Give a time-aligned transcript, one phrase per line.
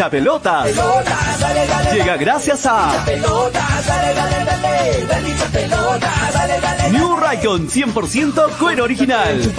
[0.00, 0.66] hincha pelotas.
[1.92, 3.04] Llega gracias a
[6.90, 9.52] New Raycon 100% cuero original.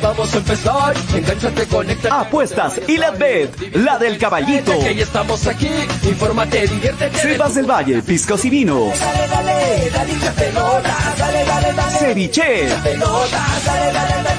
[0.00, 0.94] vamos a empezar.
[1.14, 2.20] Engánchate, conecta.
[2.20, 4.78] Apuestas y la bet, la del caballito.
[4.78, 5.70] Que ya estamos aquí.
[6.04, 7.18] Infórmate, diviértete.
[7.18, 8.98] Cepas del Valle, piscos y vinos.
[8.98, 11.18] Dale, dale, dale, hincha pelotas.
[11.18, 11.98] Dale, dale, dale.
[11.98, 12.68] Ceviche.
[12.84, 14.38] Pelotas, dale, dale, dale.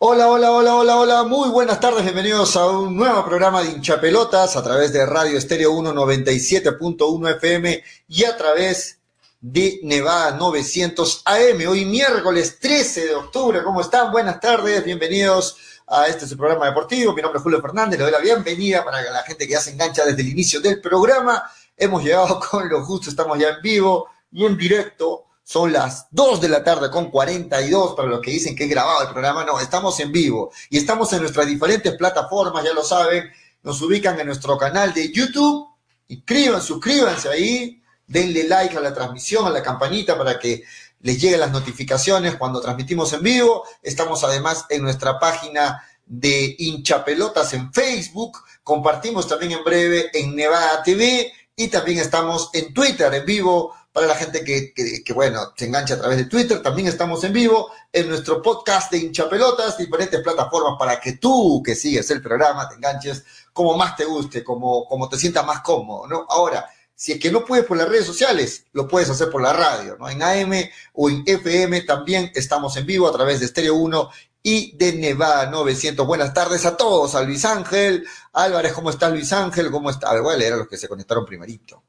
[0.00, 4.54] Hola, hola, hola, hola, hola, muy buenas tardes, bienvenidos a un nuevo programa de hinchapelotas
[4.54, 9.00] a través de Radio Estéreo 197.1 FM y a través
[9.40, 11.68] de Nevada 900 AM.
[11.68, 14.12] Hoy miércoles 13 de octubre, ¿cómo están?
[14.12, 15.56] Buenas tardes, bienvenidos
[15.88, 17.12] a este programa deportivo.
[17.12, 19.72] Mi nombre es Julio Fernández, le doy la bienvenida para la gente que ya se
[19.72, 21.42] engancha desde el inicio del programa.
[21.76, 25.24] Hemos llegado con lo justo, estamos ya en vivo y en directo.
[25.48, 29.00] Son las 2 de la tarde con 42 para los que dicen que he grabado
[29.00, 29.46] el programa.
[29.46, 33.24] No, estamos en vivo y estamos en nuestras diferentes plataformas, ya lo saben.
[33.62, 35.66] Nos ubican en nuestro canal de YouTube.
[36.08, 40.64] Inscriban, suscríbanse ahí, denle like a la transmisión, a la campanita para que
[41.00, 43.64] les lleguen las notificaciones cuando transmitimos en vivo.
[43.82, 48.36] Estamos además en nuestra página de hinchapelotas en Facebook.
[48.62, 54.06] Compartimos también en breve en Nevada TV y también estamos en Twitter en vivo para
[54.06, 56.62] la gente que, que, bueno, se engancha a través de Twitter.
[56.62, 61.74] También estamos en vivo en nuestro podcast de hinchapelotas, diferentes plataformas para que tú que
[61.74, 66.06] sigues el programa te enganches como más te guste, como, como te sientas más cómodo,
[66.06, 66.26] ¿no?
[66.28, 69.52] Ahora, si es que no puedes por las redes sociales, lo puedes hacer por la
[69.52, 70.08] radio, ¿no?
[70.08, 70.52] En AM
[70.94, 74.10] o en FM también estamos en vivo a través de Estéreo 1
[74.42, 76.06] y de Nevada 900.
[76.06, 78.06] Buenas tardes a todos, a Luis Ángel.
[78.32, 79.70] Álvarez, ¿cómo estás Luis Ángel?
[79.70, 80.20] ¿Cómo está?
[80.20, 81.84] Voy a leer a los que se conectaron primerito.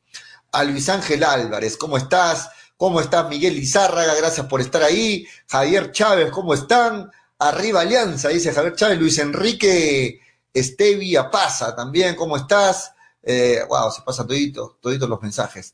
[0.52, 2.50] A Luis Ángel Álvarez, ¿cómo estás?
[2.78, 4.16] ¿Cómo estás Miguel Lizárraga?
[4.16, 5.28] Gracias por estar ahí.
[5.48, 7.12] Javier Chávez, ¿cómo están?
[7.38, 9.00] Arriba Alianza, dice Javier Chávez.
[9.00, 10.22] Luis Enrique
[10.54, 12.94] Estevia Pasa también, ¿cómo estás?
[13.22, 15.74] Eh, wow, se pasan toditos, toditos los mensajes.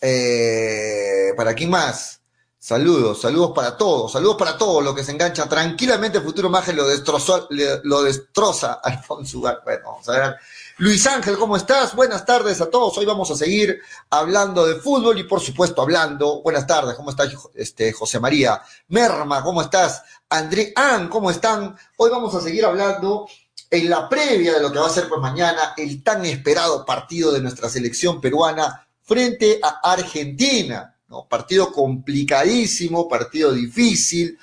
[0.00, 2.20] Eh, ¿Para quién más?
[2.58, 6.20] Saludos, saludos para todos, saludos para todos los que se enganchan tranquilamente.
[6.20, 9.38] Futuro Maje lo destrozó, lo destroza Alfonso.
[9.40, 10.36] Bueno, vamos a ver.
[10.78, 11.96] Luis Ángel, ¿cómo estás?
[11.96, 12.98] Buenas tardes a todos.
[12.98, 16.42] Hoy vamos a seguir hablando de fútbol y por supuesto hablando.
[16.42, 18.60] Buenas tardes, ¿cómo estás, este, José María?
[18.88, 20.02] Merma, ¿cómo estás?
[20.28, 21.74] André An, ¿cómo están?
[21.96, 23.26] Hoy vamos a seguir hablando
[23.70, 27.32] en la previa de lo que va a ser pues mañana el tan esperado partido
[27.32, 30.94] de nuestra selección peruana frente a Argentina.
[31.30, 34.38] Partido complicadísimo, partido difícil,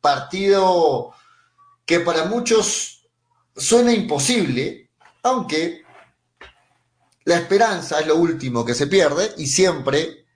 [0.00, 1.12] partido
[1.84, 3.06] que para muchos
[3.54, 4.87] suena imposible,
[5.28, 5.84] aunque
[7.24, 10.26] la esperanza es lo último que se pierde y siempre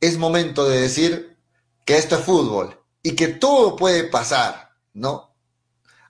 [0.00, 1.38] es momento de decir
[1.84, 5.34] que esto es fútbol y que todo puede pasar, ¿no?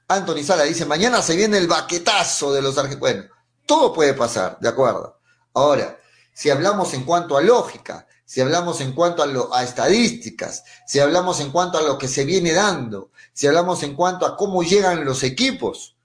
[0.08, 3.00] Anthony Sala dice, mañana se viene el baquetazo de los argentinos.
[3.00, 3.24] Bueno,
[3.64, 5.20] todo puede pasar, ¿de acuerdo?
[5.54, 5.98] Ahora,
[6.34, 10.98] si hablamos en cuanto a lógica, si hablamos en cuanto a, lo, a estadísticas, si
[10.98, 14.62] hablamos en cuanto a lo que se viene dando, si hablamos en cuanto a cómo
[14.62, 15.96] llegan los equipos,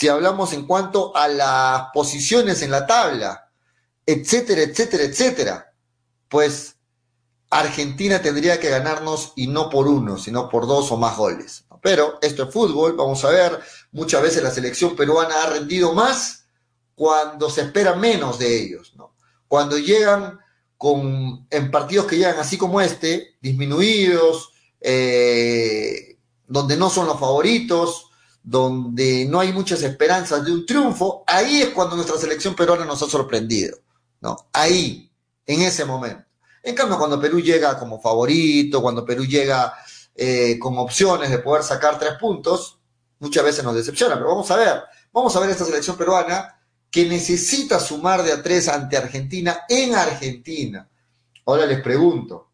[0.00, 3.50] si hablamos en cuanto a las posiciones en la tabla,
[4.06, 5.74] etcétera, etcétera, etcétera,
[6.26, 6.76] pues
[7.50, 11.66] Argentina tendría que ganarnos y no por uno, sino por dos o más goles.
[11.82, 13.60] Pero esto es fútbol, vamos a ver,
[13.92, 16.46] muchas veces la selección peruana ha rendido más
[16.94, 18.94] cuando se espera menos de ellos.
[19.48, 20.38] Cuando llegan
[20.78, 24.50] con, en partidos que llegan así como este, disminuidos,
[24.80, 26.16] eh,
[26.48, 28.09] donde no son los favoritos,
[28.42, 33.02] donde no hay muchas esperanzas de un triunfo, ahí es cuando nuestra selección peruana nos
[33.02, 33.78] ha sorprendido,
[34.20, 34.36] ¿no?
[34.52, 35.10] Ahí,
[35.46, 36.24] en ese momento.
[36.62, 39.74] En cambio, cuando Perú llega como favorito, cuando Perú llega
[40.14, 42.78] eh, con opciones de poder sacar tres puntos,
[43.18, 44.82] muchas veces nos decepciona, pero vamos a ver,
[45.12, 46.58] vamos a ver esta selección peruana
[46.90, 50.88] que necesita sumar de a tres ante Argentina en Argentina.
[51.46, 52.50] Ahora les pregunto,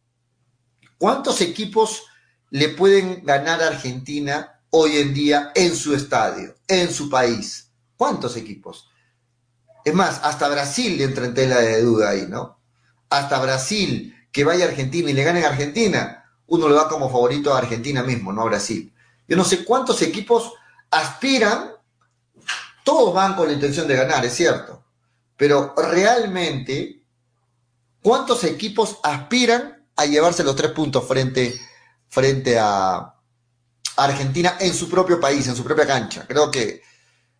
[0.98, 2.04] ¿cuántos equipos
[2.50, 7.70] le pueden ganar a Argentina hoy en día en su estadio, en su país.
[7.96, 8.90] ¿Cuántos equipos?
[9.84, 12.58] Es más, hasta Brasil entra en tela de duda ahí, ¿no?
[13.08, 17.10] Hasta Brasil, que vaya a Argentina y le gane a Argentina, uno le va como
[17.10, 18.92] favorito a Argentina mismo, no a Brasil.
[19.28, 20.52] Yo no sé cuántos equipos
[20.90, 21.72] aspiran,
[22.84, 24.84] todos van con la intención de ganar, es cierto,
[25.36, 27.02] pero realmente,
[28.02, 31.54] ¿cuántos equipos aspiran a llevarse los tres puntos frente,
[32.08, 33.15] frente a,
[33.96, 36.26] Argentina en su propio país, en su propia cancha.
[36.26, 36.82] Creo que,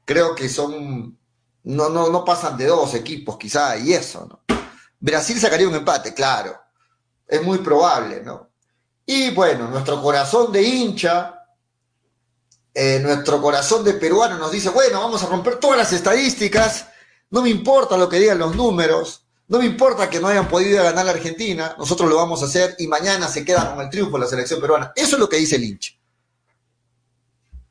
[0.05, 1.19] creo que son,
[1.65, 4.57] no, no, no pasan de dos equipos quizá y eso, ¿no?
[4.99, 6.59] Brasil sacaría un empate, claro.
[7.27, 8.51] Es muy probable, ¿no?
[9.05, 11.37] Y bueno, nuestro corazón de hincha
[12.79, 16.89] eh, nuestro corazón de peruano nos dice, bueno, vamos a romper todas las estadísticas,
[17.31, 20.85] no me importa lo que digan los números, no me importa que no hayan podido
[20.85, 24.19] ganar la Argentina, nosotros lo vamos a hacer y mañana se queda con el triunfo
[24.19, 24.93] la selección peruana.
[24.95, 25.95] Eso es lo que dice el hincha.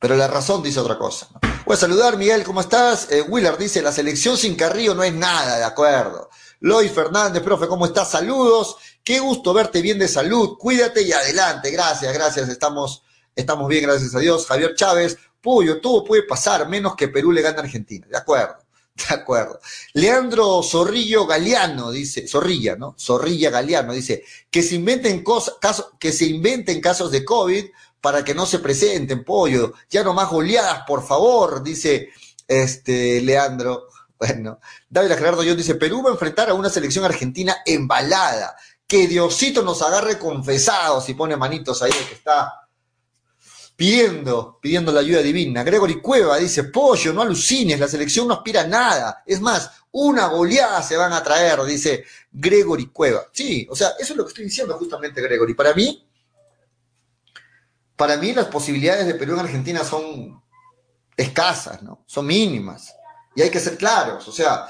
[0.05, 1.27] Pero la razón dice otra cosa.
[1.65, 3.11] Voy a saludar, Miguel, ¿cómo estás?
[3.11, 6.29] Eh, Willard dice, la selección sin Carrillo no es nada, de acuerdo.
[6.59, 8.11] Lois Fernández, profe, ¿cómo estás?
[8.11, 8.77] Saludos.
[9.03, 10.59] Qué gusto verte bien de salud.
[10.59, 11.71] Cuídate y adelante.
[11.71, 12.49] Gracias, gracias.
[12.49, 13.01] Estamos
[13.35, 14.45] Estamos bien, gracias a Dios.
[14.45, 18.07] Javier Chávez, Puyo, todo puede pasar, menos que Perú le gane a Argentina.
[18.07, 18.57] De acuerdo,
[19.09, 19.59] de acuerdo.
[19.93, 22.95] Leandro Zorrillo Galeano dice, Zorrilla, ¿no?
[22.97, 25.55] Zorrilla Galeano dice, que se inventen cosas,
[25.99, 27.65] que se inventen casos de COVID
[28.05, 29.73] para que no se presenten, pollo.
[29.89, 32.09] Ya no más goleadas, por favor, dice
[32.47, 33.87] este Leandro.
[34.19, 38.55] Bueno, David Gerardo John dice, Perú va a enfrentar a una selección argentina embalada.
[38.85, 42.67] Que Diosito nos agarre confesados y pone manitos ahí que está
[43.75, 45.63] pidiendo, pidiendo la ayuda divina.
[45.63, 49.23] Gregory Cueva dice, pollo, no alucines, la selección no aspira a nada.
[49.25, 53.25] Es más, una goleada se van a traer, dice Gregory Cueva.
[53.31, 55.55] Sí, o sea, eso es lo que estoy diciendo justamente, Gregory.
[55.55, 56.04] Para mí,
[57.95, 60.41] para mí las posibilidades de Perú en Argentina son
[61.15, 62.03] escasas, ¿no?
[62.05, 62.93] Son mínimas.
[63.35, 64.67] Y hay que ser claros, o sea,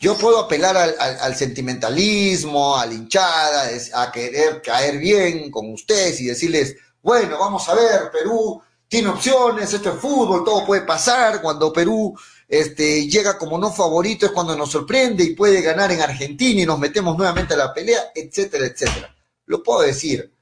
[0.00, 6.20] yo puedo apelar al, al sentimentalismo, a la hinchada, a querer caer bien con ustedes
[6.20, 11.40] y decirles, bueno, vamos a ver, Perú tiene opciones, esto es fútbol, todo puede pasar,
[11.40, 12.14] cuando Perú
[12.48, 16.66] este, llega como no favorito es cuando nos sorprende y puede ganar en Argentina y
[16.66, 19.14] nos metemos nuevamente a la pelea, etcétera, etcétera.
[19.46, 20.33] Lo puedo decir,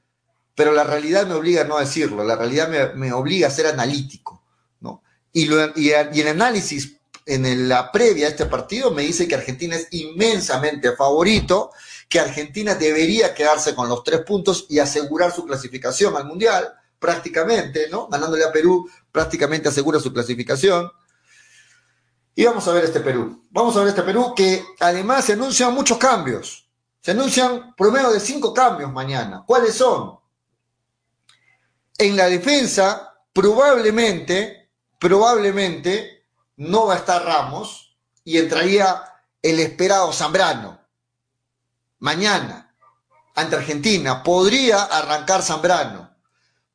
[0.55, 4.43] pero la realidad me obliga a no decirlo, la realidad me, obliga a ser analítico,
[4.81, 5.03] ¿no?
[5.31, 9.87] Y, y, el análisis en la previa a este partido me dice que Argentina es
[9.91, 11.71] inmensamente favorito
[12.09, 17.89] que Argentina debería quedarse con los tres puntos y asegurar su clasificación al Mundial, prácticamente,
[17.89, 18.07] ¿no?
[18.07, 20.91] Ganándole a Perú, prácticamente asegura su clasificación.
[22.35, 23.43] Y vamos a ver este Perú.
[23.49, 26.69] Vamos a ver este Perú que además se anuncian muchos cambios.
[27.01, 29.43] Se anuncian promedio de cinco cambios mañana.
[29.45, 30.19] ¿Cuáles son?
[31.97, 36.25] En la defensa, probablemente, probablemente
[36.57, 39.03] no va a estar Ramos y entraría
[39.41, 40.83] el esperado Zambrano
[42.03, 42.75] mañana
[43.35, 46.13] ante Argentina, podría arrancar Zambrano.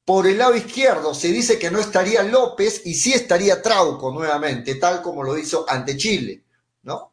[0.05, 4.77] Por el lado izquierdo se dice que no estaría López y sí estaría Trauco nuevamente,
[4.77, 6.45] tal como lo hizo ante Chile,
[6.83, 7.13] ¿no?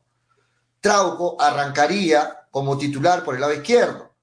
[0.79, 4.15] Trauco arrancaría como titular por el lado izquierdo.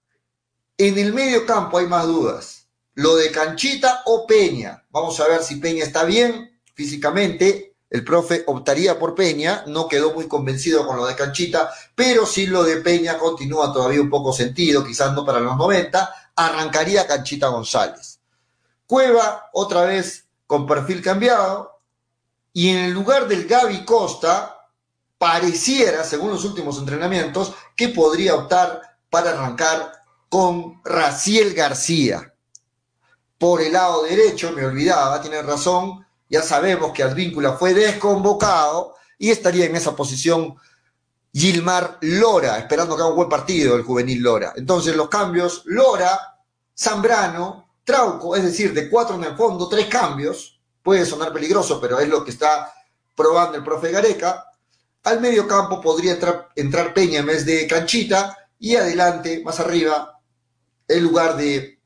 [0.79, 2.62] En el medio campo hay más dudas.
[2.95, 4.85] Lo de Canchita o Peña.
[4.91, 10.15] Vamos a ver si Peña está bien físicamente el profe optaría por Peña, no quedó
[10.15, 14.33] muy convencido con lo de Canchita, pero si lo de Peña continúa todavía un poco
[14.33, 18.19] sentido, quizás no para los 90, arrancaría Canchita González.
[18.87, 21.83] Cueva, otra vez con perfil cambiado,
[22.55, 24.71] y en el lugar del Gaby Costa,
[25.19, 28.81] pareciera, según los últimos entrenamientos, que podría optar
[29.11, 29.93] para arrancar
[30.31, 32.32] con Raciel García.
[33.43, 39.33] Por el lado derecho, me olvidaba, tiene razón, ya sabemos que Advíncula fue desconvocado y
[39.33, 40.55] estaría en esa posición
[41.33, 44.53] Gilmar Lora, esperando que haga un buen partido el juvenil Lora.
[44.55, 46.39] Entonces los cambios, Lora,
[46.79, 51.99] Zambrano, Trauco, es decir, de cuatro en el fondo, tres cambios, puede sonar peligroso, pero
[51.99, 52.73] es lo que está
[53.17, 54.47] probando el profe Gareca.
[55.03, 60.21] Al medio campo podría entrar, entrar Peña en vez de Canchita y adelante, más arriba,
[60.87, 61.82] el lugar de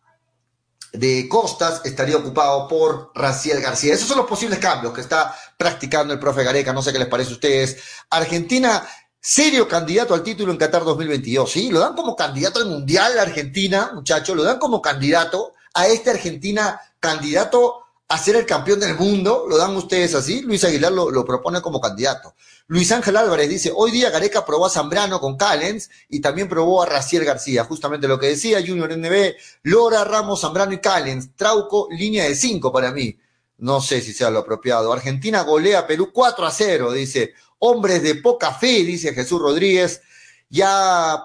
[0.99, 3.95] de Costas estaría ocupado por Raciel García.
[3.95, 6.73] Esos son los posibles cambios que está practicando el profe Gareca.
[6.73, 7.77] No sé qué les parece a ustedes.
[8.11, 8.87] Argentina,
[9.21, 11.51] serio candidato al título en Qatar 2022.
[11.51, 14.37] Sí, lo dan como candidato al Mundial Argentina, muchachos.
[14.37, 19.47] Lo dan como candidato a esta Argentina, candidato a ser el campeón del mundo.
[19.49, 20.43] Lo dan ustedes así.
[20.43, 22.35] Luis Aguilar lo, lo propone como candidato.
[22.69, 26.83] Luis Ángel Álvarez dice, hoy día Gareca probó a Zambrano con Callens y también probó
[26.83, 31.87] a Raciel García, justamente lo que decía Junior NB, Lora, Ramos, Zambrano y Callens, Trauco,
[31.93, 33.17] línea de cinco para mí.
[33.59, 34.93] No sé si sea lo apropiado.
[34.93, 37.35] Argentina golea Perú 4 a 0, dice.
[37.59, 40.03] Hombres de poca fe, dice Jesús Rodríguez.
[40.51, 41.25] Ya,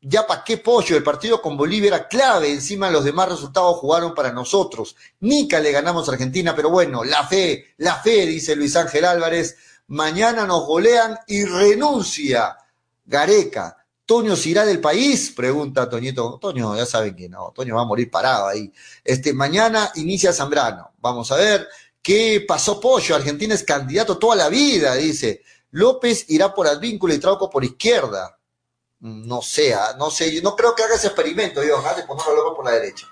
[0.00, 0.96] ya pa' qué pollo.
[0.96, 2.50] El partido con Bolivia era clave.
[2.50, 4.96] Encima los demás resultados jugaron para nosotros.
[5.20, 9.56] Nica le ganamos a Argentina, pero bueno, la fe, la fe, dice Luis Ángel Álvarez
[9.90, 12.56] mañana nos golean y renuncia
[13.04, 13.76] Gareca.
[14.06, 15.32] ¿Toño se irá del país?
[15.36, 16.38] Pregunta Toñito.
[16.40, 18.72] Toño, ya saben que no, Toño va a morir parado ahí.
[19.04, 20.92] Este, mañana inicia Zambrano.
[20.98, 21.68] Vamos a ver
[22.02, 23.14] qué pasó Pollo.
[23.14, 25.42] Argentina es candidato toda la vida, dice.
[25.72, 28.38] López irá por Advíncula y Trauco por izquierda.
[29.00, 32.34] No sea, no sé, yo no creo que haga ese experimento, yo, de ponerlo a
[32.34, 33.06] López por la derecha.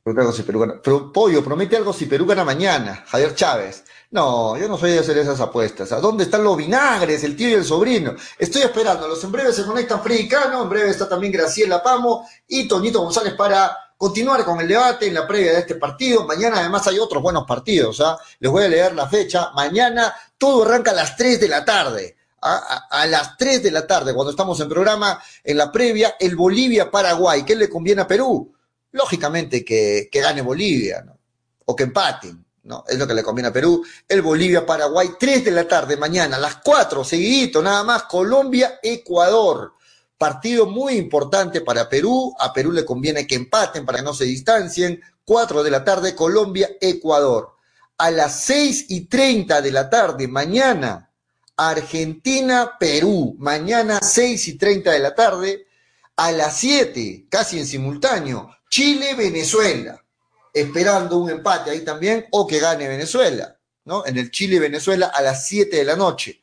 [0.06, 0.80] algo si Perú gana.
[0.80, 3.04] Pollo, promete algo si Perú gana mañana.
[3.06, 3.84] Javier Chávez.
[4.14, 5.90] No, yo no soy de hacer esas apuestas.
[5.90, 8.14] ¿A dónde están los vinagres, el tío y el sobrino?
[8.38, 9.08] Estoy esperando.
[9.08, 13.00] Los en breve se conectan Freddy Cano, en breve está también Graciela Pamo y Toñito
[13.00, 16.24] González para continuar con el debate en la previa de este partido.
[16.28, 18.00] Mañana además hay otros buenos partidos.
[18.02, 18.16] ¿ah?
[18.38, 19.50] Les voy a leer la fecha.
[19.52, 24.14] Mañana todo arranca a las 3 de la tarde a, las 3 de la tarde,
[24.14, 27.42] cuando estamos en programa, en la previa, el Bolivia-Paraguay.
[27.42, 28.54] ¿Qué le conviene a Perú?
[28.92, 31.18] Lógicamente que, gane Bolivia, ¿no?
[31.64, 32.84] O que empaten, ¿no?
[32.88, 33.84] Es lo que le conviene a Perú.
[34.08, 39.74] El Bolivia-Paraguay, 3 de la tarde, mañana, las 4, seguidito, nada más, Colombia-Ecuador.
[40.16, 42.34] Partido muy importante para Perú.
[42.38, 45.00] A Perú le conviene que empaten para que no se distancien.
[45.24, 47.54] 4 de la tarde, Colombia-Ecuador.
[47.98, 51.10] A las 6 y 30 de la tarde, mañana,
[51.56, 55.66] Argentina-Perú, mañana 6 y 30 de la tarde,
[56.16, 60.04] a las 7, casi en simultáneo, Chile-Venezuela,
[60.54, 64.06] esperando un empate ahí también o que gane Venezuela, ¿no?
[64.06, 66.40] En el Chile-Venezuela a las 7 de la noche.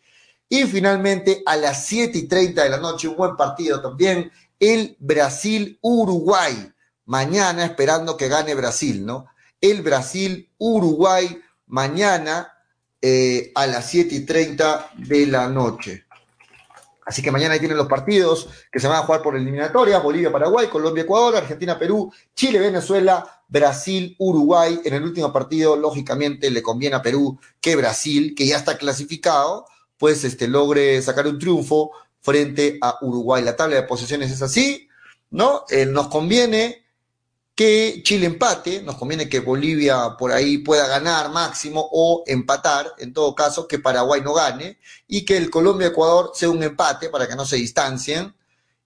[0.50, 4.98] Y finalmente a las 7 y 30 de la noche, un buen partido también, el
[5.00, 6.72] Brasil-Uruguay.
[7.06, 9.28] Mañana esperando que gane Brasil, ¿no?
[9.62, 12.54] El Brasil-Uruguay mañana
[13.02, 16.06] eh, a las 7 y 30 de la noche.
[17.06, 20.32] Así que mañana ahí tienen los partidos que se van a jugar por eliminatoria, Bolivia,
[20.32, 21.36] Paraguay, Colombia, Ecuador,
[23.52, 24.80] Brasil, Uruguay.
[24.86, 29.66] En el último partido, lógicamente, le conviene a Perú que Brasil, que ya está clasificado,
[29.98, 31.92] pues este, logre sacar un triunfo
[32.22, 33.44] frente a Uruguay.
[33.44, 34.88] La tabla de posiciones es así,
[35.30, 35.66] ¿no?
[35.70, 36.86] Eh, nos conviene
[37.54, 43.12] que Chile empate, nos conviene que Bolivia por ahí pueda ganar máximo o empatar, en
[43.12, 47.36] todo caso, que Paraguay no gane y que el Colombia-Ecuador sea un empate para que
[47.36, 48.34] no se distancien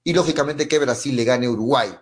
[0.04, 1.96] y lógicamente que Brasil le gane a Uruguay.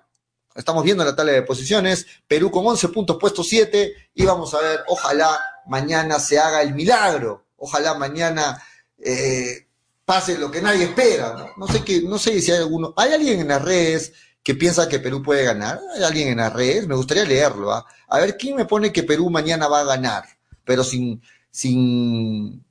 [0.56, 4.60] Estamos viendo la tabla de posiciones, Perú con 11 puntos, puesto 7 y vamos a
[4.60, 8.62] ver, ojalá mañana se haga el milagro, ojalá mañana
[9.00, 9.68] eh,
[10.06, 11.50] pase lo que nadie espera, ¿no?
[11.58, 14.90] No sé, qué, no sé si hay alguno, hay alguien en las redes que piensa
[14.90, 15.80] que Perú puede ganar.
[15.96, 17.72] Hay alguien en las redes, me gustaría leerlo.
[17.72, 17.86] ¿ah?
[18.10, 20.26] A ver, ¿quién me pone que Perú mañana va a ganar?
[20.66, 22.64] Pero sin, sin,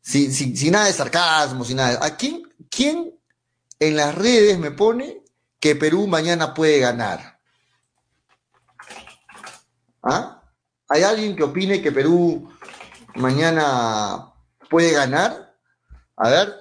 [0.00, 1.98] sin, sin, nada de sarcasmo, sin nada.
[2.04, 3.12] ¿A quién, quién
[3.80, 5.23] en las redes me pone
[5.64, 7.40] que Perú mañana puede ganar?
[10.02, 10.42] ¿Ah?
[10.90, 12.50] ¿Hay alguien que opine que Perú
[13.14, 14.30] mañana
[14.68, 15.56] puede ganar?
[16.16, 16.54] A ver,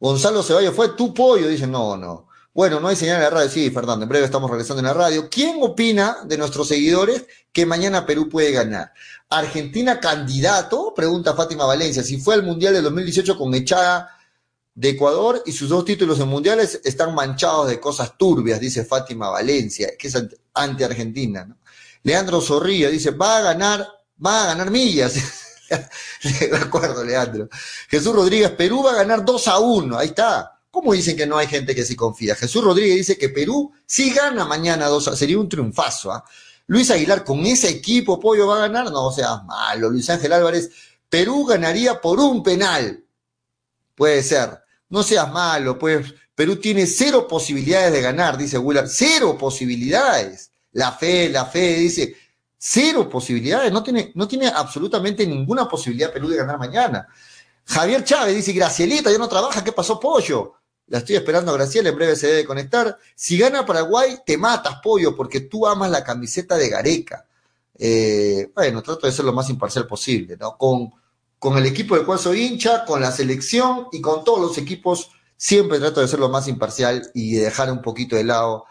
[0.00, 2.28] Gonzalo Ceballos fue tu pollo, dice, no, no.
[2.54, 3.50] Bueno, no hay señal en la radio.
[3.50, 5.28] Sí, Fernando, en breve estamos regresando en la radio.
[5.28, 8.94] ¿Quién opina de nuestros seguidores que mañana Perú puede ganar?
[9.28, 10.94] ¿Argentina candidato?
[10.96, 12.02] Pregunta Fátima Valencia.
[12.02, 14.16] Si fue al Mundial del 2018 con echada
[14.80, 19.28] de Ecuador y sus dos títulos en mundiales están manchados de cosas turbias, dice Fátima
[19.28, 20.16] Valencia, que es
[20.54, 21.44] anti-argentina.
[21.44, 21.58] ¿no?
[22.02, 23.86] Leandro Zorrilla dice, va a ganar,
[24.24, 25.16] va a ganar millas.
[25.68, 27.50] de acuerdo, Leandro.
[27.90, 29.98] Jesús Rodríguez, Perú va a ganar 2 a 1.
[29.98, 30.58] Ahí está.
[30.70, 32.34] ¿Cómo dicen que no hay gente que sí confía?
[32.34, 36.10] Jesús Rodríguez dice que Perú sí gana mañana dos, sería un triunfazo.
[36.10, 36.24] ¿ah?
[36.68, 39.90] Luis Aguilar, con ese equipo Pollo va a ganar, no seas malo.
[39.90, 40.70] Luis Ángel Álvarez,
[41.06, 43.04] Perú ganaría por un penal.
[43.94, 44.59] Puede ser.
[44.90, 48.88] No seas malo, pues Perú tiene cero posibilidades de ganar, dice Willard.
[48.88, 50.52] Cero posibilidades.
[50.72, 52.16] La fe, la fe, dice,
[52.56, 53.72] cero posibilidades.
[53.72, 57.06] No tiene, no tiene absolutamente ninguna posibilidad Perú de ganar mañana.
[57.66, 60.54] Javier Chávez dice, Gracielita ya no trabaja, ¿qué pasó, pollo?
[60.88, 62.98] La estoy esperando a Graciela, en breve se debe conectar.
[63.14, 67.26] Si gana Paraguay, te matas, pollo, porque tú amas la camiseta de Gareca.
[67.78, 70.56] Eh, bueno, trato de ser lo más imparcial posible, ¿no?
[70.58, 70.90] Con,
[71.40, 75.10] con el equipo del cual soy hincha, con la selección y con todos los equipos,
[75.38, 78.66] siempre trato de ser lo más imparcial y de dejar un poquito de lado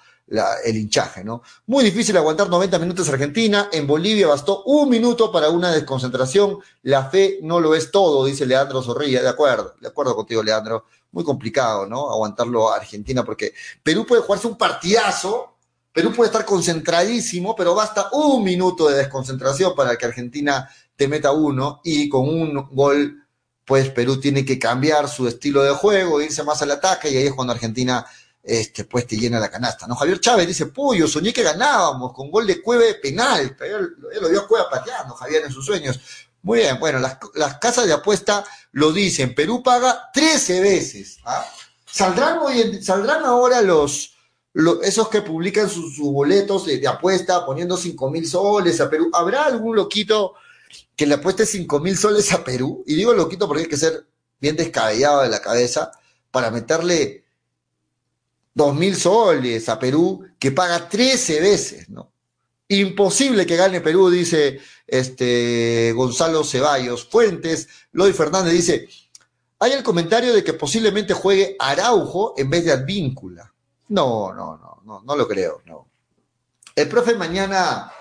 [0.63, 1.41] el hinchaje, ¿no?
[1.65, 3.69] Muy difícil aguantar 90 minutos Argentina.
[3.71, 6.59] En Bolivia bastó un minuto para una desconcentración.
[6.83, 9.23] La fe no lo es todo, dice Leandro Zorrilla.
[9.23, 10.85] De acuerdo, de acuerdo contigo, Leandro.
[11.11, 12.11] Muy complicado, ¿no?
[12.11, 15.55] Aguantarlo a Argentina porque Perú puede jugarse un partidazo.
[15.91, 21.31] Perú puede estar concentradísimo, pero basta un minuto de desconcentración para que Argentina te meta
[21.31, 23.25] uno y con un gol,
[23.63, 27.27] pues Perú tiene que cambiar su estilo de juego, irse más al ataque y ahí
[27.27, 28.05] es cuando Argentina
[28.43, 29.87] este, pues te llena la canasta.
[29.87, 29.95] ¿no?
[29.95, 33.55] Javier Chávez dice, Puyo, soñé que ganábamos con gol de Cueva de penal.
[33.61, 36.01] Él, lo vio a Cueva pateando, Javier, en sus sueños.
[36.41, 39.33] Muy bien, bueno, las, casas de apuesta lo dicen.
[39.33, 41.19] Perú paga 13 veces.
[41.23, 41.45] ¿ah?
[41.89, 44.17] ¿Saldrán, hoy ¿Saldrán ahora los,
[44.83, 49.09] esos que publican sus, boletos de, apuesta poniendo 5 mil soles a Perú?
[49.13, 50.33] ¿Habrá algún loquito
[50.95, 52.83] que le apueste 5 mil soles a Perú?
[52.85, 54.05] Y digo loquito porque hay que ser
[54.39, 55.91] bien descabellado de la cabeza
[56.31, 57.23] para meterle
[58.53, 62.11] dos mil soles a Perú, que paga 13 veces, ¿no?
[62.67, 67.07] Imposible que gane Perú, dice este Gonzalo Ceballos.
[67.07, 68.87] Fuentes, Loy Fernández dice,
[69.59, 73.53] hay el comentario de que posiblemente juegue Araujo en vez de Advíncula.
[73.89, 75.87] No, no, no, no, no lo creo, no.
[76.75, 77.91] El profe mañana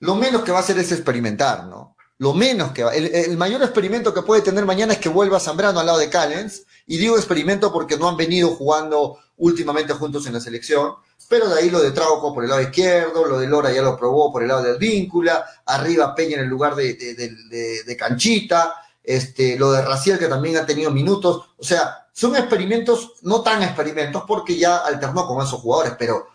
[0.00, 1.93] lo menos que va a hacer es experimentar, ¿no?
[2.18, 2.94] Lo menos que va.
[2.94, 6.64] El, mayor experimento que puede tener mañana es que vuelva Zambrano al lado de Callens.
[6.86, 10.94] Y digo experimento porque no han venido jugando últimamente juntos en la selección,
[11.28, 13.96] pero de ahí lo de Trauco por el lado izquierdo, lo de Lora ya lo
[13.96, 19.72] probó por el lado del víncula, arriba Peña en el lugar de, Canchita, este, lo
[19.72, 24.56] de Raciel que también ha tenido minutos, o sea, son experimentos, no tan experimentos porque
[24.56, 26.28] ya alternó con esos jugadores, pero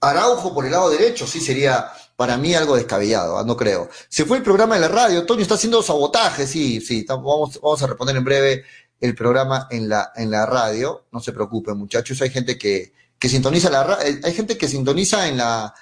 [0.00, 3.44] Araujo por el lado derecho sí sería para mí algo descabellado, ¿ah?
[3.44, 3.88] no creo.
[4.08, 7.86] Se fue el programa de la radio, Toño está haciendo sabotaje, sí, sí, vamos, a
[7.86, 8.64] responder en breve
[8.98, 11.04] el programa en la, en la radio.
[11.12, 12.20] No se preocupen, muchachos.
[12.20, 15.72] Hay gente que, que sintoniza la eh, hay gente que sintoniza en la,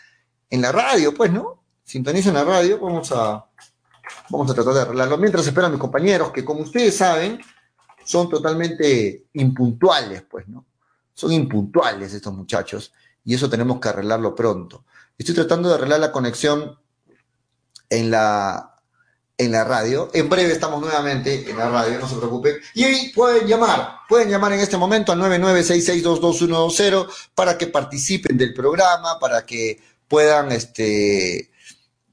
[0.51, 1.63] en la radio, pues, ¿no?
[1.83, 2.79] Sintoniza en la radio.
[2.81, 3.43] Vamos a,
[4.29, 5.17] vamos a tratar de arreglarlo.
[5.17, 7.41] Mientras esperan mis compañeros, que como ustedes saben,
[8.05, 10.67] son totalmente impuntuales, pues, ¿no?
[11.15, 12.93] Son impuntuales estos muchachos.
[13.25, 14.85] Y eso tenemos que arreglarlo pronto.
[15.19, 16.79] Estoy tratando de arreglar la conexión
[17.89, 18.77] en la,
[19.39, 20.11] en la radio.
[20.13, 22.57] En breve estamos nuevamente en la radio, no se preocupen.
[22.75, 29.19] Y pueden llamar, pueden llamar en este momento al 9966222120 para que participen del programa,
[29.19, 31.51] para que puedan, este,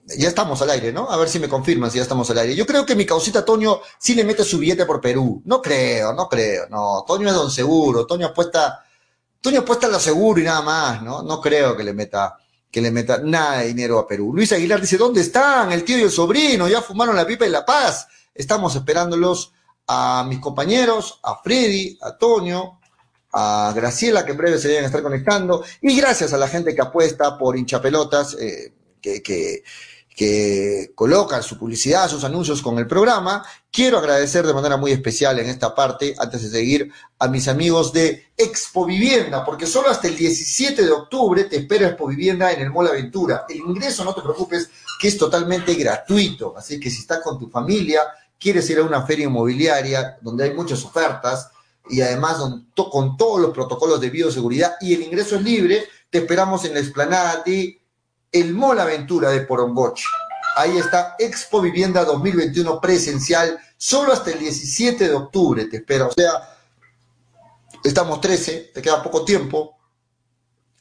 [0.06, 1.10] ya estamos al aire, ¿no?
[1.10, 2.56] A ver si me confirman si ya estamos al aire.
[2.56, 5.42] Yo creo que mi causita Toño sí le mete su billete por Perú.
[5.46, 7.04] No creo, no creo, no.
[7.08, 8.84] Toño es don seguro, Toño apuesta,
[9.42, 11.22] Toño apuesta a lo seguro y nada más, ¿no?
[11.22, 12.38] No creo que le meta
[12.74, 14.34] que le meta nada de dinero a Perú.
[14.34, 15.72] Luis Aguilar dice, ¿dónde están?
[15.72, 18.08] El tío y el sobrino, ya fumaron la pipa y la paz.
[18.34, 19.54] Estamos esperándolos
[19.88, 22.80] a mis compañeros, a Freddy, a Toño,
[23.32, 26.82] a Graciela, que en breve se deben estar conectando, y gracias a la gente que
[26.82, 29.64] apuesta por hinchapelotas, eh, que, que,
[30.15, 33.43] que colocan su publicidad, sus anuncios con el programa.
[33.71, 37.91] Quiero agradecer de manera muy especial en esta parte, antes de seguir, a mis amigos
[37.91, 42.62] de Expo Vivienda, porque solo hasta el 17 de octubre te espera Expo Vivienda en
[42.62, 43.45] el Mall Aventura.
[43.49, 46.54] El ingreso, no te preocupes, que es totalmente gratuito.
[46.56, 48.02] Así que si estás con tu familia,
[48.39, 51.49] quieres ir a una feria inmobiliaria donde hay muchas ofertas
[51.89, 52.38] y además
[52.91, 56.80] con todos los protocolos de bioseguridad y el ingreso es libre, te esperamos en la
[56.80, 57.83] explanada de
[58.34, 60.06] el Mall Aventura de Poromboche.
[60.56, 66.08] Ahí está Expo Vivienda 2021 presencial, solo hasta el 17 de octubre te espero.
[66.08, 66.58] O sea,
[67.84, 69.78] estamos 13, te queda poco tiempo.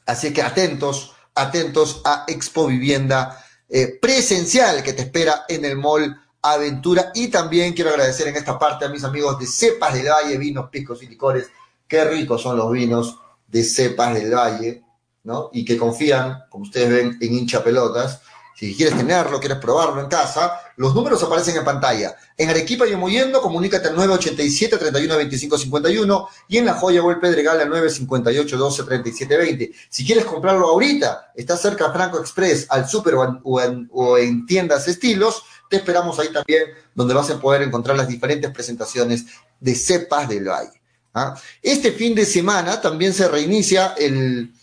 [0.05, 6.19] Así que atentos, atentos a Expo Vivienda eh, presencial que te espera en el Mall
[6.41, 7.11] Aventura.
[7.13, 10.69] Y también quiero agradecer en esta parte a mis amigos de Cepas del Valle, vinos,
[10.69, 11.47] piscos y licores.
[11.87, 14.82] Qué ricos son los vinos de Cepas del Valle.
[15.23, 15.49] ¿No?
[15.53, 18.21] Y que confían, como ustedes ven, en hincha pelotas.
[18.55, 22.15] Si quieres tenerlo, quieres probarlo en casa, los números aparecen en pantalla.
[22.37, 27.03] En Arequipa y en Moyendo, comunícate al 987 31 25 51 y en La Joya
[27.03, 29.71] o Pedregal al 958 12 37 20.
[29.89, 35.77] Si quieres comprarlo ahorita, está cerca Franco Express, al Super o en, tiendas estilos, te
[35.77, 39.25] esperamos ahí también, donde vas a poder encontrar las diferentes presentaciones
[39.59, 40.79] de cepas del valle.
[41.15, 41.35] ¿ah?
[41.61, 44.53] Este fin de semana también se reinicia el,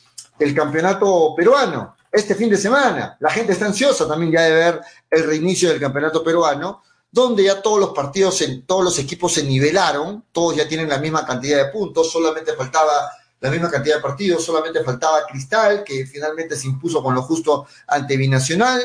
[0.41, 3.17] el campeonato peruano este fin de semana.
[3.21, 7.61] La gente está ansiosa también ya de ver el reinicio del campeonato peruano, donde ya
[7.61, 11.59] todos los partidos, en, todos los equipos se nivelaron, todos ya tienen la misma cantidad
[11.59, 16.67] de puntos, solamente faltaba la misma cantidad de partidos, solamente faltaba Cristal, que finalmente se
[16.67, 18.83] impuso con lo justo ante Binacional.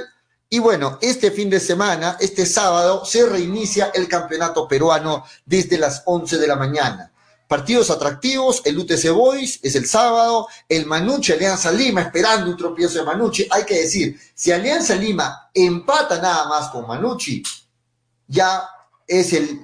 [0.49, 6.03] Y bueno, este fin de semana, este sábado, se reinicia el campeonato peruano desde las
[6.05, 7.11] 11 de la mañana
[7.47, 12.99] partidos atractivos, el UTC Boys es el sábado, el Manucci Alianza Lima, esperando un tropiezo
[12.99, 13.47] de Manucci.
[13.51, 17.43] Hay que decir, si Alianza Lima empata nada más con Manucci,
[18.27, 18.67] ya
[19.08, 19.62] es el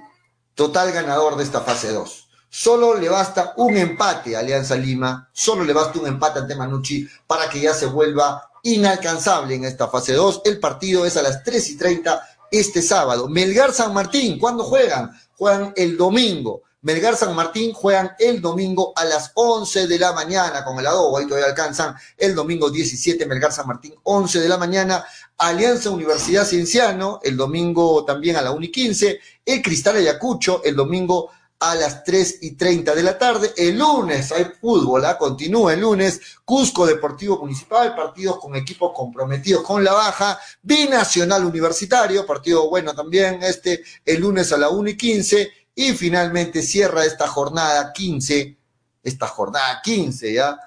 [0.54, 2.28] total ganador de esta fase 2.
[2.50, 7.08] Solo le basta un empate a Alianza Lima, solo le basta un empate ante Manucci
[7.26, 10.41] para que ya se vuelva inalcanzable en esta fase 2.
[10.46, 13.28] El partido es a las 3 y 30 este sábado.
[13.30, 15.12] Melgar San Martín, ¿cuándo juegan?
[15.38, 16.63] Juegan el domingo.
[16.84, 21.17] Melgar San Martín juegan el domingo a las 11 de la mañana con el adobo,
[21.17, 25.06] ahí todavía alcanzan el domingo 17, Melgar San Martín 11 de la mañana,
[25.38, 30.76] Alianza Universidad Cienciano el domingo también a la 1 y 15, el Cristal Ayacucho el
[30.76, 31.30] domingo
[31.62, 33.54] a las 3 y 30 de la tarde.
[33.56, 35.17] El lunes hay fútbol, ¿ah?
[35.17, 36.20] continúa el lunes.
[36.44, 40.39] Cusco Deportivo Municipal, partidos con equipos comprometidos con la baja.
[40.63, 45.52] Binacional Universitario, partido bueno también este, el lunes a la 1 y 15.
[45.75, 48.57] Y finalmente cierra esta jornada 15,
[49.03, 50.60] esta jornada 15, ¿ya?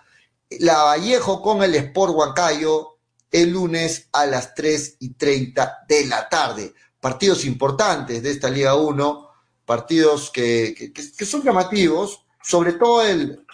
[0.61, 2.99] La Vallejo con el Sport Huancayo
[3.31, 6.73] el lunes a las 3 y 30 de la tarde.
[7.01, 9.25] Partidos importantes de esta Liga 1
[9.65, 10.93] partidos que,
[11.27, 13.45] son llamativos, sobre todo el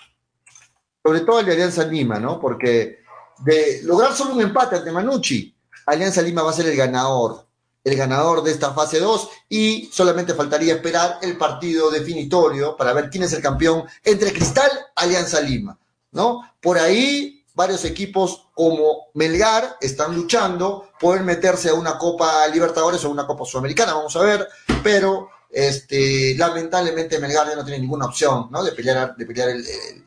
[1.02, 2.38] sobre todo el de Alianza Lima, ¿no?
[2.38, 2.98] Porque
[3.38, 5.54] de lograr solo un empate ante Manucci,
[5.86, 7.46] Alianza Lima va a ser el ganador,
[7.84, 13.10] el ganador de esta fase 2 y solamente faltaría esperar el partido definitorio para ver
[13.10, 15.78] quién es el campeón entre Cristal Alianza Lima,
[16.12, 16.42] ¿no?
[16.60, 23.10] Por ahí varios equipos como Melgar están luchando, pueden meterse a una Copa Libertadores o
[23.10, 24.48] una Copa Sudamericana, vamos a ver,
[24.82, 28.62] pero este, lamentablemente Melgar ya no tiene ninguna opción ¿no?
[28.62, 30.04] de pelear, de pelear el, el,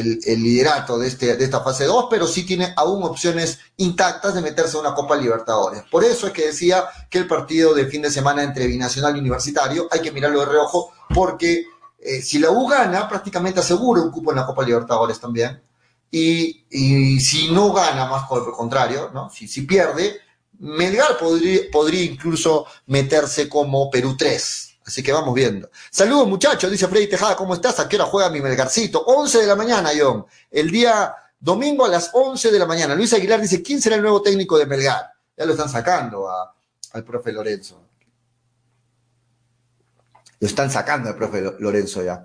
[0.00, 4.80] liderato de, este, esta fase 2, pero sí tiene aún opciones intactas de meterse a
[4.80, 5.82] una Copa Libertadores.
[5.90, 9.20] Por eso es que decía que el partido de fin de semana entre Binacional y
[9.20, 11.64] Universitario hay que mirarlo de reojo, porque
[11.98, 15.62] eh, si la U gana, prácticamente asegura un cupo en la Copa Libertadores también.
[16.10, 16.64] Y,
[17.20, 19.30] si no gana, más por el contrario, ¿no?
[19.30, 20.20] si, si pierde,
[20.58, 25.70] Melgar podría, podría incluso meterse como Perú 3, Así que vamos viendo.
[25.90, 27.78] Saludos muchachos, dice Freddy Tejada, ¿cómo estás?
[27.80, 29.04] ¿A qué hora juega mi Melgarcito?
[29.04, 30.26] 11 de la mañana, John.
[30.50, 32.94] El día domingo a las 11 de la mañana.
[32.94, 35.12] Luis Aguilar dice, ¿quién será el nuevo técnico de Melgar?
[35.36, 36.28] Ya lo están sacando
[36.92, 37.80] al profe Lorenzo.
[40.40, 42.24] Lo están sacando al profe Lorenzo ya.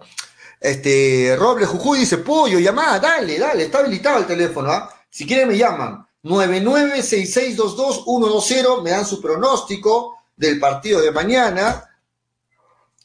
[0.59, 4.89] Este, Robles Jujuy dice, pollo, llamada, dale, dale, está habilitado el teléfono, ¿ah?
[5.09, 6.05] Si quieren me llaman.
[6.23, 11.87] 996622 me dan su pronóstico del partido de mañana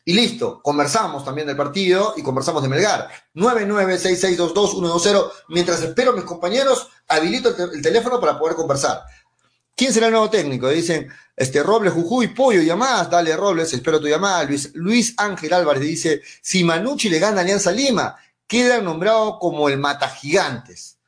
[0.05, 3.09] y listo, conversamos también del partido y conversamos de Melgar.
[3.35, 5.31] 9966222120.
[5.49, 9.05] Mientras espero a mis compañeros, habilito el, teléfono para poder conversar.
[9.77, 10.69] ¿Quién será el nuevo técnico?
[10.69, 13.09] Dicen, este, Robles, Jujuy, Pollo, llamadas.
[13.11, 14.43] Dale, Robles, espero tu llamada.
[14.43, 18.17] Luis, Luis Ángel Álvarez dice, si Manucci le gana Alianza Lima,
[18.49, 20.99] queda nombrado como el Mata Gigantes.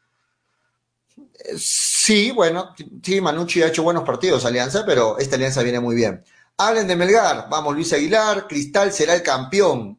[1.16, 5.96] Eh, sí, bueno, sí, Manucci ha hecho buenos partidos, Alianza, pero esta Alianza viene muy
[5.96, 6.24] bien.
[6.56, 9.98] Hablen de Melgar, vamos, Luis Aguilar, Cristal será el campeón.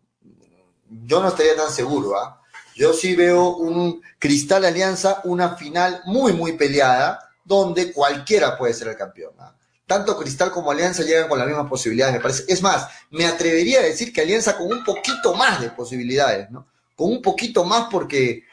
[0.87, 2.41] Yo no estaría tan seguro, ¿ah?
[2.75, 8.87] Yo sí veo un Cristal Alianza, una final muy, muy peleada, donde cualquiera puede ser
[8.87, 9.33] el campeón.
[9.37, 9.53] ¿ah?
[9.85, 12.45] Tanto Cristal como Alianza llegan con las mismas posibilidades, me parece.
[12.47, 16.67] Es más, me atrevería a decir que Alianza con un poquito más de posibilidades, ¿no?
[16.95, 18.44] Con un poquito más porque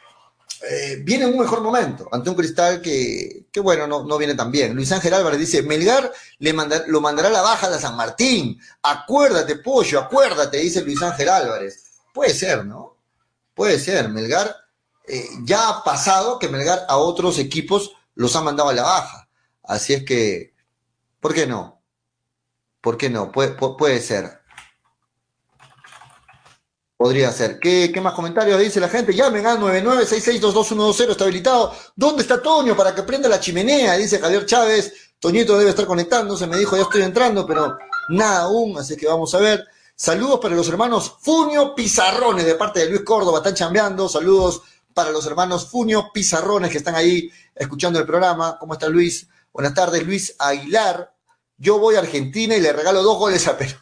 [0.68, 4.35] eh, viene en un mejor momento ante un cristal que, que bueno, no, no, viene
[4.35, 4.75] tan bien.
[4.75, 6.55] Luis Ángel Álvarez dice, Melgar le
[6.87, 8.61] lo mandará a la baja de San Martín.
[8.83, 11.85] Acuérdate, pollo, acuérdate, dice Luis Ángel Álvarez.
[12.12, 12.96] Puede ser, ¿no?
[13.55, 14.09] Puede ser.
[14.09, 14.55] Melgar
[15.09, 19.29] eh, ya ha pasado que Melgar a otros equipos los ha mandado a la baja.
[19.64, 20.55] Así es que,
[21.20, 21.83] ¿por qué no?
[22.81, 23.33] ¿Por qué no?
[23.33, 24.41] Puede, puede ser.
[27.02, 27.58] Podría ser.
[27.58, 29.12] ¿Qué, ¿Qué, más comentarios dice la gente?
[29.12, 31.74] Llamen al 9966222120, está habilitado.
[31.96, 33.96] ¿Dónde está Toño para que prenda la chimenea?
[33.96, 34.94] Dice Javier Chávez.
[35.18, 37.76] Toñito debe estar conectándose, me dijo ya estoy entrando, pero
[38.10, 39.66] nada aún, así que vamos a ver.
[39.96, 44.08] Saludos para los hermanos Funio Pizarrones de parte de Luis Córdoba, están chambeando.
[44.08, 44.62] Saludos
[44.94, 48.58] para los hermanos Funio Pizarrones que están ahí escuchando el programa.
[48.60, 49.26] ¿Cómo está Luis?
[49.52, 51.12] Buenas tardes, Luis Aguilar.
[51.56, 53.74] Yo voy a Argentina y le regalo dos goles a Perú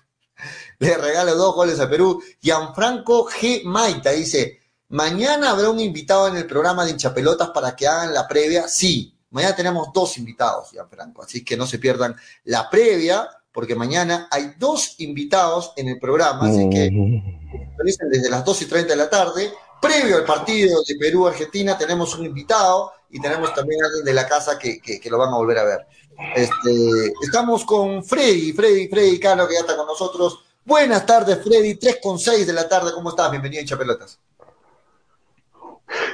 [0.87, 2.23] le regalo dos goles a Perú.
[2.41, 3.63] Gianfranco G.
[3.65, 8.27] Maita dice, mañana habrá un invitado en el programa de hinchapelotas para que hagan la
[8.27, 8.67] previa.
[8.67, 14.27] Sí, mañana tenemos dos invitados, Gianfranco, así que no se pierdan la previa, porque mañana
[14.31, 16.91] hay dos invitados en el programa, así que
[17.85, 19.53] dicen desde las 2 y 30 de la tarde.
[19.81, 24.59] Previo al partido de Perú-Argentina tenemos un invitado y tenemos también alguien de la casa
[24.59, 25.87] que, que, lo van a volver a ver.
[26.37, 31.75] Este, estamos con Freddy, Freddy, Freddy Cano, que ya está con nosotros Buenas tardes, Freddy.
[31.75, 32.93] 3 con 6 de la tarde.
[32.95, 33.29] ¿Cómo estás?
[33.29, 34.21] Bienvenido a Hinchapelotas.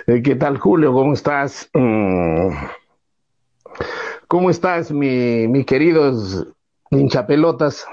[0.07, 0.95] Eh, ¿Qué tal, Julio?
[0.95, 1.69] ¿Cómo estás?
[1.75, 2.57] Mm.
[4.27, 6.47] ¿Cómo estás, mi, mis queridos
[6.91, 7.85] hinchapelotas?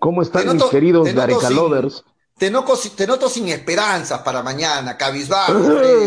[0.00, 2.04] ¿Cómo están mis queridos Gareca Lovers?
[2.36, 5.52] Te noto, te noto sin esperanzas para mañana, cabizbajo,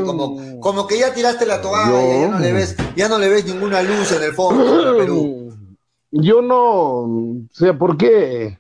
[0.06, 3.46] como, como que ya tiraste la toalla, ya no le ves, ya no le ves
[3.46, 5.58] ninguna luz en el fondo de Perú.
[6.12, 8.60] Yo no sé por qué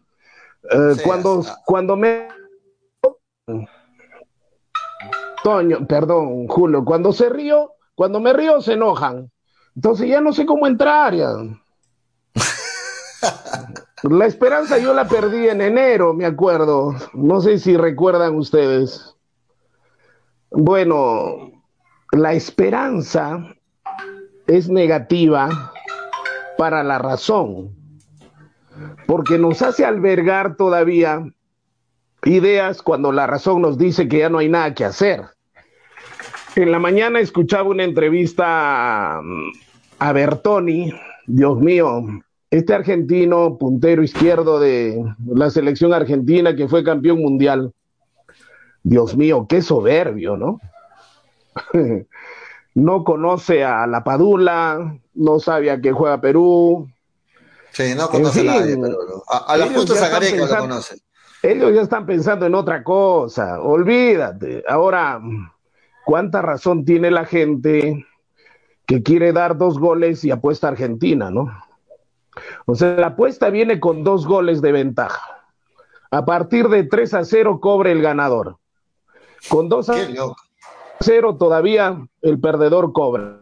[0.71, 2.27] eh, cuando, cuando me...
[5.43, 9.29] Toño, perdón, Julio, cuando se río, cuando me río se enojan.
[9.75, 11.13] Entonces ya no sé cómo entrar.
[11.13, 11.33] Ya.
[14.03, 16.93] La esperanza yo la perdí en enero, me acuerdo.
[17.13, 19.15] No sé si recuerdan ustedes.
[20.51, 21.63] Bueno,
[22.11, 23.55] la esperanza
[24.45, 25.71] es negativa
[26.57, 27.82] para la razón
[29.05, 31.25] porque nos hace albergar todavía
[32.25, 35.21] ideas cuando la razón nos dice que ya no hay nada que hacer.
[36.55, 39.19] En la mañana escuchaba una entrevista
[39.99, 40.93] a Bertoni,
[41.25, 42.03] Dios mío,
[42.51, 47.73] este argentino puntero izquierdo de la selección argentina que fue campeón mundial.
[48.83, 50.59] Dios mío, qué soberbio, ¿no?
[52.75, 56.89] no conoce a la Padula, no sabe a qué juega Perú,
[57.73, 61.01] Sí, no conoce a nadie, pero a, las justas a Gareca lo conoce.
[61.41, 64.63] Ellos ya están pensando en otra cosa, olvídate.
[64.69, 65.19] Ahora,
[66.05, 68.05] ¿cuánta razón tiene la gente
[68.85, 71.51] que quiere dar dos goles y apuesta a Argentina, no?
[72.65, 75.43] O sea, la apuesta viene con dos goles de ventaja.
[76.11, 78.57] A partir de 3 a 0 cobre el ganador.
[79.49, 79.95] Con 2 a
[80.99, 83.39] 0 todavía el perdedor cobra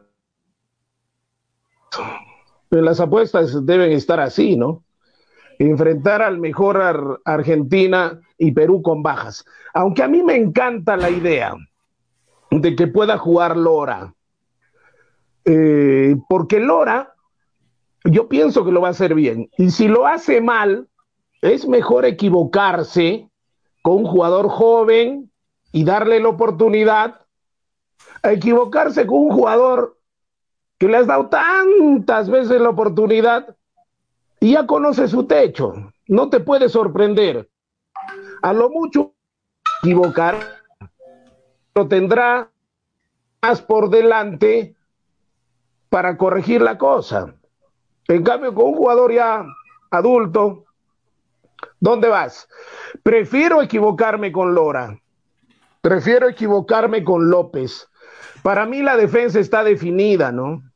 [2.80, 4.84] las apuestas deben estar así, ¿no?
[5.60, 9.44] Enfrentar al mejor Argentina y Perú con bajas.
[9.74, 11.54] Aunque a mí me encanta la idea
[12.50, 14.14] de que pueda jugar Lora.
[15.44, 17.14] Eh, porque Lora,
[18.06, 19.50] yo pienso que lo va a hacer bien.
[19.58, 20.88] Y si lo hace mal,
[21.42, 23.30] es mejor equivocarse
[23.82, 25.32] con un jugador joven
[25.72, 27.22] y darle la oportunidad
[28.24, 29.98] a equivocarse con un jugador
[30.82, 33.56] que le has dado tantas veces la oportunidad
[34.40, 35.74] y ya conoce su techo.
[36.08, 37.48] No te puede sorprender.
[38.42, 39.14] A lo mucho
[39.84, 40.40] equivocar,
[41.76, 42.50] lo tendrá
[43.44, 44.76] más por delante
[45.90, 47.36] para corregir la cosa.
[48.08, 49.46] En cambio, con un jugador ya
[49.92, 50.66] adulto,
[51.80, 52.50] ¿dónde vas?
[53.04, 55.00] Prefiero equivocarme con Lora.
[55.82, 57.88] Prefiero equivocarme con López.
[58.42, 60.71] Para mí la defensa está definida, ¿no?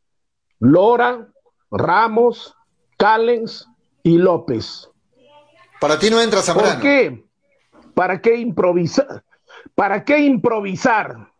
[0.59, 1.27] Lora,
[1.71, 2.55] Ramos,
[2.97, 3.67] Callens
[4.03, 4.89] y López.
[5.79, 6.73] Para ti no entra Zambrano.
[6.73, 7.25] ¿Por qué?
[7.93, 9.23] ¿Para qué improvisar?
[9.73, 11.31] ¿Para qué improvisar?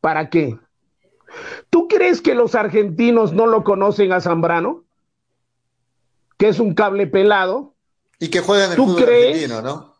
[0.00, 0.58] ¿Para qué?
[1.70, 4.84] ¿Tú crees que los argentinos no lo conocen a Zambrano?
[6.36, 7.74] Que es un cable pelado.
[8.18, 9.94] Y que juega en el fútbol argentino, ¿no?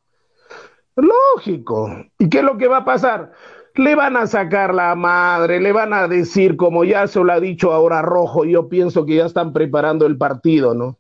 [0.97, 2.07] Lógico.
[2.19, 3.33] ¿Y qué es lo que va a pasar?
[3.75, 7.41] Le van a sacar la madre, le van a decir, como ya se lo ha
[7.41, 10.97] dicho ahora Rojo, yo pienso que ya están preparando el partido, ¿no?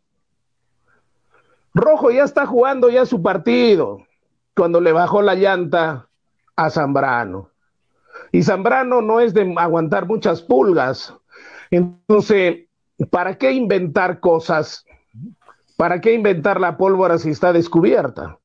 [1.72, 4.02] Rojo ya está jugando ya su partido,
[4.56, 6.08] cuando le bajó la llanta
[6.56, 7.50] a Zambrano.
[8.32, 11.14] Y Zambrano no es de aguantar muchas pulgas.
[11.70, 12.66] Entonces,
[13.10, 14.84] ¿para qué inventar cosas?
[15.76, 18.38] ¿Para qué inventar la pólvora si está descubierta?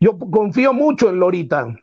[0.00, 1.74] Yo confío mucho en Lorita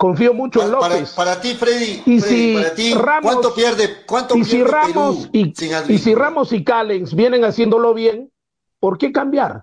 [0.00, 1.10] confío mucho en López.
[1.10, 5.52] Para, ti, Freddy, y si para ti, Ramos, ¿cuánto pierde, cuánto y si Ramos y,
[5.88, 8.32] y, si Ramos y Callens vienen haciéndolo bien,
[8.78, 9.62] ¿por qué cambiar?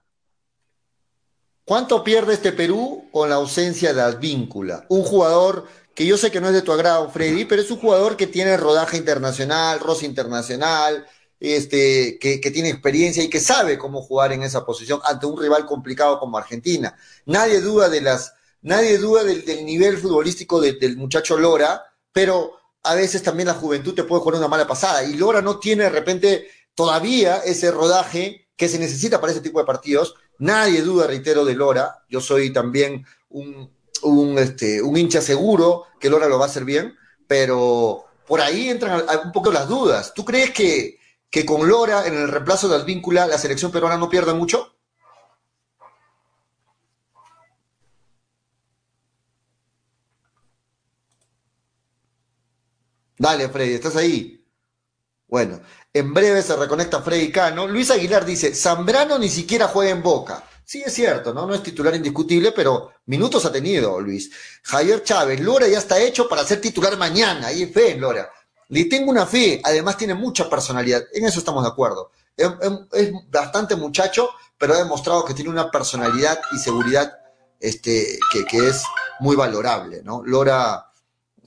[1.65, 4.85] ¿Cuánto pierde este Perú con la ausencia de Advíncula?
[4.89, 7.79] Un jugador que yo sé que no es de tu agrado, Freddy, pero es un
[7.79, 11.07] jugador que tiene rodaje internacional, roce internacional,
[11.39, 15.41] este, que, que, tiene experiencia y que sabe cómo jugar en esa posición ante un
[15.41, 16.95] rival complicado como Argentina.
[17.25, 18.36] Nadie duda de las
[18.67, 22.51] Nadie duda del, nivel futbolístico del muchacho Lora, pero
[22.83, 25.05] a veces también la juventud te puede jugar una mala pasada.
[25.05, 29.59] Y Lora no tiene de repente todavía ese rodaje que se necesita para ese tipo
[29.59, 30.15] de partidos.
[30.39, 32.03] Nadie duda, reitero, de Lora.
[32.09, 36.65] Yo soy también un, un, este, un hincha seguro que Lora lo va a hacer
[36.65, 36.93] bien,
[37.25, 40.13] pero por ahí entran un poco las dudas.
[40.13, 40.99] ¿Tú crees que,
[41.29, 44.76] que con Lora en el reemplazo de Advíncula la selección peruana no pierde mucho?
[53.17, 54.45] Dale, Freddy, ¿estás ahí?
[55.27, 55.59] Bueno,
[55.91, 57.67] en breve se reconecta Freddy Cano.
[57.67, 60.43] Luis Aguilar dice, Zambrano ni siquiera juega en Boca.
[60.63, 61.45] Sí, es cierto, ¿no?
[61.45, 64.29] No es titular indiscutible, pero minutos ha tenido, Luis.
[64.63, 67.47] Javier Chávez, Lora ya está hecho para ser titular mañana.
[67.47, 68.29] Ahí fe en Lora.
[68.69, 71.03] Le tengo una fe, además tiene mucha personalidad.
[71.13, 72.11] En eso estamos de acuerdo.
[72.35, 72.49] Es,
[72.91, 77.13] es bastante muchacho, pero ha demostrado que tiene una personalidad y seguridad
[77.59, 78.83] este, que, que es
[79.21, 80.21] muy valorable, ¿no?
[80.25, 80.91] Lora,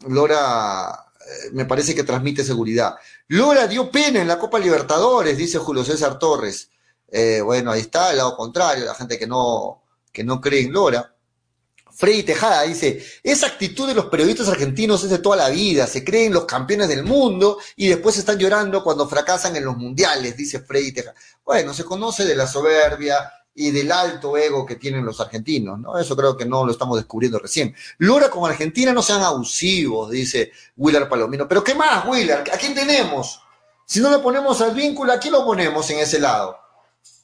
[0.09, 1.10] Lora
[1.53, 2.97] me parece que transmite seguridad.
[3.29, 6.71] Lora dio pena en la Copa Libertadores, dice Julio César Torres.
[7.11, 10.73] Eh, bueno, ahí está, el lado contrario, la gente que no, que no cree en
[10.73, 11.15] Lora.
[11.93, 16.03] Freddy Tejada dice, esa actitud de los periodistas argentinos es de toda la vida, se
[16.03, 20.61] creen los campeones del mundo y después están llorando cuando fracasan en los mundiales, dice
[20.61, 21.15] Freddy Tejada.
[21.45, 25.99] Bueno, se conoce de la soberbia y del alto ego que tienen los argentinos, ¿no?
[25.99, 27.75] Eso creo que no lo estamos descubriendo recién.
[27.99, 31.47] Lora con Argentina no sean abusivos, dice Willard Palomino.
[31.47, 32.49] Pero ¿qué más, Willard?
[32.49, 33.43] ¿A quién tenemos?
[33.85, 36.59] Si no le ponemos al vínculo, ¿a quién lo ponemos en ese lado?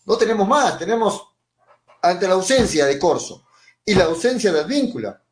[0.05, 1.27] No tenemos más, tenemos
[2.03, 3.47] ante la ausencia de Corso
[3.83, 5.23] y la ausencia de Advíncula.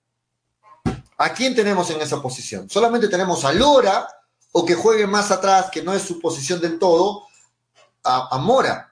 [1.19, 2.71] ¿A quién tenemos en esa posición?
[2.71, 4.09] Solamente tenemos a Lora
[4.53, 7.27] o que juegue más atrás, que no es su posición del todo,
[8.03, 8.91] a, Mora.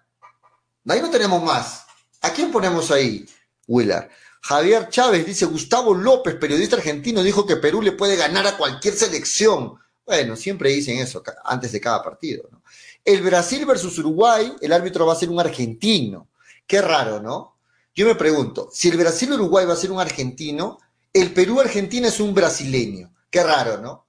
[0.87, 1.82] Ahí no tenemos más.
[2.23, 3.27] ¿A quién ponemos ahí,
[3.67, 4.09] Willard?
[4.41, 8.95] Javier Chávez dice, Gustavo López, periodista argentino, dijo que Perú le puede ganar a cualquier
[8.95, 9.75] selección.
[10.05, 12.49] Bueno, siempre dicen eso antes de cada partido.
[12.51, 12.63] ¿no?
[13.05, 16.29] El Brasil versus Uruguay, el árbitro va a ser un argentino.
[16.67, 17.57] Qué raro, ¿no?
[17.95, 20.79] Yo me pregunto, si el Brasil-Uruguay va a ser un argentino,
[21.13, 23.13] el Perú-Argentina es un brasileño.
[23.31, 24.07] Qué raro, ¿no?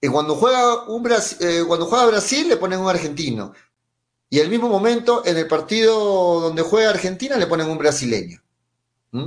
[0.00, 1.06] Y cuando juega, un
[1.40, 3.52] eh, cuando juega Brasil le ponen un argentino.
[4.30, 8.40] Y al mismo momento, en el partido donde juega Argentina, le ponen un brasileño.
[9.10, 9.26] ¿Mm?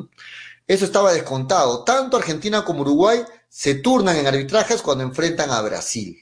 [0.65, 1.83] Eso estaba descontado.
[1.83, 6.17] Tanto Argentina como Uruguay se turnan en arbitrajes cuando enfrentan a Brasil.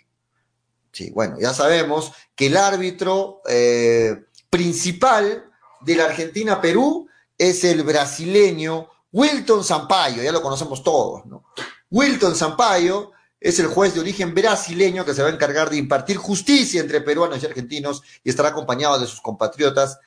[0.91, 5.45] Sí, bueno, ya sabemos que el árbitro eh, principal
[5.81, 11.45] de la Argentina-Perú es el brasileño Wilton Sampaio, ya lo conocemos todos, ¿no?
[11.89, 16.15] Wilton Sampaio es el juez de origen brasileño que se va a encargar de impartir
[16.15, 19.99] justicia entre peruanos y argentinos y estará acompañado de sus compatriotas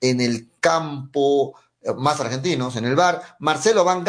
[0.00, 4.04] en el campo eh, más argentinos en el bar, Marcelo Van,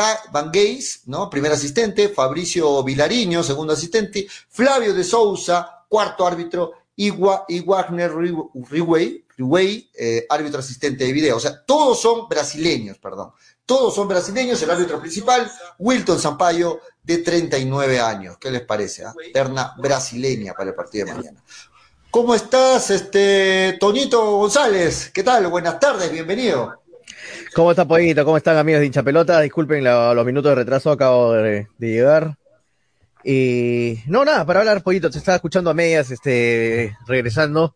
[0.51, 1.29] Geis, ¿no?
[1.29, 10.25] primer asistente, Fabricio Vilariño, segundo asistente, Flavio de Sousa, cuarto árbitro, y, Wagner Riway, eh,
[10.29, 11.37] árbitro asistente de video.
[11.37, 13.31] O sea, todos son brasileños, perdón.
[13.65, 18.37] Todos son brasileños, el árbitro principal, Wilton Sampaio, de 39 años.
[18.37, 19.03] ¿Qué les parece?
[19.03, 19.13] Ah?
[19.33, 21.43] Terna brasileña para el partido de mañana.
[22.11, 25.09] ¿Cómo estás, este Toñito González?
[25.11, 25.47] ¿Qué tal?
[25.47, 26.83] Buenas tardes, bienvenido.
[27.55, 28.23] ¿Cómo está, Pollito?
[28.23, 29.41] ¿Cómo están, amigos de hincha pelota?
[29.41, 32.37] Disculpen los minutos de retraso, acabo de, llegar.
[33.23, 37.73] Y no, nada, para hablar, Pollito, te estaba escuchando a medias, este, regresando.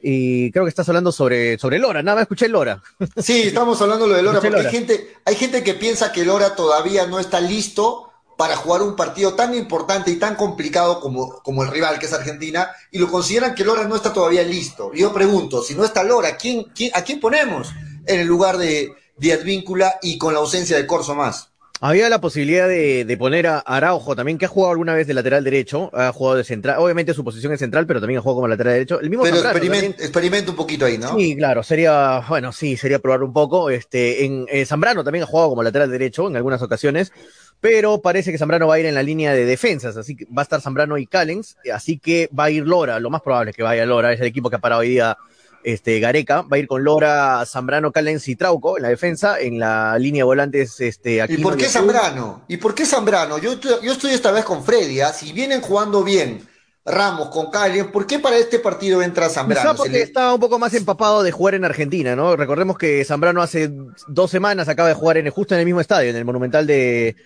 [0.00, 2.82] Y creo que estás hablando sobre, sobre Lora, nada más escuché Lora.
[3.16, 7.06] Sí, estamos hablando de Lora, porque Hay, gente, hay gente que piensa que Lora todavía
[7.06, 11.70] no está listo para jugar un partido tan importante y tan complicado como, como el
[11.70, 14.92] rival, que es Argentina, y lo consideran que Lora no está todavía listo.
[14.92, 17.68] Yo pregunto, si no está Lora, ¿quién, quién, ¿a quién ponemos?
[18.06, 21.50] en el lugar de, de Advíncula y con la ausencia de Corso más.
[21.80, 25.44] Había la posibilidad de, poner a Araujo también, que ha jugado alguna vez de lateral
[25.44, 28.48] derecho, ha jugado de central, obviamente su posición es central, pero también ha jugado como
[28.48, 29.00] lateral derecho.
[29.00, 31.16] El mismo pero experimenta un poquito ahí, ¿no?
[31.16, 33.68] Sí, claro, sería, bueno, sí, sería probar un poco.
[33.68, 37.12] Este, en eh, Zambrano también ha jugado como lateral derecho en algunas ocasiones,
[37.60, 40.42] pero parece que Zambrano va a ir en la línea de defensas, así que va
[40.42, 43.56] a estar Zambrano y Callens, así que va a ir Lora, lo más probable es
[43.56, 45.16] que vaya Lora, es el equipo que ha parado hoy día
[45.66, 49.58] este, Gareca, va a ir con Lora, Zambrano, Callens y Trauco en la defensa, en
[49.58, 52.44] la línea de volantes, este, ¿Y por qué Zambrano?
[52.46, 53.38] ¿Y por qué Zambrano?
[53.38, 55.12] Yo, yo estoy esta vez con Freddy, ¿ah?
[55.12, 56.46] si vienen jugando bien
[56.84, 59.72] Ramos con Callens, ¿por qué para este partido entra Zambrano?
[59.72, 62.36] Quizá porque estaba un poco más empapado de jugar en Argentina, ¿no?
[62.36, 63.72] Recordemos que Zambrano hace
[64.06, 67.16] dos semanas acaba de jugar en, justo en el mismo estadio, en el Monumental de,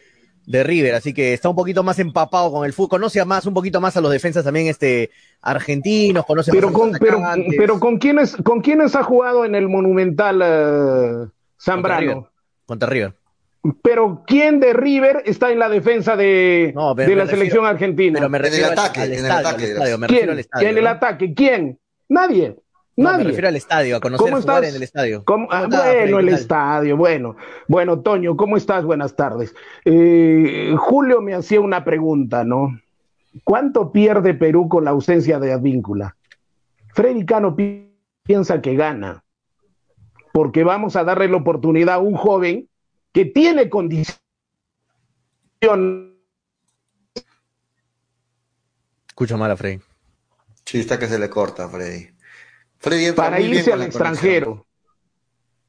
[0.46, 3.54] de River, así que está un poquito más empapado con el fútbol, conoce más, un
[3.54, 5.10] poquito más a los defensas también este
[5.42, 7.20] argentinos, conoce pero más con, pero,
[7.56, 12.28] pero, con quiénes con quiénes ha jugado en el Monumental uh, Zambrano.
[12.66, 13.14] Contra River.
[13.82, 18.18] Pero ¿quién de River está en la defensa de, de la selección argentina?
[18.18, 19.74] Pero me en el ataque, en el ataque.
[20.08, 20.46] ¿Quién?
[20.50, 21.34] ¿Quién en el ataque?
[21.34, 21.78] ¿Quién?
[22.08, 22.56] Nadie.
[23.00, 25.24] No, me refiero al estadio, a conocer ¿Cómo jugar en el estadio.
[25.48, 27.34] Ah, bueno, el estadio, bueno.
[27.66, 28.84] Bueno, Toño, ¿cómo estás?
[28.84, 29.54] Buenas tardes.
[29.86, 32.78] Eh, Julio me hacía una pregunta, ¿no?
[33.42, 36.14] ¿Cuánto pierde Perú con la ausencia de Advíncula?
[36.92, 37.56] Freddy Cano
[38.22, 39.24] piensa que gana,
[40.34, 42.68] porque vamos a darle la oportunidad a un joven
[43.12, 44.18] que tiene condición.
[49.08, 49.80] Escucho mal a Freddy.
[50.66, 52.19] Sí, está que se le corta, Freddy
[53.14, 54.66] para irse al extranjero.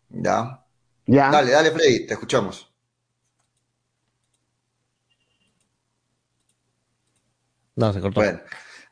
[0.10, 0.64] Ya.
[1.06, 1.30] ¿Ya?
[1.30, 2.72] Dale, dale, Freddy, te escuchamos.
[7.76, 8.22] No, se cortó.
[8.22, 8.40] Bueno.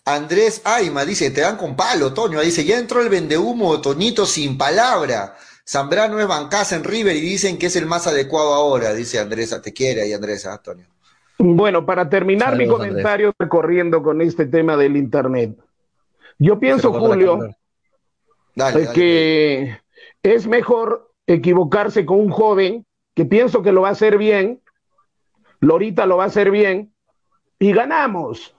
[0.05, 2.41] Andrés Aima dice, te dan con palo, Toño.
[2.41, 5.35] Dice, ya entró el vendehumo, Toñito, sin palabra.
[5.67, 9.55] Zambrano es bancasa en River y dicen que es el más adecuado ahora, dice Andrés.
[9.61, 10.87] Te quiere ahí, Andrés, Antonio.
[11.37, 15.57] Bueno, para terminar mi comentario recorriendo con este tema del Internet.
[16.39, 17.55] Yo pienso, Julio,
[18.93, 19.79] que
[20.23, 22.85] es mejor equivocarse con un joven
[23.15, 24.61] que pienso que lo va a hacer bien,
[25.59, 26.93] Lorita lo va a hacer bien,
[27.59, 28.55] y ganamos.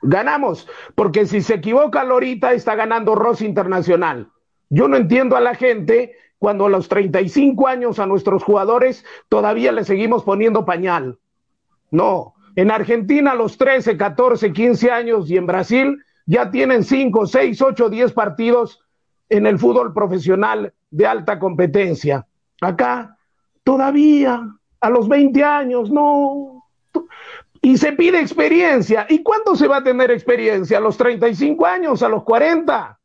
[0.00, 4.30] Ganamos, porque si se equivoca Lorita, está ganando Rossi Internacional.
[4.70, 9.72] Yo no entiendo a la gente cuando a los 35 años a nuestros jugadores todavía
[9.72, 11.18] le seguimos poniendo pañal.
[11.90, 17.26] No, en Argentina a los 13, 14, 15 años y en Brasil ya tienen 5,
[17.26, 18.80] 6, 8, 10 partidos
[19.28, 22.26] en el fútbol profesional de alta competencia.
[22.60, 23.16] Acá
[23.64, 24.42] todavía
[24.80, 26.64] a los 20 años, no.
[27.60, 29.06] Y se pide experiencia.
[29.08, 30.78] ¿Y cuándo se va a tener experiencia?
[30.78, 32.02] ¿A los 35 años?
[32.02, 32.98] ¿A los 40?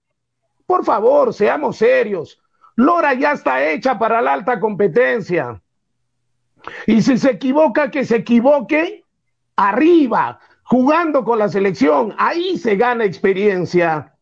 [0.66, 2.40] Por favor, seamos serios.
[2.76, 5.62] Lora ya está hecha para la alta competencia.
[6.88, 9.04] Y si se equivoca, que se equivoque
[9.56, 12.16] arriba, jugando con la selección.
[12.18, 14.13] Ahí se gana experiencia.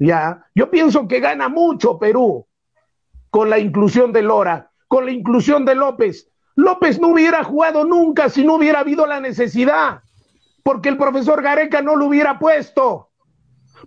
[0.00, 0.46] Ya.
[0.54, 2.46] Yo pienso que gana mucho Perú
[3.28, 6.28] con la inclusión de Lora, con la inclusión de López.
[6.56, 10.00] López no hubiera jugado nunca si no hubiera habido la necesidad,
[10.62, 13.10] porque el profesor Gareca no lo hubiera puesto,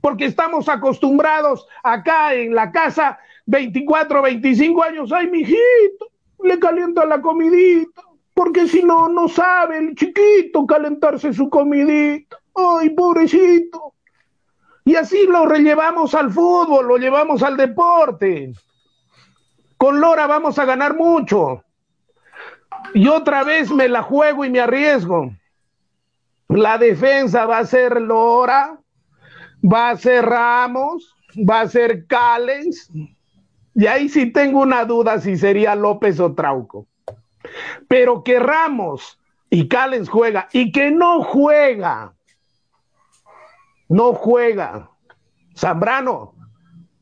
[0.01, 6.11] porque estamos acostumbrados acá en la casa 24, 25 años, ay, mijito,
[6.43, 8.01] le calienta la comidita,
[8.35, 13.93] porque si no, no sabe el chiquito calentarse su comidita, ay, pobrecito.
[14.85, 18.51] Y así lo relevamos al fútbol, lo llevamos al deporte.
[19.77, 21.63] Con Lora vamos a ganar mucho.
[22.93, 25.31] Y otra vez me la juego y me arriesgo.
[26.49, 28.77] La defensa va a ser Lora,
[29.63, 32.89] va a ser Ramos, va a ser Callens.
[33.75, 36.87] Y ahí sí tengo una duda si sería López o Trauco.
[37.87, 39.19] Pero que Ramos
[39.49, 42.13] y Callens juega y que no juega,
[43.93, 44.89] no juega.
[45.55, 46.33] Zambrano,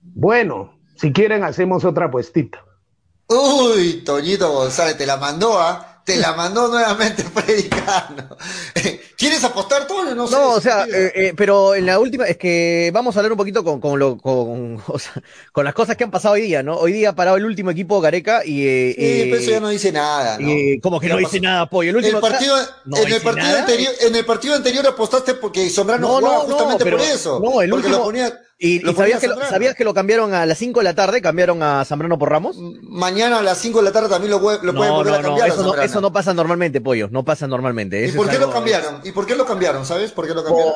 [0.02, 2.64] bueno, si quieren hacemos otra puestita.
[3.28, 5.91] Uy, Toñito González, te la mandó, ¿ah?
[6.04, 8.38] Te la mandó nuevamente Predicano.
[9.18, 10.16] ¿Quieres apostar, Toño?
[10.16, 13.20] No, sé, no o sea, eh, eh, pero en la última, es que vamos a
[13.20, 14.82] hablar un poquito con, con, lo, con,
[15.52, 16.76] con las cosas que han pasado hoy día, ¿no?
[16.76, 18.66] Hoy día ha parado el último equipo Gareca y.
[18.66, 20.50] Eh, sí, pero eso ya no dice nada, ¿no?
[20.82, 21.92] ¿Cómo que no, dice nada, Pollo?
[21.92, 26.40] El, último, partido, en, el partido anterior, en el partido anterior apostaste porque Sombrano jugaba
[26.40, 27.40] justamente por eso.
[27.40, 27.98] No, el último.
[27.98, 30.94] Lo ponía, ¿Y, sabías, que lo, sabías, que lo, cambiaron a las 5 de la
[30.94, 31.20] tarde?
[31.20, 32.58] ¿Cambiaron a Zambrano por Ramos?
[32.84, 35.50] Mañana a las 5 de la tarde también lo, lo pueden volver a cambiar.
[35.50, 37.10] Eso, no, eso no pasa normalmente, Pollo.
[37.10, 38.06] No pasa normalmente.
[38.06, 39.02] ¿Y por qué lo cambiaron?
[39.04, 39.84] ¿Y por qué lo cambiaron?
[39.84, 40.74] ¿Sabes por qué lo cambiaron?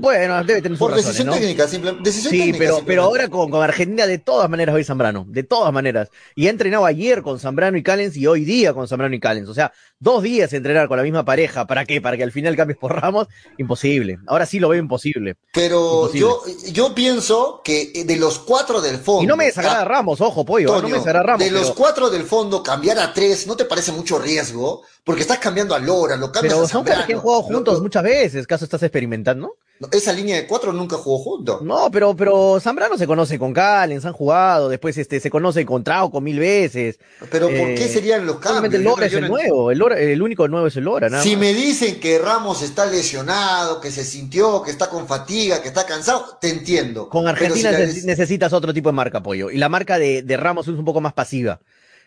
[0.00, 2.58] bueno, debe tener Por decisión técnica, simple, decisión sí, técnica.
[2.58, 5.24] pero, pero ahora con, con, Argentina de todas maneras hoy Zambrano.
[5.26, 6.10] De todas maneras.
[6.36, 9.48] Y ha entrenado ayer con Zambrano y Callens y hoy día con Zambrano y Callens.
[9.48, 11.66] O sea, dos días entrenar con la misma pareja.
[11.66, 12.00] ¿Para qué?
[12.00, 13.26] Para que al final cambies por Ramos.
[13.58, 14.18] Imposible.
[14.28, 15.34] Ahora sí lo veo imposible.
[15.52, 17.23] Pero Yo, yo pienso
[17.62, 19.22] que de los cuatro del fondo.
[19.22, 20.80] Y no me desagrada Ramos, ojo, pollo.
[20.80, 21.44] no me desagrada Ramos.
[21.44, 24.82] De los cuatro del fondo, cambiar a tres, ¿no te parece mucho riesgo?
[25.02, 28.02] Porque estás cambiando a Lora, lo cambias Pero a son que han jugado juntos muchas
[28.02, 28.46] veces.
[28.46, 29.56] ¿Caso estás experimentando?
[29.90, 31.60] Esa línea de cuatro nunca jugó juntos.
[31.62, 35.82] No, pero, pero Zambrano se conoce con Callens, han jugado, después este, se conoce con
[35.82, 36.98] Trauco mil veces.
[37.30, 38.72] Pero ¿por qué eh, serían los cambios?
[38.72, 41.08] el Lora es el nuevo, el, el único nuevo es el Lora.
[41.08, 45.60] Nada si me dicen que Ramos está lesionado, que se sintió, que está con fatiga,
[45.60, 47.08] que está cansado, te entiendo.
[47.08, 49.50] Con Argentina necesitas otro tipo de marca, apoyo.
[49.50, 51.60] Y la marca de, de Ramos es un poco más pasiva.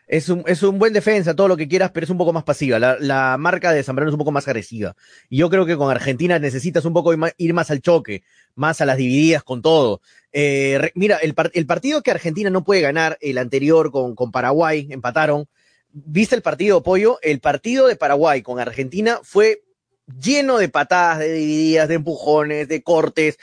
[0.07, 2.45] Es un, es un buen defensa, todo lo que quieras, pero es un poco más
[2.45, 2.79] pasiva.
[2.79, 4.95] La, la marca de Zambrano es un poco más agresiva.
[5.29, 8.23] Y yo creo que con Argentina necesitas un poco ir más al choque,
[8.55, 10.01] más a las divididas con todo.
[10.31, 14.87] Eh, mira, el, el, partido que Argentina no puede ganar, el anterior con, con Paraguay,
[14.89, 15.47] empataron.
[15.91, 17.19] ¿Viste el partido, Pollo?
[17.21, 19.63] El partido de Paraguay con Argentina fue
[20.07, 23.37] lleno de patadas, de divididas, de empujones, de cortes,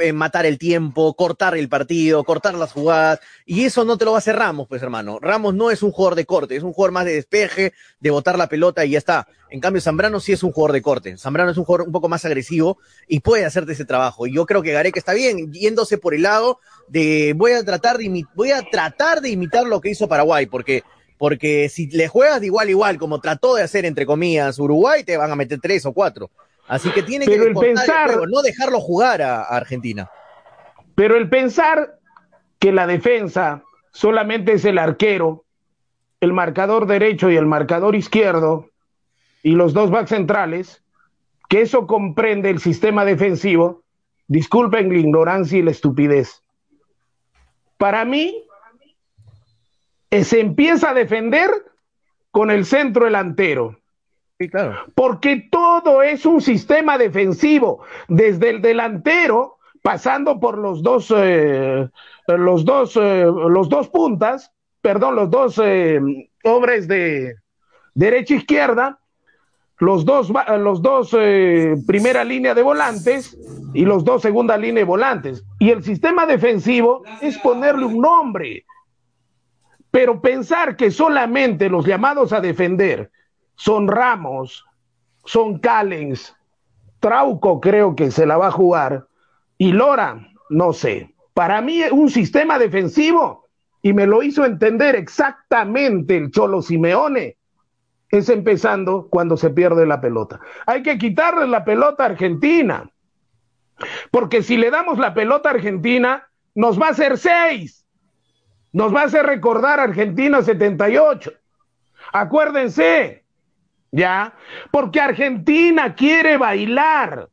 [0.00, 4.12] eh, matar el tiempo, cortar el partido, cortar las jugadas, y eso no te lo
[4.12, 5.18] va a hacer Ramos, pues hermano.
[5.20, 8.38] Ramos no es un jugador de corte, es un jugador más de despeje, de botar
[8.38, 9.28] la pelota y ya está.
[9.50, 11.16] En cambio, Zambrano sí es un jugador de corte.
[11.18, 14.26] Zambrano es un jugador un poco más agresivo y puede hacerte ese trabajo.
[14.26, 16.58] Y yo creo que Gareca está bien, yéndose por el lado
[16.88, 20.82] de voy a tratar de voy a tratar de imitar lo que hizo Paraguay, porque
[21.18, 25.04] porque si le juegas de igual a igual, como trató de hacer, entre comillas, Uruguay,
[25.04, 26.30] te van a meter tres o cuatro.
[26.68, 30.10] Así que tiene que el pensar, no dejarlo jugar a, Argentina.
[30.94, 31.98] Pero el pensar
[32.58, 33.62] que la defensa
[33.92, 35.46] solamente es el arquero
[36.20, 38.70] el marcador derecho y el marcador izquierdo
[39.42, 40.82] y los dos backs centrales,
[41.48, 43.82] que eso comprende el sistema defensivo,
[44.26, 46.42] disculpen la ignorancia y la estupidez.
[47.76, 48.45] Para mí,
[50.24, 51.50] se empieza a defender
[52.30, 53.78] con el centro delantero.
[54.38, 54.76] Sí, claro.
[54.94, 59.56] Porque todo es un sistema defensivo, desde el delantero,
[59.86, 61.88] pasando por los dos, eh,
[62.26, 64.52] los dos, eh, los dos puntas,
[64.82, 66.00] perdón, los dos eh,
[66.42, 67.36] hombres de
[67.94, 68.98] derecha e izquierda,
[69.78, 71.10] los dos, los dos
[71.86, 73.38] primera línea de volantes
[73.74, 75.44] y los dos segunda línea de volantes.
[75.60, 78.64] Y el sistema defensivo es ponerle un nombre.
[79.96, 83.10] Pero pensar que solamente los llamados a defender
[83.54, 84.66] son Ramos,
[85.24, 86.36] son Callens,
[87.00, 89.06] Trauco creo que se la va a jugar,
[89.56, 91.14] y Lora, no sé.
[91.32, 93.48] Para mí un sistema defensivo,
[93.80, 97.38] y me lo hizo entender exactamente el Cholo Simeone,
[98.10, 100.40] es empezando cuando se pierde la pelota.
[100.66, 102.90] Hay que quitarle la pelota a Argentina,
[104.10, 107.85] porque si le damos la pelota a Argentina, nos va a hacer seis.
[108.76, 111.32] Nos va a hacer recordar Argentina 78.
[112.12, 113.24] Acuérdense,
[113.90, 114.34] ¿ya?
[114.70, 117.30] Porque Argentina quiere bailar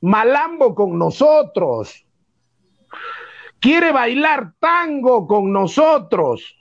[0.00, 2.04] malambo con nosotros.
[3.60, 6.56] Quiere bailar tango con nosotros,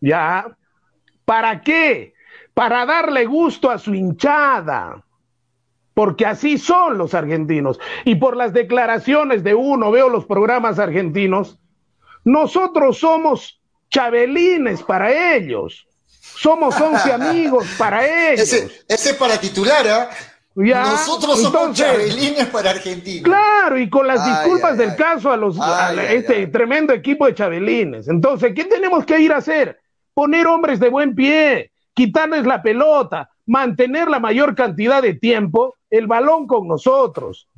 [0.00, 0.56] ¿ya?
[1.26, 2.14] ¿Para qué?
[2.54, 5.04] Para darle gusto a su hinchada.
[5.92, 7.78] Porque así son los argentinos.
[8.06, 11.60] Y por las declaraciones de uno, veo los programas argentinos,
[12.24, 13.60] nosotros somos
[13.90, 15.86] chabelines para ellos.
[16.20, 18.52] Somos once amigos para ellos.
[18.52, 20.10] Ese, ese para titular, ¿ah?
[20.54, 23.22] Nosotros somos chabelines para Argentina.
[23.22, 25.58] Claro, y con las disculpas del caso a los
[26.08, 28.08] este tremendo equipo de chabelines.
[28.08, 29.78] Entonces, ¿qué tenemos que ir a hacer?
[30.14, 36.06] Poner hombres de buen pie, quitarles la pelota, mantener la mayor cantidad de tiempo el
[36.06, 37.48] balón con nosotros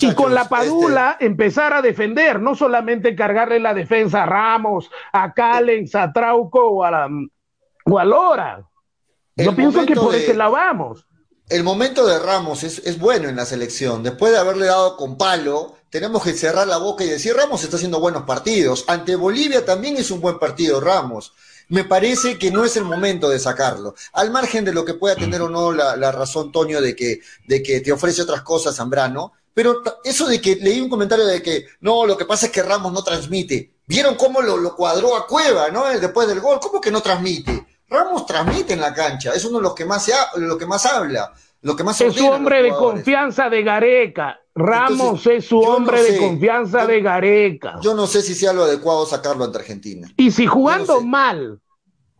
[0.00, 4.90] y con la Padula este empezar a defender, no solamente cargarle la defensa a Ramos,
[5.12, 7.08] a Callens, a Trauco o a, la,
[7.84, 8.66] o a Lora.
[9.36, 11.06] Yo pienso que por ese lado vamos.
[11.48, 14.02] El momento de Ramos es, es, bueno en la selección.
[14.02, 17.76] Después de haberle dado con palo, tenemos que cerrar la boca y decir, Ramos está
[17.76, 18.84] haciendo buenos partidos.
[18.88, 21.34] Ante Bolivia también es un buen partido Ramos
[21.68, 23.94] me parece que no es el momento de sacarlo.
[24.12, 27.20] Al margen de lo que pueda tener o no la, la razón, Toño, de que,
[27.46, 31.40] de que te ofrece otras cosas Zambrano, pero eso de que leí un comentario de
[31.40, 33.76] que no, lo que pasa es que Ramos no transmite.
[33.86, 35.84] ¿Vieron cómo lo, lo cuadró a Cueva, no?
[35.86, 37.66] Después del gol, ¿cómo que no transmite?
[37.88, 40.84] Ramos transmite en la cancha, es uno de los que más, se lo que más
[40.86, 41.32] habla.
[41.62, 44.38] Lo que más es su hombre de confianza de Gareca.
[44.54, 47.78] Ramos es su hombre de confianza de Gareca.
[47.80, 50.08] Yo no sé si sea lo adecuado sacarlo ante Argentina.
[50.18, 51.60] Y si jugando mal,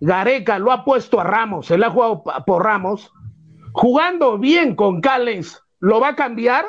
[0.01, 3.13] Gareca lo ha puesto a Ramos, se le ha jugado por Ramos,
[3.73, 6.65] jugando bien con Callens, ¿lo va a cambiar?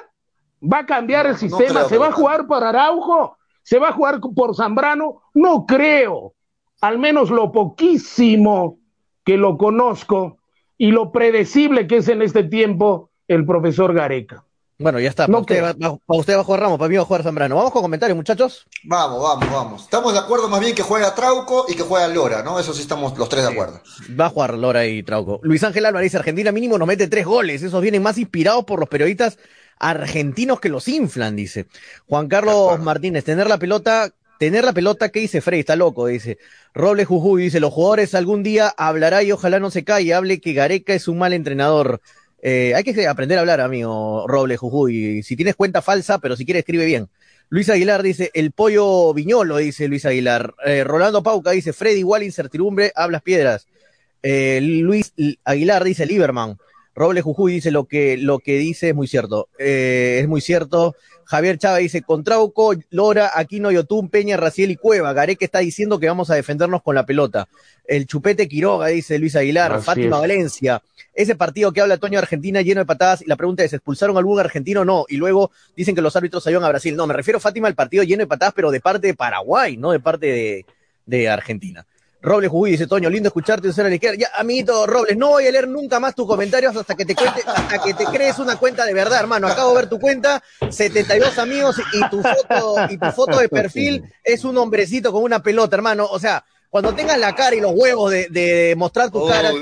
[0.72, 1.86] ¿Va a cambiar el sistema?
[1.86, 3.38] ¿Se va a jugar por Araujo?
[3.64, 5.22] ¿Se va a jugar por Zambrano?
[5.34, 6.34] No creo.
[6.82, 8.80] Al menos lo poquísimo
[9.24, 10.38] que lo conozco
[10.78, 14.44] y lo predecible que es en este tiempo el profesor Gareca.
[14.78, 15.26] Bueno, ya está.
[15.26, 17.56] Para, usted, va, usted, va, a jugar Ramos, para mí va a jugar Zambrano.
[17.56, 18.68] Vamos con comentarios, muchachos.
[18.84, 19.84] Vamos, vamos, vamos.
[19.84, 22.60] Estamos de acuerdo más bien que juega Trauco y que juega Lora, ¿no?
[22.60, 23.80] Eso sí estamos los tres de acuerdo.
[24.20, 25.40] Va a jugar Lora y Trauco.
[25.44, 27.64] Luis Ángel Álvarez, Argentina mínimo nos mete tres goles.
[27.64, 29.38] Esos vienen más inspirados por los periodistas
[29.80, 31.68] argentinos que los inflan, dice.
[32.08, 35.60] Juan Carlos Martínez, tener la pelota, tener la pelota, ¿qué dice Frey?
[35.62, 36.38] Está loco, dice.
[36.74, 40.54] Robles Jujuy dice, los jugadores algún día hablará y ojalá no se calle, hable que
[40.54, 42.02] Gareca es un mal entrenador.
[42.42, 45.24] Eh, hay que aprender a hablar, amigo Robles Jujuy.
[45.24, 47.10] Si tienes cuenta falsa, pero si quieres escribe bien.
[47.50, 50.54] Luis Aguilar dice, el pollo viñolo, dice Luis Aguilar.
[50.66, 53.68] Eh, Rolando Pauca dice, Freddy igual incertidumbre, hablas piedras.
[54.24, 55.14] Eh, Luis
[55.44, 56.58] Aguilar dice, Lieberman.
[56.96, 59.50] Roble Jujuy dice lo que, lo que dice es muy cierto.
[59.60, 60.96] Eh, es muy cierto.
[61.26, 65.12] Javier Chávez dice, Contrauco, Lora, Aquino, Yotún, Peña, Raciel y Cueva.
[65.12, 67.48] Gareque está diciendo que vamos a defendernos con la pelota.
[67.86, 69.82] El chupete Quiroga, dice Luis Aguilar.
[69.82, 70.82] Fátima Valencia.
[71.14, 73.22] Ese partido que habla Toño Argentina lleno de patadas.
[73.22, 74.86] Y la pregunta es, ¿expulsaron algún argentino?
[74.86, 75.06] No.
[75.10, 76.96] Y luego dicen que los árbitros salieron a Brasil.
[76.96, 79.92] No, me refiero, Fátima, al partido lleno de patadas, pero de parte de Paraguay, no
[79.92, 80.66] de parte de,
[81.06, 81.86] de Argentina.
[82.26, 84.18] Robles Jujuy dice, Toño, lindo escucharte usar a la izquierda.
[84.18, 87.42] Ya, amiguito Robles, no voy a leer nunca más tus comentarios hasta que te cuente,
[87.46, 89.48] hasta que te crees una cuenta de verdad, hermano.
[89.48, 94.04] Acabo de ver tu cuenta, 72 amigos y tu foto, y tu foto de perfil
[94.24, 96.08] es un hombrecito con una pelota, hermano.
[96.10, 99.62] O sea, cuando tengas la cara y los huevos de, de mostrar tu cara, tu,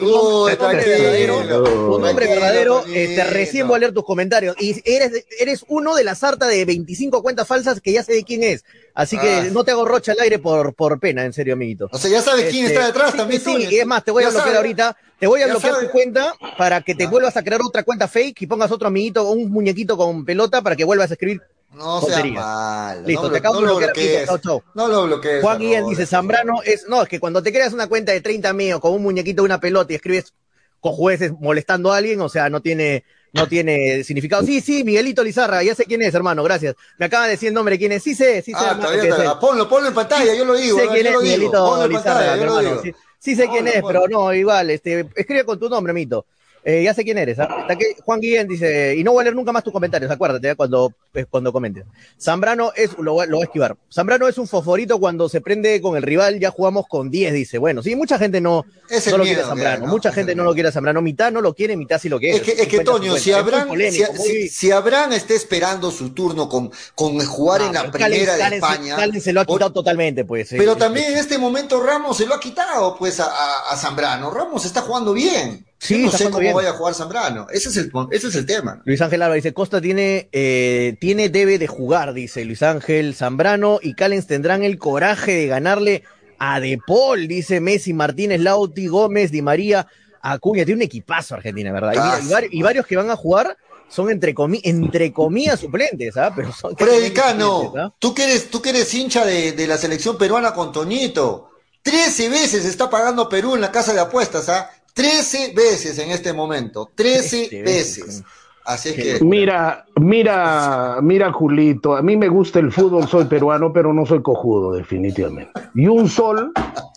[0.50, 4.56] nombre, verdadero, tu nombre verdadero, este, recién voy a leer tus comentarios.
[4.60, 8.24] Y eres, eres uno de la sarta de 25 cuentas falsas que ya sé de
[8.24, 8.64] quién es.
[8.96, 9.48] Así que Ah.
[9.52, 11.88] no te hago rocha al aire por, por pena, en serio, amiguito.
[11.92, 13.42] O sea, ya sabes quién Este, está detrás sí, también.
[13.42, 14.98] sí, y es más, te voy a bloquear ahorita.
[15.20, 17.10] Te voy a Ya bloquear tu cuenta para que te Ya.
[17.10, 20.76] vuelvas a crear otra cuenta fake y pongas otro amiguito, un muñequito con pelota para
[20.76, 21.42] que vuelvas a escribir.
[21.74, 22.44] No sea tonterías.
[22.46, 23.04] mal.
[23.06, 24.26] Listo, no, te lo- acabo no de lo bloquear.
[24.26, 24.42] bloquees.
[24.42, 24.64] Chau.
[24.76, 25.42] No lo bloquees.
[25.42, 28.54] Juan Guillén dice, Zambrano es, no, es que cuando te creas una cuenta de 30
[28.54, 30.34] mío con un muñequito de una pelota y escribes
[30.80, 34.44] cojueces molestando a alguien, o sea, no tiene, no tiene significado.
[34.44, 36.76] Sí, sí, Miguelito Lizarra, ya sé quién es, hermano, gracias.
[36.98, 38.04] Me acaba de decir el nombre, ¿quién es?
[38.04, 39.40] Sí sé, sí sé, Ah, hermano, está.
[39.40, 40.78] Ponlo, ponlo en pantalla, yo lo digo.
[40.78, 41.24] sé quién lo es.
[41.24, 42.70] Miguelito Lizarra, pantalla, lo hermano.
[42.70, 42.82] digo.
[42.84, 46.26] Sí, sí sé quién es, pero no, igual, este, escribe con tu nombre, Mito.
[46.66, 47.38] Eh, ya sé quién eres.
[47.78, 50.56] que Juan Guillén dice, y no voy a leer nunca más tus comentarios, acuérdate ¿eh?
[50.56, 51.84] cuando, eh, cuando comentes.
[52.20, 53.76] Zambrano es, lo, lo voy a esquivar.
[53.94, 57.58] Zambrano es un fosforito cuando se prende con el rival, ya jugamos con 10, dice.
[57.58, 59.88] Bueno, sí, mucha gente no, Es no lo quiere Zambrano.
[59.88, 61.02] Mucha gente no lo quiere a Zambrano.
[61.02, 62.38] Mitad no lo quiere, mitad sí lo quiere.
[62.38, 62.84] Es que, es que 50-50.
[62.86, 67.60] Toño, si Abraham, polémico, si, muy- si- Abraham está esperando su turno con, con jugar
[67.62, 68.96] No, en la pero primera de España.
[68.96, 70.48] Callens se lo ha por- quitado totalmente, pues.
[70.52, 73.76] Pero eh, también en este momento Ramos se lo ha quitado pues a, a- a
[73.78, 74.32] Zambrano.
[74.32, 75.66] Ramos está jugando bien.
[75.84, 76.54] Sí, Yo no sé cómo bien.
[76.56, 77.48] vaya a jugar Zambrano.
[77.52, 78.82] Ese es el, ese es el tema.
[78.86, 83.80] Luis Ángel Álvarez dice, Costa tiene, eh, tiene, debe de jugar, dice Luis Ángel Zambrano,
[83.82, 86.04] y Callens tendrán el coraje de ganarle
[86.40, 89.86] a De Paul, dice Messi, Martínez, Lauti, Gómez, Di María,
[90.22, 91.94] Acuña, tiene un equipazo Argentina, ¿verdad?
[91.94, 93.58] Y, mira, y vari- y varios que van a jugar
[93.90, 96.32] son entre, comi- entre comillas suplentes, ¿ah?
[96.36, 97.94] Pero son Predicano, ¿ah?
[98.00, 101.50] tú que eres, tú que eres hincha de, de la selección peruana con Toñito.
[101.82, 104.72] Trece veces está pagando Perú en la casa de apuestas, ¿ah?
[104.94, 106.92] Trece veces en este momento.
[106.96, 108.06] Trece Trece veces.
[108.06, 108.24] veces.
[108.66, 109.26] Así es que.
[109.26, 114.22] Mira, mira, mira, Julito, a mí me gusta el fútbol, soy peruano, pero no soy
[114.22, 115.52] cojudo, definitivamente.
[115.76, 116.54] Y un sol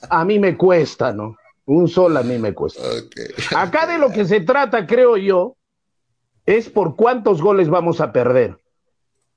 [0.09, 1.37] a mí me cuesta, ¿no?
[1.65, 2.83] Un sol a mí me cuesta.
[3.57, 5.57] Acá de lo que se trata, creo yo,
[6.45, 8.59] es por cuántos goles vamos a perder.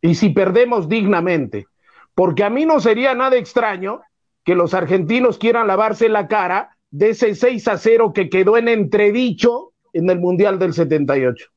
[0.02, 1.66] Y si perdemos dignamente.
[2.14, 4.02] Porque a mí no sería nada extraño
[4.44, 8.68] que los argentinos quieran lavarse la cara de ese 6 a 0 que quedó en
[8.68, 11.48] entredicho en el Mundial del 78.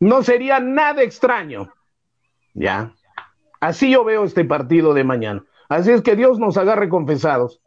[0.00, 1.72] No sería nada extraño.
[2.54, 2.94] Ya.
[3.60, 5.44] Así yo veo este partido de mañana.
[5.68, 7.60] Así es que Dios nos agarre confesados.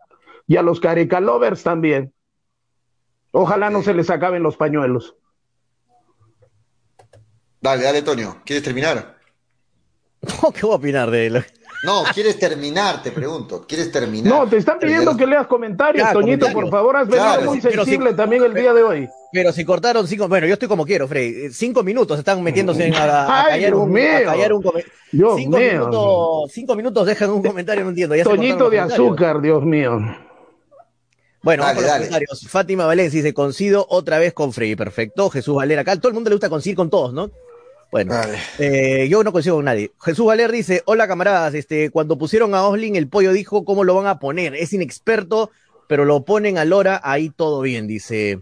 [0.47, 2.13] Y a los Careca Lovers también.
[3.31, 5.15] Ojalá no se les acaben los pañuelos.
[7.61, 8.41] Dale, dale, Toño.
[8.45, 9.17] ¿Quieres terminar?
[10.21, 11.45] No, ¿Qué voy a opinar de él?
[11.83, 13.01] No, ¿quieres terminar?
[13.01, 13.65] Te pregunto.
[13.67, 14.33] ¿Quieres terminar?
[14.33, 17.71] No, te están pidiendo que leas comentarios, Toñito, por favor, has venido Claro, muy si-
[17.71, 19.09] sensible también el día de hoy.
[19.31, 21.45] Pero si cortaron cinco, bueno, yo estoy como quiero, Frey.
[21.45, 24.03] eh, Cinco minutos están metiéndose en a, a Ay, callar Dios un, mío.
[24.17, 25.71] a callar un come- Dios cinco mío.
[25.71, 28.15] minutos, cinco minutos dejan un comentario, no entiendo.
[28.15, 29.99] ya Toñito de azúcar, Dios mío.
[31.41, 32.05] Bueno, Dale, vamos con los dale.
[32.07, 32.47] comentarios.
[32.49, 34.75] Fátima Valencia dice, coincido otra vez con Frey.
[34.75, 35.29] Perfecto.
[35.29, 37.29] Jesús Valera, acá todo el mundo le gusta coincidir con todos, ¿no?
[37.91, 38.13] Bueno,
[38.59, 39.91] eh, yo no coincido con nadie.
[40.01, 43.95] Jesús Valer dice, hola camaradas, este, cuando pusieron a Oslin, el pollo dijo cómo lo
[43.95, 44.53] van a poner.
[44.55, 45.49] Es inexperto,
[45.87, 48.41] pero lo ponen a Lora, ahí todo bien, dice.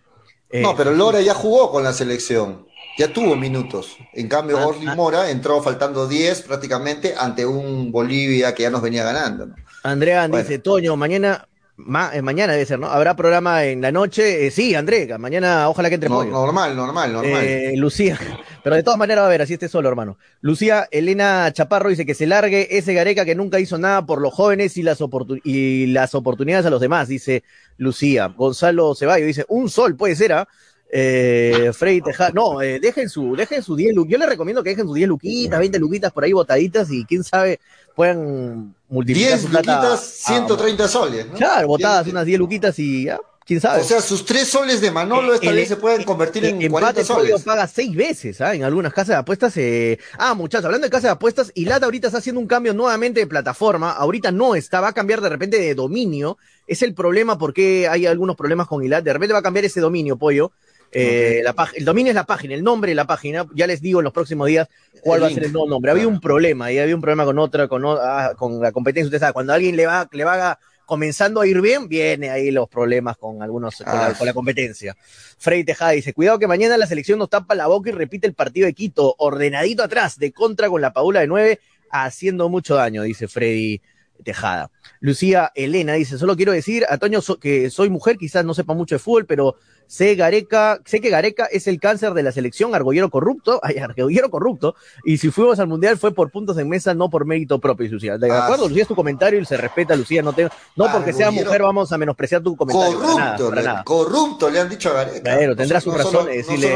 [0.50, 2.68] eh, No, pero Lora ya jugó con la selección.
[2.98, 3.95] Ya tuvo minutos.
[4.14, 4.95] En cambio, Ah, Orly ah.
[4.95, 9.45] Mora entró faltando 10 prácticamente ante un Bolivia que ya nos venía ganando.
[9.45, 9.56] ¿no?
[9.84, 10.43] Andrea Bueno.
[10.43, 12.88] dice, Toño, mañana, ma- eh, mañana debe ser, ¿no?
[12.88, 14.47] ¿Habrá programa en la noche?
[14.47, 17.43] Eh, sí, Andrea, mañana ojalá que entre No- normal, normal, normal.
[17.43, 18.17] Eh, Lucía,
[18.63, 20.17] pero de todas maneras va a ver, así esté solo, hermano.
[20.41, 24.34] Lucía Elena Chaparro dice que se largue ese Gareca que nunca hizo nada por los
[24.34, 24.99] jóvenes y las,
[25.43, 27.43] y las oportunidades a los demás, dice
[27.78, 28.28] Lucía.
[28.28, 30.47] Gonzalo Ceballos dice, un sol puede ser, ¿ah?
[30.89, 34.69] Eh, Freddy Teja, no, eh, dejen su, dejen su 10 lu- Yo les recomiendo que
[34.69, 37.59] dejen sus 10 luquitas, 20 luquitas por ahí botaditas y quién sabe,
[37.95, 41.27] puedan multiplicar 10 su plata luquitas, a- 130 soles.
[41.27, 41.33] ¿no?
[41.33, 43.81] Claro, botadas unas 10 luquitas y ya, quién sabe.
[43.81, 46.69] O sea, sus 3 soles de Manolo esta El- vez se pueden convertir en el
[46.71, 47.43] 40 empate pollo soles.
[47.43, 48.55] paga seis veces, ¿ah?
[48.55, 49.57] En algunas casas de apuestas.
[49.57, 53.19] eh, Ah, muchachos, hablando de casas de apuestas, Ilata ahorita está haciendo un cambio nuevamente
[53.19, 53.91] de plataforma.
[53.91, 56.38] Ahorita no está, va a cambiar de repente de dominio.
[56.65, 59.03] Es el problema porque hay algunos problemas con Ilat.
[59.03, 60.51] De repente va a cambiar ese dominio, pollo.
[60.91, 63.45] Eh, la el dominio es la página, el nombre de la página.
[63.53, 64.67] Ya les digo en los próximos días
[65.01, 65.91] cuál El va a ser el nuevo nombre.
[65.91, 66.15] Había Claro.
[66.15, 69.07] un problema, y había un problema con otra, con, ah, con la competencia.
[69.07, 72.69] Usted sabe, cuando alguien le va, le va comenzando a ir bien, viene ahí los
[72.69, 74.13] problemas con algunos, con, la, Ah.
[74.17, 74.95] con la competencia.
[75.38, 78.33] Freddy Tejada dice, cuidado que mañana la selección nos tapa la boca y repite el
[78.33, 81.59] partido de Quito, ordenadito atrás, de contra con la Paula de nueve,
[81.91, 83.81] haciendo mucho daño, dice Freddy
[84.24, 84.72] Tejada.
[84.99, 88.95] Lucía Elena dice, solo quiero decir a Toño que soy mujer, quizás no sepa mucho
[88.95, 89.55] de fútbol, pero
[89.88, 94.30] sé Gareca, sé que Gareca es el cáncer de la selección, argullero corrupto, ay, argullero
[94.30, 97.89] corrupto, y si fuimos al mundial fue por puntos en mesa, no por mérito propio,
[97.89, 98.18] Lucía.
[98.18, 98.68] ¿De ah, acuerdo?
[98.68, 101.91] Lucía es tu comentario y se respeta, Lucía, no te, no porque sea mujer vamos
[101.91, 102.99] a menospreciar tu comentario.
[102.99, 105.22] Corrupto, corrupto le han dicho a Gareca.
[105.22, 106.74] Claro, tendrá su razón de decirle.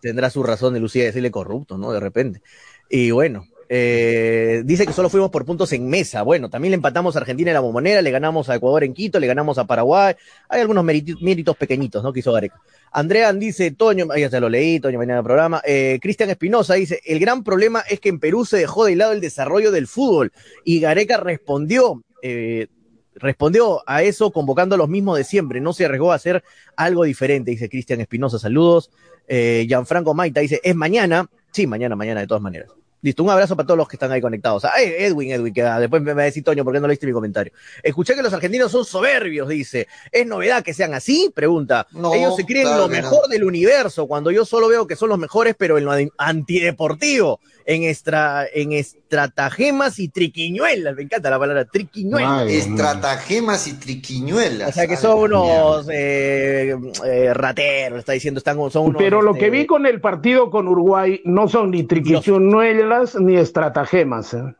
[0.00, 1.92] Tendrá su razón de Lucía decirle corrupto, ¿no?
[1.92, 2.42] De repente.
[2.88, 6.22] Y bueno, eh, dice que solo fuimos por puntos en mesa.
[6.22, 9.20] Bueno, también le empatamos a Argentina en la bombonera, le ganamos a Ecuador en Quito,
[9.20, 10.16] le ganamos a Paraguay.
[10.48, 12.12] Hay algunos méritos, pequeñitos, ¿no?
[12.12, 12.60] Que hizo Gareca.
[12.90, 15.62] Andrean dice, Toño, ya se lo leí, Toño mañana el programa.
[15.64, 19.12] Eh, Cristian Espinosa dice, el gran problema es que en Perú se dejó de lado
[19.12, 20.32] el desarrollo del fútbol
[20.64, 22.02] y Gareca respondió.
[22.22, 22.66] Eh,
[23.14, 26.42] respondió a eso convocando a los mismos de siempre, no se arriesgó a hacer
[26.74, 28.90] algo diferente, dice Cristian Espinosa, saludos.
[29.28, 32.79] Gianfranco Maita dice, es mañana, sí, mañana, mañana de todas maneras.
[33.02, 34.64] Listo, un abrazo para todos los que están ahí conectados.
[34.64, 37.12] Ah, Edwin, Edwin, que después me va a decir Toño, ¿por qué no leíste mi
[37.12, 37.52] comentario?
[37.82, 39.88] Escuché que los argentinos son soberbios, dice.
[40.12, 41.30] ¿Es novedad que sean así?
[41.34, 41.86] Pregunta.
[42.14, 45.54] Ellos se creen lo mejor del universo, cuando yo solo veo que son los mejores,
[45.58, 50.96] pero en lo antideportivo en, extra, en estratagemas y triquiñuelas.
[50.96, 52.50] Me encanta la palabra triquiñuelas.
[52.50, 54.70] estratagemas y triquiñuelas.
[54.70, 59.34] O sea que son unos eh, eh, rateros, está diciendo, están, son unos, Pero lo
[59.34, 64.34] que este, vi con el partido con Uruguay no son ni triquiñuelas ni estratagemas.
[64.34, 64.54] ¿eh?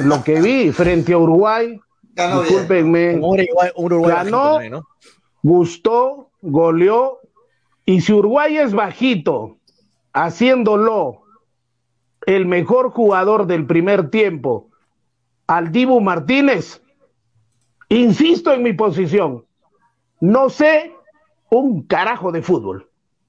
[0.00, 1.80] Lo que vi frente a Uruguay,
[2.14, 3.20] discúlpenme,
[4.06, 4.58] ganó,
[5.42, 7.20] gustó, goleó,
[7.84, 9.56] y si Uruguay es bajito,
[10.12, 11.22] haciéndolo
[12.26, 14.68] el mejor jugador del primer tiempo,
[15.46, 16.82] al Dibu Martínez,
[17.88, 19.44] insisto en mi posición,
[20.20, 20.92] no sé
[21.50, 22.88] un carajo de fútbol.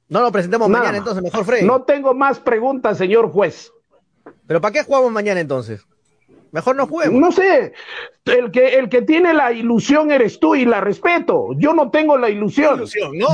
[0.09, 1.65] No lo presentemos mañana entonces, mejor Freddy.
[1.65, 3.73] No tengo más preguntas, señor juez.
[4.47, 5.85] ¿Pero para qué jugamos mañana entonces?
[6.53, 7.19] Mejor no juguemos.
[7.19, 7.73] No sé,
[8.25, 11.47] el que, el que tiene la ilusión eres tú y la respeto.
[11.57, 12.85] Yo no tengo la ilusión.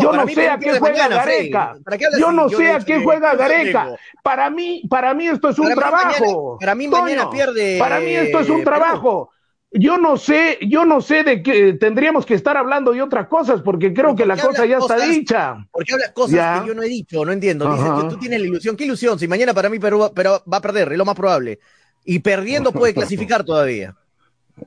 [0.02, 1.76] yo no sé a qué juega Gareca.
[2.18, 3.96] Yo no sé a qué juega Gareca.
[4.24, 6.58] Para mí, para mí esto es un trabajo.
[6.60, 7.78] para mí mañana pierde.
[7.78, 9.32] Para mí esto es un trabajo.
[9.72, 13.62] Yo no sé, yo no sé de qué tendríamos que estar hablando de otras cosas
[13.62, 15.68] porque creo que la cosa ya está dicha.
[15.72, 17.72] Porque hablas cosas que yo no he dicho, no entiendo.
[17.72, 18.76] Dices que tú tienes la ilusión.
[18.76, 19.20] ¿Qué ilusión?
[19.20, 21.60] Si mañana para mí Perú pero va a perder, es lo más probable
[22.04, 23.96] y perdiendo puede clasificar todavía.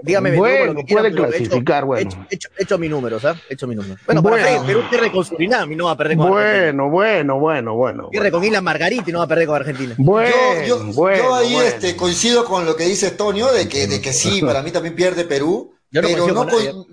[0.03, 2.27] Dígame, bueno, puede clasificar, bueno.
[2.31, 3.41] Hecho, hecho, mi número, ¿sabes?
[3.49, 3.97] Hecho mi número.
[4.07, 4.45] Bueno, bueno.
[4.45, 8.09] para Perú pierde con Surinam y no va a perder con Bueno, bueno, bueno, bueno.
[8.11, 9.95] Pierde con Isla Margarita y no va a perder con Argentina.
[9.99, 10.35] Bueno,
[10.67, 14.41] yo, yo, ahí Este, coincido con lo que dice Tonio, de que, de que sí,
[14.47, 16.47] para mí también pierde Perú, pero no,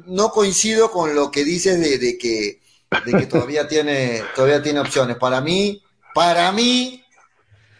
[0.08, 2.60] no, coincido con lo que dices de, de que,
[3.06, 5.18] de que todavía, tiene, todavía tiene opciones.
[5.18, 5.82] Para mí,
[6.14, 7.04] para mí,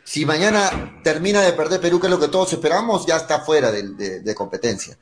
[0.10, 3.72] si mañana termina de perder Perú, que es lo que todos esperamos, ya está fuera
[3.72, 4.98] de, competencia.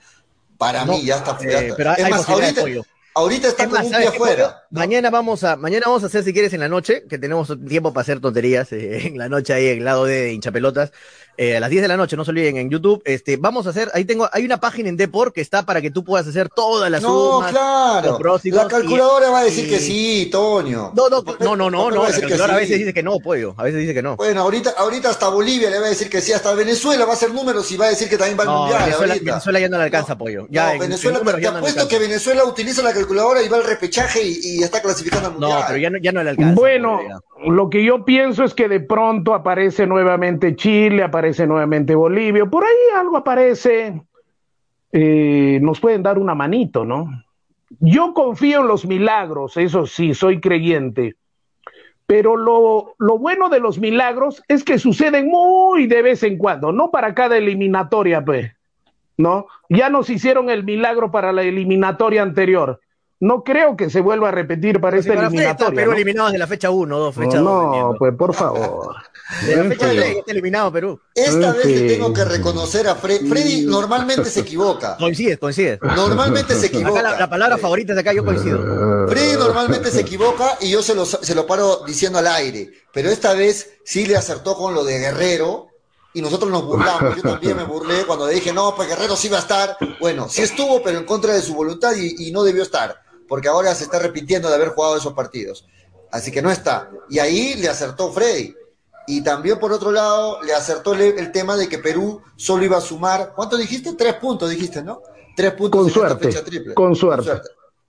[0.58, 1.62] Para mí ya está fuera.
[1.62, 2.62] Eh, pero es más, ahorita,
[3.16, 4.64] ahorita está como un día afuera.
[4.70, 7.94] Mañana vamos a, mañana vamos a hacer, si quieres, en la noche, que tenemos tiempo
[7.94, 10.92] para hacer tonterías eh, en la noche ahí en lado de hinchapelotas.
[11.38, 13.02] Eh, a las 10 de la noche, no se olviden, en YouTube.
[13.06, 15.92] Este, vamos a hacer, ahí tengo, hay una página en Deport que está para que
[15.92, 18.18] tú puedas hacer todas las No, claro.
[18.46, 20.94] La calculadora va a decir que sí, Toño.
[20.96, 22.04] No, no, no, no, no, no.
[22.04, 23.54] La calculadora a veces dice que no, pollo.
[23.56, 24.16] A veces dice que no.
[24.16, 27.16] Bueno, ahorita, ahorita hasta Bolivia le va a decir que sí, hasta Venezuela va a
[27.16, 28.84] hacer números y va a decir que también va al mundial.
[28.86, 30.48] Venezuela, Venezuela ya no le alcanza, pollo.
[30.50, 34.64] Ya no, Venezuela, te apuesto que Venezuela utiliza la calculadora y va al repechaje y,
[34.64, 35.60] está clasificando al mundial.
[35.60, 36.56] No, pero ya no, ya no le alcanza.
[36.56, 37.00] Bueno,
[37.46, 42.64] lo que yo pienso es que de pronto aparece nuevamente Chile, aparece nuevamente Bolivia, por
[42.64, 44.02] ahí algo aparece,
[44.92, 47.24] eh, nos pueden dar una manito, ¿no?
[47.80, 51.16] Yo confío en los milagros, eso sí, soy creyente,
[52.06, 56.72] pero lo, lo bueno de los milagros es que suceden muy de vez en cuando,
[56.72, 58.52] no para cada eliminatoria, pues,
[59.18, 59.48] ¿no?
[59.70, 62.80] Ya nos hicieron el milagro para la eliminatoria anterior
[63.20, 65.82] no creo que se vuelva a repetir para esta eliminatoria.
[65.82, 67.44] Perú eliminados de la fecha 1, 2, fecha 2.
[67.44, 68.96] No, pues por favor.
[69.46, 71.00] de la fecha 3 está eliminado Perú.
[71.16, 73.28] Esta vez le tengo que reconocer a Freddy.
[73.28, 74.98] Freddy normalmente se equivoca.
[74.98, 75.80] Coincide, coincide.
[75.82, 77.02] Normalmente se equivoca.
[77.02, 79.08] la, palabra favorita de acá yo coincido.
[79.08, 82.72] Freddy normalmente se equivoca y yo se lo, se lo paro diciendo al aire.
[82.94, 85.70] Pero esta vez sí le acertó con lo de Guerrero
[86.14, 87.16] y nosotros nos burlamos.
[87.16, 89.76] Yo también me burlé cuando le dije, no, pues Guerrero sí va a estar.
[90.00, 93.74] Bueno, sí estuvo, pero en contra de su voluntad y no debió estar porque ahora
[93.76, 95.66] se está repitiendo de haber jugado esos partidos.
[96.12, 96.90] Así que no está.
[97.10, 98.56] Y ahí le acertó Freddy.
[99.10, 102.82] Y también por otro lado le acertó el, tema de que Perú solo iba a
[102.82, 103.94] sumar, ¿cuánto dijiste?
[103.94, 105.02] Tres puntos, dijiste, ¿no?
[105.36, 106.74] Tres puntos con suerte, fecha triple.
[106.74, 107.32] Con suerte.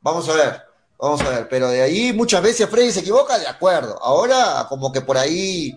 [0.01, 0.63] Vamos a ver,
[0.97, 1.49] vamos a ver.
[1.49, 4.01] Pero de ahí muchas veces Freddy se equivoca, de acuerdo.
[4.01, 5.77] Ahora como que por ahí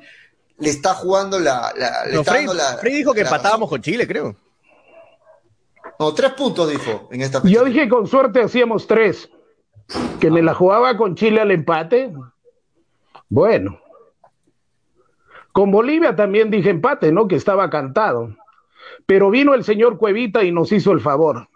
[0.59, 1.73] le está jugando la...
[2.79, 4.35] Freddy, dijo que empatábamos con Chile, creo.
[5.97, 7.51] No, tres puntos dijo en esta fecha.
[7.51, 9.27] Yo dije con suerte hacíamos tres.
[10.19, 12.13] Que me la jugaba con Chile al empate.
[13.29, 13.79] Bueno.
[15.51, 17.27] Con Bolivia también dije empate, ¿no?
[17.27, 18.35] Que estaba cantado.
[19.05, 21.47] Pero vino el señor Cuevita y nos hizo el favor.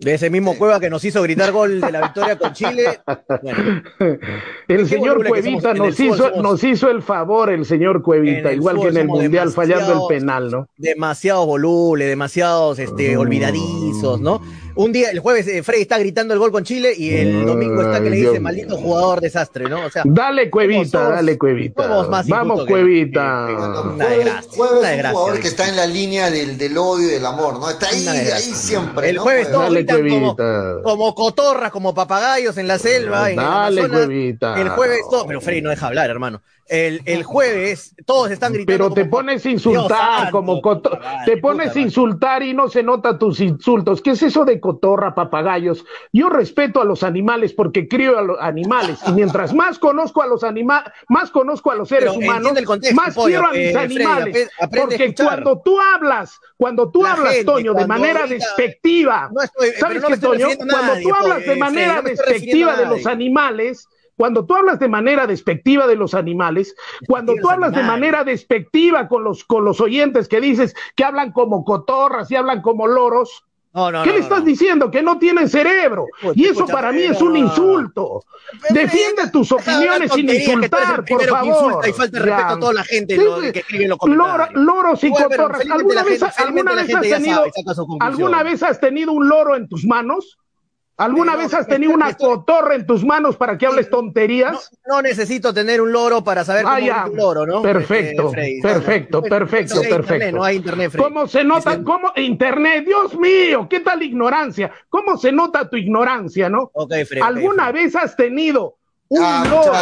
[0.00, 3.00] De ese mismo Cueva que nos hizo gritar gol de la victoria con Chile.
[4.68, 8.96] el señor Cuevita nos hizo, nos hizo el favor, el señor Cuevita, igual que en
[8.96, 10.68] el Mundial fallando el penal, ¿no?
[10.78, 14.40] Demasiado voluble, demasiados este, olvidadizos, ¿no?
[14.74, 17.82] Un día, el jueves, eh, Freddy está gritando el gol con Chile y el domingo
[17.82, 19.84] está que le dice maldito jugador desastre, ¿no?
[19.86, 21.86] O sea, dale Cuevita, dale Cuevita.
[22.28, 23.46] Vamos Cuevita.
[23.94, 24.50] una desgracia.
[24.56, 27.58] Jueves es un jugador que está en la línea del, del odio y del amor,
[27.58, 27.70] ¿no?
[27.70, 29.10] Está ahí, ahí siempre.
[29.10, 30.36] El jueves todos gritan como,
[30.82, 33.30] como, cotorras, como papagayos en la selva.
[33.30, 34.60] Dale en Cuevita.
[34.60, 36.42] El jueves todo, pero Freddy no deja hablar, hermano.
[36.70, 38.72] El, el, jueves todos están gritando.
[38.72, 40.62] Pero te pones a insultar, como
[41.24, 44.00] te pones a insultar y no se nota tus insultos.
[44.00, 45.84] ¿Qué es eso de cotorra, papagayos?
[46.12, 50.28] Yo respeto a los animales porque crío a los animales y mientras más conozco a
[50.28, 52.52] los animales, más conozco a los seres humanos,
[52.94, 54.50] más quiero a mis eh, animales.
[54.70, 59.28] porque cuando tú hablas, cuando tú hablas, Toño, de manera despectiva,
[59.80, 60.46] ¿sabes qué, Toño?
[60.56, 63.88] Cuando tú hablas de manera despectiva de los animales,
[64.20, 66.76] cuando tú hablas de manera despectiva de los animales,
[67.08, 71.32] cuando tú hablas de manera despectiva con los, con los oyentes que dices que hablan
[71.32, 74.90] como cotorras y hablan como loros, ¿Qué le estás diciendo?
[74.90, 76.04] Que no tienen cerebro.
[76.34, 78.24] y eso para mí es un insulto.
[78.68, 81.88] Defiende tus opiniones sin insultar, por favor.
[81.88, 83.16] y falta respeto a toda la gente
[83.52, 84.50] que escribe los comentarios.
[84.52, 85.62] loros y cotorras.
[85.70, 87.44] ¿Alguna vez, ¿alguna vez has tenido,
[88.00, 90.36] ¿Alguna vez has tenido un loro en tus manos?
[91.00, 94.70] ¿Alguna vez has tenido una cotorra en tus manos para que hables tonterías?
[94.86, 97.62] No, necesito tener un loro para saber cómo ah, es un loro, ¿no?
[97.62, 100.36] Perfecto, este, perfecto, perfecto, perfecto.
[100.36, 101.82] no hay internet, ¿Cómo se nota?
[101.82, 102.12] ¿Cómo?
[102.16, 104.70] Internet, Dios mío, ¿qué tal ignorancia?
[104.90, 106.70] ¿Cómo se nota tu ignorancia, no?
[107.22, 108.79] ¿Alguna vez has tenido
[109.12, 109.72] un ah, loro,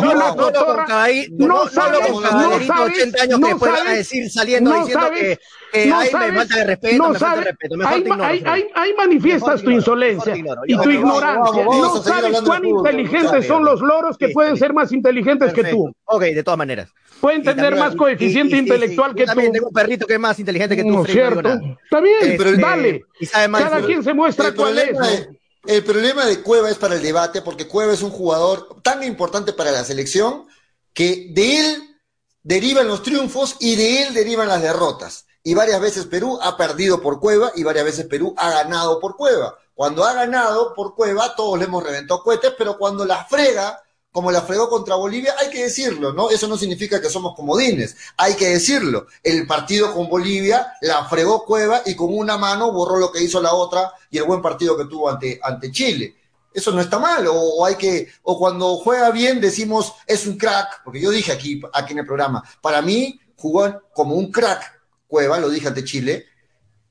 [0.00, 0.86] no, no, cotorra,
[1.32, 5.38] no, sabes, no sabes, 80 años que pueda decir saliendo diciendo que
[5.86, 8.66] no ahí me falta de respeto, me falta de respeto, me ahí, falta ahí, ahí,
[8.74, 10.34] ahí, manifiestas tu insolencia
[10.66, 11.62] y tu ignorancia.
[11.62, 15.92] no sabes cuán inteligentes son los loros que pueden ser más inteligentes que tú.
[16.06, 16.88] Ok, de todas maneras.
[17.20, 19.26] Pueden tener más coeficiente intelectual que tú.
[19.26, 20.88] También tengo un perrito que es más inteligente que tú.
[20.88, 21.50] No, cierto.
[21.84, 23.04] Está bien, pero dale.
[23.52, 25.28] Cada quien se muestra cuál es.
[25.66, 29.52] El problema de Cueva es para el debate, porque Cueva es un jugador tan importante
[29.52, 30.46] para la selección
[30.92, 31.96] que de él
[32.42, 37.00] derivan los triunfos y de él derivan las derrotas y varias veces Perú ha perdido
[37.00, 39.56] por Cueva y varias veces Perú ha ganado por Cueva.
[39.74, 43.82] Cuando ha ganado por Cueva, todos le hemos reventado cohetes, pero cuando la frega,
[44.12, 46.30] como la fregó contra Bolivia, hay que decirlo, ¿no?
[46.30, 49.06] Eso no significa que somos comodines, hay que decirlo.
[49.22, 53.40] El partido con Bolivia la fregó Cueva y con una mano borró lo que hizo
[53.40, 56.16] la otra y el buen partido que tuvo ante, ante Chile.
[56.52, 60.82] Eso no está mal, o, hay que, o cuando juega bien decimos es un crack,
[60.84, 65.38] porque yo dije aquí, aquí en el programa, para mí jugó como un crack Cueva,
[65.38, 66.26] lo dije ante Chile,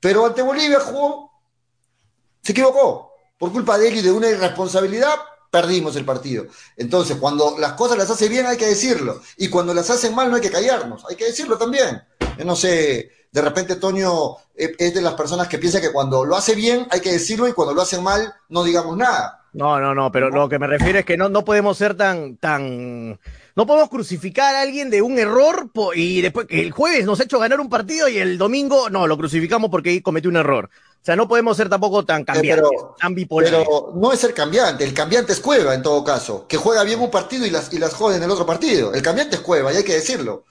[0.00, 1.30] pero ante Bolivia jugó,
[2.42, 3.08] se equivocó.
[3.38, 5.14] Por culpa de él y de una irresponsabilidad,
[5.50, 6.46] perdimos el partido.
[6.76, 9.20] Entonces, cuando las cosas las hace bien hay que decirlo.
[9.36, 12.02] Y cuando las hacen mal no hay que callarnos, hay que decirlo también.
[12.38, 16.24] Yo no sé, de repente Toño eh, es de las personas que piensa que cuando
[16.24, 19.44] lo hace bien hay que decirlo y cuando lo hacen mal no digamos nada.
[19.52, 22.36] No, no, no, pero lo que me refiero es que no, no podemos ser tan,
[22.36, 23.18] tan
[23.60, 27.24] no podemos crucificar a alguien de un error y después que el jueves nos ha
[27.24, 30.70] hecho ganar un partido y el domingo no, lo crucificamos porque cometió un error.
[30.94, 33.58] O sea, no podemos ser tampoco tan cambiantes, tan bipolares.
[33.58, 37.00] Pero no es ser cambiante, el cambiante es Cueva en todo caso, que juega bien
[37.00, 38.94] un partido y las, y las jode en el otro partido.
[38.94, 40.46] El cambiante es Cueva y hay que decirlo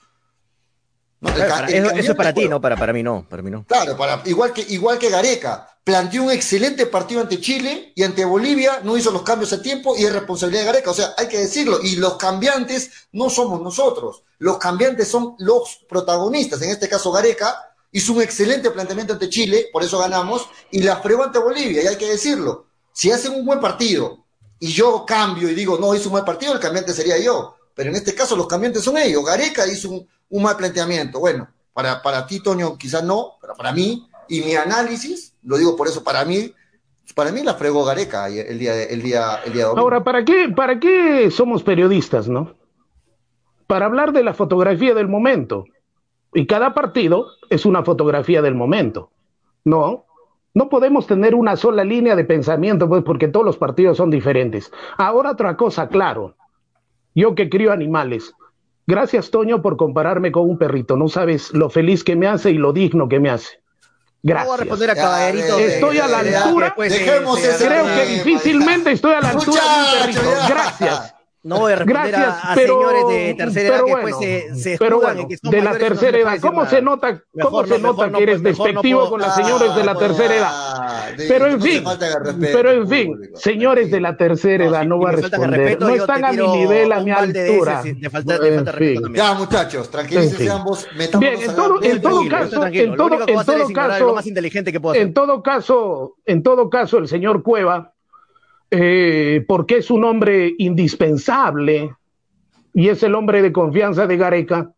[1.20, 3.64] eso, es para ti, no, para, para mí no, para mí no.
[3.64, 8.24] Claro, para, igual, que, igual que Gareca, planteó un excelente partido ante Chile y ante
[8.24, 11.28] Bolivia, no hizo los cambios a tiempo y es responsabilidad de Gareca, o sea, hay
[11.28, 16.88] que decirlo, y los cambiantes no somos nosotros, los cambiantes son los protagonistas, en este
[16.88, 21.38] caso Gareca hizo un excelente planteamiento ante Chile, por eso ganamos, y la fregó ante
[21.38, 24.24] Bolivia, y hay que decirlo, si hacen un buen partido
[24.58, 27.90] y yo cambio y digo, no, hizo un buen partido, el cambiante sería yo, pero
[27.90, 31.20] en este caso los cambiantes son ellos, Gareca hizo un un mal planteamiento.
[31.20, 35.76] Bueno, para, para ti, Toño, quizás no, pero para mí, y mi análisis, lo digo
[35.76, 36.54] por eso, para mí,
[37.14, 39.82] para mí la fregó Gareca el día, el día, el día domingo.
[39.82, 42.54] Ahora, ¿para qué, ¿para qué somos periodistas, no?
[43.66, 45.64] Para hablar de la fotografía del momento.
[46.32, 49.10] Y cada partido es una fotografía del momento.
[49.64, 50.06] No,
[50.54, 54.72] no podemos tener una sola línea de pensamiento, pues, porque todos los partidos son diferentes.
[54.96, 56.36] Ahora otra cosa, claro.
[57.14, 58.32] Yo que crío animales,
[58.86, 60.96] Gracias, Toño, por compararme con un perrito.
[60.96, 63.60] No sabes lo feliz que me hace y lo digno que me hace.
[64.22, 64.46] Gracias.
[64.46, 65.58] voy a responder a caballerito.
[65.58, 66.74] Estoy a la altura.
[66.76, 70.34] Dejemos Creo que difícilmente estoy a la altura de un perrito.
[70.48, 71.14] Gracias.
[71.42, 74.06] No voy a responder Gracias, a, a pero, señores de tercera edad pero que bueno,
[74.18, 76.40] después se, se pero bueno, en que son de la mayores y no tercera edad.
[76.42, 76.70] ¿Cómo nada.
[76.70, 79.74] se nota, cómo se no, nota no, que eres mejor no despectivo con las señores
[79.74, 80.50] de la Ah, tercera edad?
[80.52, 83.38] ah, Pero en fin, respeto, pero en fin, público.
[83.38, 85.60] señores de la tercera edad, no si voy a responder.
[85.60, 87.82] respeto, No están a mi nivel, a mi ese, altura.
[87.84, 89.02] si te falta- te En falta respeto fin.
[89.02, 89.24] también.
[89.26, 90.86] Ya, muchachos, tranquilícense ambos.
[91.18, 95.02] Bien, en todo- en caso- en todo- caso- lo más inteligente que puedo hacer.
[95.06, 97.94] En todo caso, en todo caso, el señor Cueva,
[98.70, 101.94] eh, porque es un hombre indispensable
[102.72, 104.72] y es el hombre de confianza de Gareca,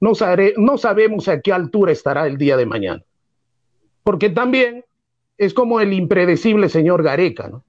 [0.00, 3.02] no, sabe- no sabemos a qué altura estará el día de mañana.
[4.02, 4.84] Porque también
[5.38, 7.64] es como el impredecible señor Gareca, ¿no?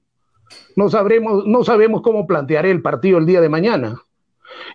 [0.75, 4.01] No, sabremos, no sabemos cómo planteará el partido el día de mañana.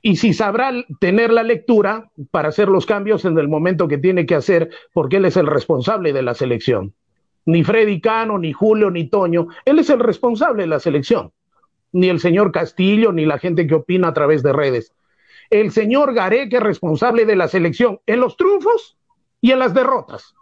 [0.03, 4.27] Y si sabrá tener la lectura para hacer los cambios en el momento que tiene
[4.27, 6.95] que hacer, porque él es el responsable de la selección.
[7.47, 11.33] Ni Freddy Cano, ni Julio, ni Toño, él es el responsable de la selección.
[11.93, 14.95] Ni el señor Castillo, ni la gente que opina a través de redes.
[15.51, 18.97] El señor Gareca es responsable de la selección en los triunfos
[19.41, 20.35] y en las derrotas.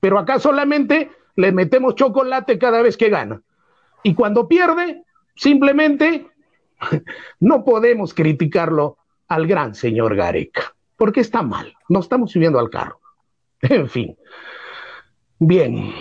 [0.00, 3.42] Pero acá solamente le metemos chocolate cada vez que gana.
[4.02, 5.04] Y cuando pierde,
[5.34, 6.26] simplemente
[7.40, 13.00] no podemos criticarlo al gran señor Gareca, porque está mal, no estamos subiendo al carro.
[13.60, 14.16] En fin.
[15.44, 15.92] Bien.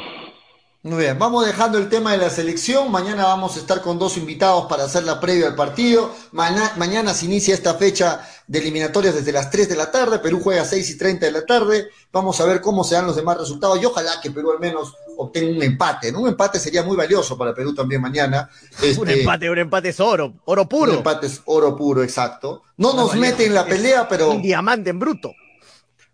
[0.84, 2.92] Muy bien, vamos dejando el tema de la selección.
[2.92, 6.14] Mañana vamos a estar con dos invitados para hacer la previa al partido.
[6.32, 10.20] Mañana, mañana se inicia esta fecha de eliminatorias desde las 3 de la tarde.
[10.20, 11.88] Perú juega a 6 y 30 de la tarde.
[12.12, 14.94] Vamos a ver cómo se dan los demás resultados y ojalá que Perú al menos
[15.18, 16.12] obtenga un empate.
[16.12, 16.20] ¿no?
[16.22, 18.48] Un empate sería muy valioso para Perú también mañana.
[18.82, 20.92] Un Este, empate, un empate es oro, oro puro.
[20.92, 22.62] Un empate es oro puro, exacto.
[22.78, 25.32] No nos mete en la pelea, pero, Un diamante en bruto.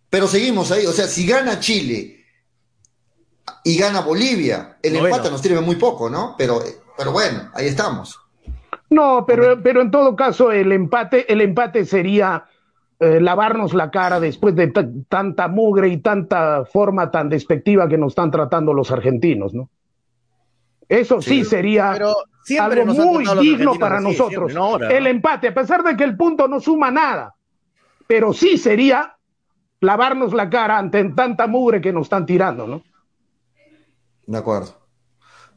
[0.10, 0.86] pero seguimos ahí.
[0.86, 2.17] O sea, si gana Chile
[3.68, 6.36] y gana Bolivia, el empate nos sirve muy poco, ¿no?
[6.38, 6.60] Pero,
[6.98, 8.18] pero bueno, ahí estamos.
[8.90, 12.46] No, pero, pero en todo caso el empate, el empate sería
[13.00, 17.98] eh, lavarnos la cara después de ta- tanta mugre y tanta forma tan despectiva que
[17.98, 19.70] nos están tratando los argentinos, ¿no?
[20.88, 21.46] Eso sí, Sí.
[21.46, 24.30] sería algo muy digno para así, nosotros.
[24.52, 27.36] siempre, no ahora, el empate, a pesar de que el punto no suma nada,
[28.08, 29.18] pero sí sería
[29.82, 32.82] lavarnos la cara ante tanta mugre que nos están tirando, ¿no?
[34.28, 34.78] De acuerdo.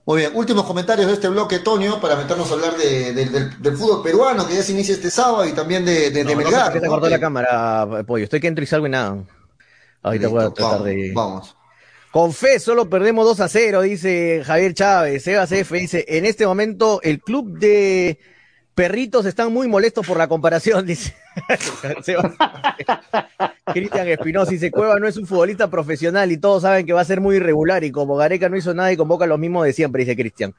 [0.06, 3.62] Muy bien, últimos comentarios de este bloque, Tonio, para meternos a hablar de- de- del,
[3.62, 6.30] del fútbol peruano que ya se inicia este sábado y también de, de, de No,
[6.30, 6.72] no sé Melgar.
[6.72, 6.92] qué te ¿no?
[6.92, 8.24] cortó la cámara, pollo.
[8.24, 9.22] Estoy que entro y salgo y nada.
[10.02, 11.12] Ahorita voy a tratar vamos, de.
[11.14, 11.56] vamos.
[12.10, 15.22] Con fe solo perdemos 2 a 0, dice Javier Chávez.
[15.22, 18.18] Sebas F dice, en este momento el club de
[18.74, 21.14] perritos están muy molestos por la comparación, dice.
[23.72, 27.04] Cristian Espinosa dice, Cueva no es un futbolista profesional y todos saben que va a
[27.04, 30.04] ser muy irregular y como Gareca no hizo nada y convoca lo mismo de siempre,
[30.04, 30.54] dice Cristian.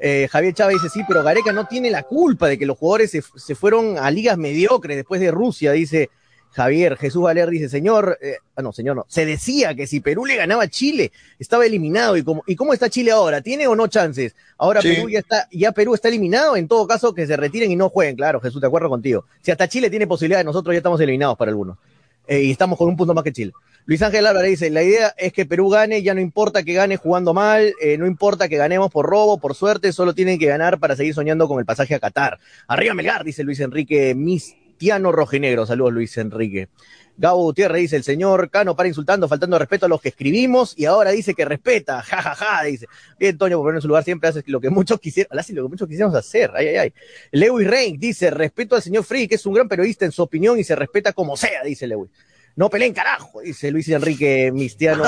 [0.00, 3.10] Eh, Javier Chávez dice, sí, pero Gareca no tiene la culpa de que los jugadores
[3.10, 6.10] se, se fueron a ligas mediocres después de Rusia, dice
[6.54, 6.96] Javier.
[6.96, 9.04] Jesús Valer dice, señor, eh, ah, no, señor, no.
[9.08, 12.16] Se decía que si Perú le ganaba a Chile, estaba eliminado.
[12.16, 13.40] ¿Y cómo, ¿Y cómo está Chile ahora?
[13.40, 14.34] ¿Tiene o no chances?
[14.56, 14.88] Ahora Sí.
[14.88, 17.88] Perú ya está, ya Perú está eliminado, en todo caso que se retiren y no
[17.88, 19.24] jueguen, claro, Jesús, de acuerdo contigo.
[19.42, 21.76] Si hasta Chile tiene posibilidades, nosotros ya estamos eliminados para algunos.
[22.26, 23.52] Eh, y estamos con un punto más que Chile.
[23.86, 26.96] Luis Ángel Álvarez dice, la idea es que Perú gane, ya no importa que gane
[26.96, 30.78] jugando mal, eh, no importa que ganemos por robo, por suerte, solo tienen que ganar
[30.78, 32.38] para seguir soñando con el pasaje a Qatar.
[32.66, 34.14] Arriba Melgar, dice Luis Enrique
[34.74, 35.66] Mistiano Rojinegro.
[35.66, 36.68] Saludos Luis Enrique.
[37.16, 40.84] Gabo Gutiérrez dice, el señor Cano para insultando, faltando respeto a los que escribimos y
[40.84, 42.88] ahora dice que respeta, jajaja, ja, ja, dice.
[43.16, 45.62] Bien, Toño, por poner en su lugar siempre hace lo que muchos quisieron, hace lo
[45.62, 46.92] que muchos quisiéramos hacer, ay, ay, ay.
[47.30, 50.58] Lewis Rein dice, respeto al señor Free, que es un gran periodista en su opinión
[50.58, 52.10] y se respeta como sea, dice Lewis.
[52.56, 55.04] No peleen carajo, dice Luis Enrique Mistiano.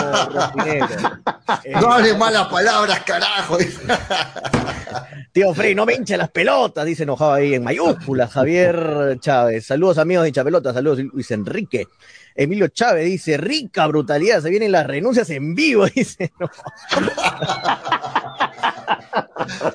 [0.66, 0.80] Eh,
[1.80, 3.57] No hables malas palabras, carajo.
[5.32, 9.66] Tío Frey, no me hinche las pelotas, dice enojado ahí en mayúsculas Javier Chávez.
[9.66, 11.86] Saludos amigos de hincha pelotas, saludos Luis Enrique.
[12.34, 16.32] Emilio Chávez dice, rica brutalidad, se vienen las renuncias en vivo, dice.
[16.38, 16.51] No.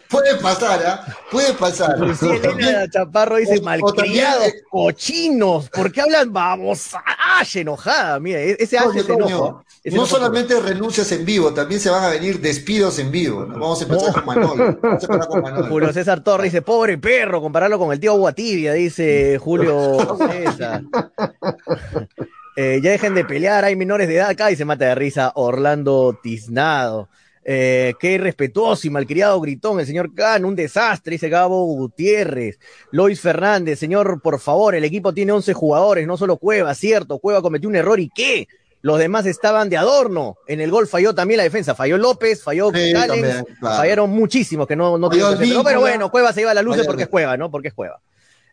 [0.09, 1.05] Puede pasar, ¿ah?
[1.32, 1.97] Puede pasar.
[1.99, 6.89] Lucía Elena Chaparro dice, O- malcriados, eh, cochinos, ¿por qué hablan vamos?
[7.17, 8.19] ¡Ay, enojada!
[8.19, 8.77] Mira, e-, ese se
[9.91, 13.45] no por- solamente renuncias en vivo, también se van a venir despidos en vivo.
[13.45, 13.53] ¿no?
[13.53, 14.77] Vamos a empezar con Manolo.
[14.82, 15.67] Vamos a empezar con Manolo.
[15.67, 20.84] Julio César Torres dice, pobre perro, compararlo con el tío Guatibia, dice Julio César.
[22.57, 25.32] Eh, ya dejen de pelear, hay menores de edad acá y se mata de risa
[25.36, 27.07] Orlando Tiznado.
[27.44, 32.60] Eh, qué irrespetuoso y malcriado gritón el señor Can, un desastre, dice Gabo Gutiérrez.
[32.92, 37.42] Lois Fernández, señor, por favor, el equipo tiene 11 jugadores, no solo Cueva, cierto, Cueva
[37.42, 38.48] cometió un error y qué.
[38.84, 40.38] Los demás estaban de adorno.
[40.48, 41.76] En el gol falló también la defensa.
[41.76, 43.78] Falló López, falló Sí, Callens, también, claro.
[43.78, 47.10] fallaron muchísimos que no, no Pero bueno, Cueva se lleva la luz porque es.
[47.10, 47.52] Cueva, ¿no?
[47.52, 48.02] Porque es Cueva.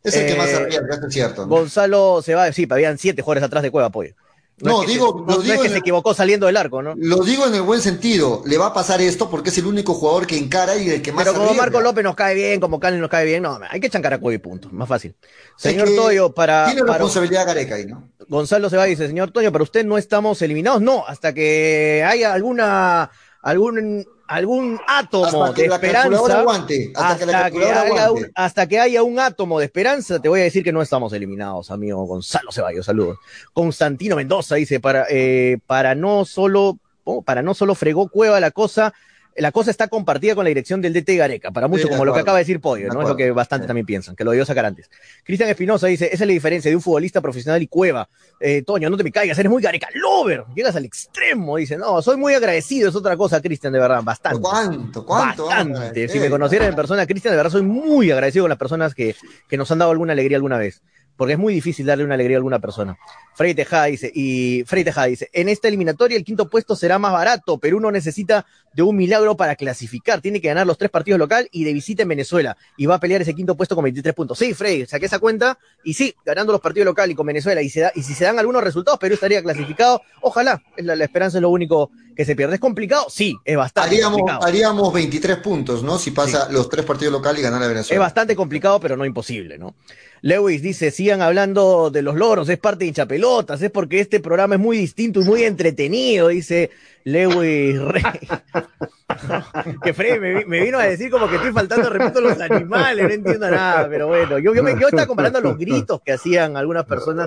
[0.05, 1.43] Es el que más Eh, arriesga, es cierto.
[1.43, 1.49] ¿no?
[1.49, 4.14] Gonzalo se va, sí, habían siete jugadores atrás de Cueva, pollo.
[4.61, 6.46] No, es que digo- se- lo no, no digo es que en se equivocó saliendo
[6.46, 6.94] del arco, ¿no?
[6.96, 9.94] Lo digo en el buen sentido, le va a pasar esto porque es el único
[9.94, 11.62] jugador que encara y el que más Pero como arriesga.
[11.64, 14.18] Marco López nos cae bien, como Cali nos cae bien, no, hay que chancar a
[14.18, 15.14] Cueva y punto, más fácil.
[15.56, 18.09] Señor Toyo, para, Tiene para- responsabilidad Gareca ahí, ¿no?
[18.28, 20.82] Gonzalo se va y dice, señor Toño, pero usted no estamos eliminados.
[20.82, 23.11] No, hasta que haya alguna,
[23.42, 26.40] algún, algún átomo Hasta que de la esperanza.
[26.40, 30.40] aguante, hasta que la haya un, hasta que haya un átomo de esperanza, te voy
[30.40, 32.86] a decir que no estamos eliminados, amigo Gonzalo Ceballos.
[32.86, 33.18] Saludos.
[33.54, 38.50] Constantino Mendoza dice, para, eh, para no solo, oh, para no solo fregó Cueva la
[38.50, 38.92] cosa,
[39.39, 42.05] la cosa está compartida con la dirección del DT Gareca, para mucho Sí, de como
[42.05, 43.03] lo que acaba de decir Pollo, De ¿no?
[43.03, 43.66] Es lo que bastante Sí.
[43.68, 44.91] también piensan, que lo debió sacar antes.
[45.24, 48.09] Cristian Espinosa dice, esa es la diferencia de un futbolista profesional y Cueva.
[48.41, 52.01] Eh, Toño, no te me caigas, eres muy Gareca lover, llegas al extremo, dice, no,
[52.03, 54.41] soy muy agradecido, es otra cosa, Cristian, de verdad, bastante.
[54.41, 55.05] ¿Cuánto?
[55.07, 55.47] ¿Cuánto?
[55.47, 56.09] Bastante.
[56.09, 59.14] Si me conocieran en persona, Cristian, de verdad soy muy agradecido con las personas que,
[59.49, 60.82] que nos han dado alguna alegría alguna vez.
[61.18, 62.96] Porque es muy difícil darle una alegría a alguna persona.
[63.34, 67.12] Frey Tejada dice, y Frey Tejada dice, en esta eliminatoria el quinto puesto será más
[67.12, 71.18] barato, Perú no necesita de un milagro para clasificar, tiene que ganar los tres partidos
[71.18, 74.14] local y de visita en Venezuela, y va a pelear ese quinto puesto con 23
[74.14, 74.38] puntos.
[74.38, 77.68] Sí, Frey, saqué esa cuenta, y sí, ganando los partidos local y con Venezuela, y,
[77.68, 81.04] se da, y si se dan algunos resultados, Perú estaría clasificado, ojalá, es la, la
[81.04, 82.54] esperanza es lo único que se pierde.
[82.54, 83.06] ¿Es complicado?
[83.08, 84.44] Sí, es bastante Haríamos, complicado.
[84.46, 85.98] haríamos 23 puntos, ¿no?
[85.98, 88.00] Si pasa los tres partidos locales y ganar a Es Venezuela.
[88.00, 89.74] bastante complicado, pero no imposible, ¿no?
[90.22, 94.56] Lewis dice, sigan hablando de los loros, es parte de hinchapelotas, es porque este programa
[94.56, 96.70] es muy distinto y muy entretenido, dice
[97.04, 98.02] Lewis Rey.
[99.82, 102.22] que Freddy me, vi- me vino a decir como que estoy faltando al respeto a
[102.22, 106.00] los animales, no entiendo nada, pero bueno, yo, yo, me, yo estaba comparando los gritos
[106.04, 107.26] que hacían algunas personas,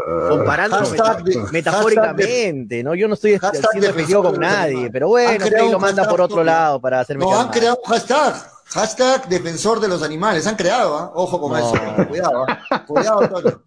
[1.23, 2.95] de- metafóricamente, ¿no?
[2.95, 6.43] Yo no estoy Hashtag siendo efectivo con nadie, pero bueno, Freddy lo manda por otro
[6.43, 8.35] lado para hacerme No, han creado un hashtag.
[8.73, 10.47] Hashtag defensor de los animales.
[10.47, 11.11] Han creado, ¿ah?
[11.15, 11.57] Ojo con No.
[11.57, 12.07] eso.
[12.07, 12.85] Cuidado, ¿ah?
[12.87, 13.61] Cuidado, Toño.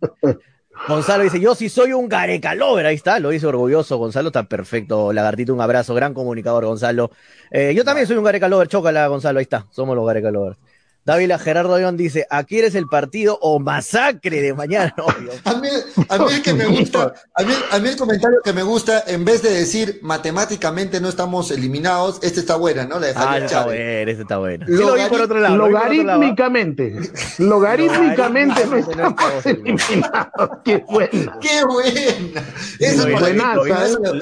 [0.89, 5.13] Gonzalo dice, yo sí soy un garecalover, ahí está, lo dice orgulloso, Gonzalo está perfecto,
[5.13, 7.11] lagartito, un abrazo, gran comunicador, Gonzalo.
[7.53, 10.59] Eh, yo también soy un garecalover, chócala, Gonzalo, ahí está, somos los garecalovers.
[11.05, 15.33] Dávila Gerardo León dice, aquí eres el partido o masacre de mañana, obvio.
[15.45, 15.69] A mí,
[16.09, 19.05] a mí el que me gusta, a mí, a mí el comentario que me gusta,
[19.07, 22.99] en vez de decir matemáticamente no estamos eliminados, este está buena, ¿no?
[22.99, 24.65] La de Ah, está bueno, ese está bueno.
[24.67, 25.57] Sí lo vi Logari- por otro lado.
[25.57, 26.21] lo vi por otro lado.
[26.21, 26.95] Logarítmicamente,
[27.39, 30.49] logarítmicamente no estamos eliminados.
[30.65, 31.39] Qué bueno.
[31.41, 32.43] ¡Qué buena!
[32.81, 33.55] Esa, es buena,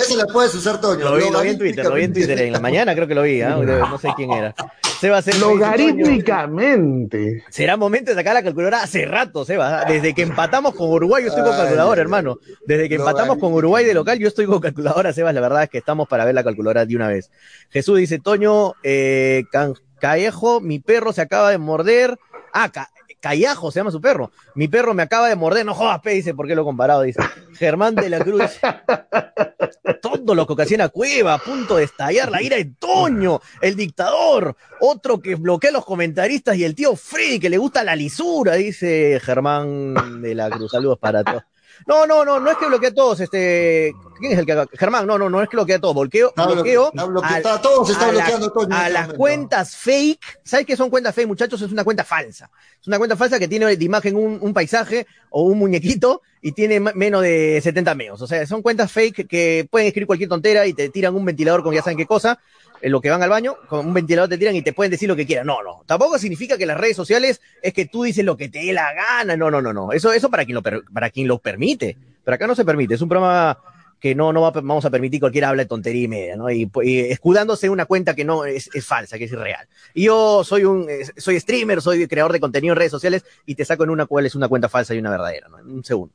[0.01, 1.05] esa, la- puedes usar, Toño.
[1.11, 3.15] Lo vi, lo vi en Twitter, lo vi en Twitter, en la mañana creo que
[3.15, 3.57] lo vi, ¿ah?
[3.91, 4.55] no sé quién era.
[5.01, 6.72] Seba Sergio dice, "Toño, Logarítmicamente.
[7.51, 9.85] Será momento de sacar la calculadora hace rato, Seba.
[9.87, 12.39] Desde que empatamos con Uruguay, yo estoy con calculadora, hermano.
[12.67, 15.35] Desde que empatamos con Uruguay de local, yo estoy con calculadora, Sebas.
[15.35, 17.31] La verdad es que estamos para ver la calculadora de una vez.
[17.71, 22.19] Jesús dice, Toño, eh, Can- Callejo, mi perro se acaba de morder.
[22.53, 22.91] Ah, Ca-
[23.23, 24.33] Callajo se llama su perro.
[24.57, 25.65] Mi perro me acaba de morder.
[25.65, 27.03] No jodas, pe, dice, ¿por qué lo he comparado?
[27.03, 27.23] Dice.
[27.55, 28.43] Germán de la Cruz.
[30.03, 34.57] Todo lo que ocasiona Cueva, a punto de estallar la ira de Toño, el dictador.
[34.81, 38.55] Otro que bloquea a los comentaristas y el tío Freddy, que le gusta la lisura,
[38.55, 40.73] dice Germán de la Cruz.
[40.73, 41.45] Saludos para todos.
[41.87, 44.65] No, no, no, no es que bloquee a todos, este, ¿quién es el que?
[44.79, 46.91] Germán, no, no, no es que bloquee a todos, bloqueo, bloqueo
[47.23, 49.17] a- todo se está a bloqueando, a las momento.
[49.19, 51.61] cuentas fake, ¿sabes qué son cuentas fake, muchachos?
[51.61, 52.51] Es una cuenta falsa.
[52.81, 56.53] Es una cuenta falsa que tiene de imagen un, un paisaje o un muñequito y
[56.53, 58.23] tiene menos de 70 meos.
[58.23, 61.63] O sea, son cuentas fake que pueden escribir cualquier tontera y te tiran un ventilador
[61.63, 62.39] con ya saben qué cosa,
[62.81, 65.09] en lo que van al baño, con un ventilador te tiran y te pueden decir
[65.09, 65.47] lo que quieran.
[65.47, 65.85] No, no.
[65.87, 68.93] Tampoco significa que las redes sociales es que tú dices lo que te dé la
[68.93, 69.37] gana.
[69.37, 69.93] No, no, no, no.
[69.93, 71.97] Eso, eso para quien lo, per- para quien lo permite.
[72.25, 72.95] Pero acá no se permite.
[72.95, 73.57] Es un programa
[74.03, 76.51] que no, no va, vamos a permitir que cualquiera hable tontería y media, ¿no?
[76.51, 79.69] Y, y escudándose en una cuenta que no es, es falsa, que es irreal.
[79.95, 83.65] Y yo soy un, soy streamer, soy creador de contenido en redes sociales y te
[83.65, 85.61] saco en una cuál es una cuenta falsa y una verdadera, ¿no?
[85.61, 86.13] En un segundo.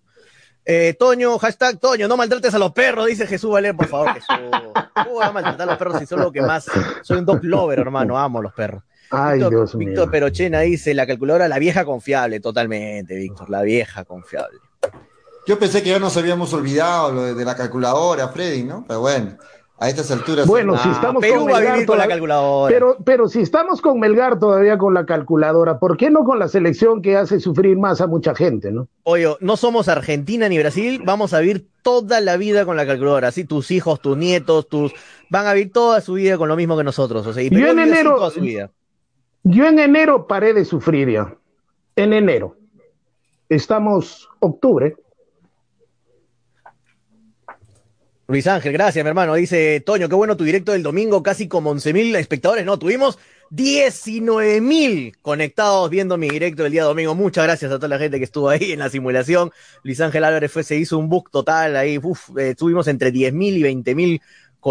[0.65, 4.35] Eh, Toño, hashtag Toño, no maltrates a los perros, dice Jesús Valer, por favor, Jesús.
[4.93, 6.65] ¿Cómo voy a maltratar a los perros si son lo que más?
[7.03, 8.83] Soy un dog lover, hermano, amo a los perros.
[9.11, 9.87] Ay, Víctor, Dios mío.
[9.87, 14.59] Víctor Perochena dice, la calculadora, la vieja confiable, totalmente, Víctor, la vieja confiable.
[15.47, 18.83] Yo pensé que ya nos habíamos olvidado lo de, de la calculadora, Freddy, ¿no?
[18.87, 19.37] Pero bueno,
[19.79, 20.45] a estas alturas.
[20.45, 22.73] Bueno, si estamos Perú con va a Melgar vivir con la todavía- calculadora.
[22.73, 26.47] Pero, pero si estamos con Melgar todavía con la calculadora, ¿por qué no con la
[26.49, 28.87] selección que hace sufrir más a mucha gente, no?
[29.03, 33.29] Oye, no somos Argentina ni Brasil, vamos a vivir toda la vida con la calculadora,
[33.29, 34.91] así tus hijos, tus nietos, tus
[35.29, 37.67] van a vivir toda su vida con lo mismo que nosotros, o sea, y Yo
[37.67, 38.71] en enero- toda su vida.
[39.43, 41.33] Yo en enero paré de sufrir ya.
[41.95, 42.57] En enero.
[43.47, 44.95] Estamos octubre.
[48.29, 49.35] Luis Ángel, gracias, mi hermano.
[49.35, 52.65] Dice Toño, qué bueno tu directo del domingo, casi como 11 mil espectadores.
[52.65, 53.17] No, tuvimos
[53.51, 57.15] 19 mil conectados viendo mi directo del día domingo.
[57.15, 59.51] Muchas gracias a toda la gente que estuvo ahí en la simulación.
[59.83, 61.97] Luis Ángel Álvarez fue, se hizo un book total ahí.
[62.03, 62.53] Uf, eh,
[62.87, 64.21] entre 10 mil y 20 mil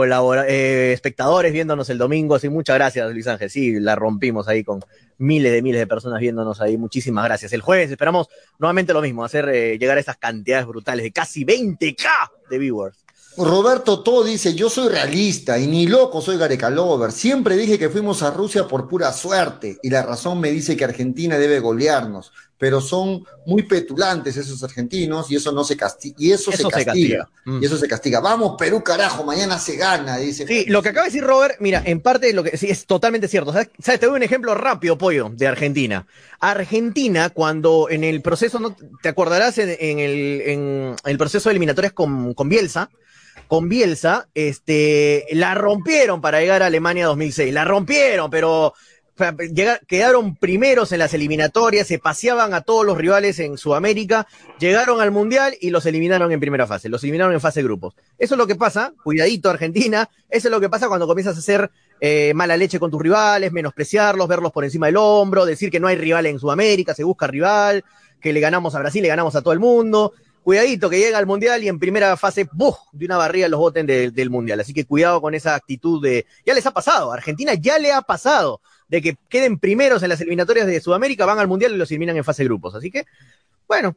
[0.04, 2.34] eh, espectadores viéndonos el domingo.
[2.34, 3.48] Así, muchas gracias, Luis Ángel.
[3.48, 4.80] Sí, la rompimos ahí con
[5.16, 6.76] miles de miles de personas viéndonos ahí.
[6.76, 7.54] Muchísimas gracias.
[7.54, 8.28] El jueves esperamos
[8.58, 12.06] nuevamente lo mismo, hacer eh, llegar a esas cantidades brutales de casi 20k
[12.50, 13.05] de viewers.
[13.38, 17.12] Roberto Todo dice, yo soy realista y ni loco soy Gareca Lover.
[17.12, 20.84] Siempre dije que fuimos a Rusia por pura suerte y la razón me dice que
[20.84, 26.16] Argentina debe golearnos, pero son muy petulantes esos argentinos y eso no se castiga.
[26.18, 27.28] Y eso, se castiga.
[27.44, 27.62] Mm.
[27.62, 28.20] Y eso se castiga.
[28.20, 30.46] Vamos, Perú, carajo, mañana se gana, dice.
[30.46, 33.28] Sí, lo que acaba de decir Robert, mira, en parte lo que sí es totalmente
[33.28, 33.52] cierto.
[33.52, 33.70] ¿Sabes?
[33.82, 36.06] Te doy un ejemplo rápido, Pollo, de Argentina.
[36.40, 38.74] Argentina, cuando en el proceso, ¿no?
[39.02, 42.88] ¿te acordarás en, el, en el proceso de eliminatorias con, con Bielsa?
[43.48, 48.74] Con Bielsa, este, la rompieron para llegar a Alemania 2006, la rompieron, pero
[49.86, 54.26] quedaron primeros en las eliminatorias, se paseaban a todos los rivales en Sudamérica,
[54.58, 57.94] llegaron al Mundial y los eliminaron en primera fase, los eliminaron en fase de grupos.
[58.18, 61.38] Eso es lo que pasa, cuidadito Argentina, eso es lo que pasa cuando comienzas a
[61.38, 61.70] hacer
[62.00, 65.88] eh, mala leche con tus rivales, menospreciarlos, verlos por encima del hombro, decir que no
[65.88, 67.84] hay rival en Sudamérica, se busca rival,
[68.20, 70.12] que le ganamos a Brasil, le ganamos a todo el mundo
[70.46, 72.76] cuidadito que llega al Mundial y en primera fase, ¡buf!
[72.92, 74.60] de una barriga los voten del Mundial.
[74.60, 76.24] Así que cuidado con esa actitud de...
[76.46, 80.20] Ya les ha pasado, Argentina ya le ha pasado de que queden primeros en las
[80.20, 82.76] eliminatorias de Sudamérica, van al Mundial y los eliminan en fase de grupos.
[82.76, 83.06] Así que,
[83.66, 83.96] bueno,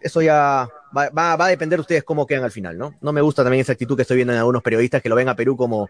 [0.00, 2.94] eso ya va, va, a depender de ustedes cómo quedan al final, ¿no?
[3.00, 5.28] No me gusta también esa actitud que estoy viendo en algunos periodistas que lo ven
[5.28, 5.88] a Perú como,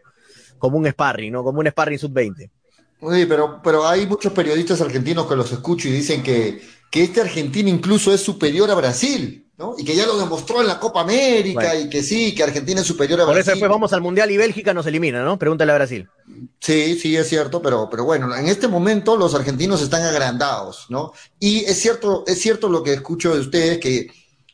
[0.57, 1.45] como un sparring, ¿no?
[1.45, 2.39] Como un sparring sub-20.
[2.39, 7.21] Sí, pero, pero hay muchos periodistas argentinos que los escucho y dicen que, que este
[7.21, 9.45] Argentina incluso es superior a Brasil.
[9.59, 9.75] ¿No?
[9.77, 12.87] Y que ya lo demostró en la Copa América y que sí, que Argentina es
[12.87, 13.35] superior a Brasil.
[13.35, 15.37] Por eso después vamos al Mundial y Bélgica nos elimina, ¿no?
[15.37, 16.09] Pregúntale a Brasil.
[16.61, 21.13] Sí, sí, es cierto, pero, pero bueno, en este momento los argentinos están agrandados, ¿no?
[21.41, 24.07] Y es cierto, es cierto lo que escucho de ustedes que,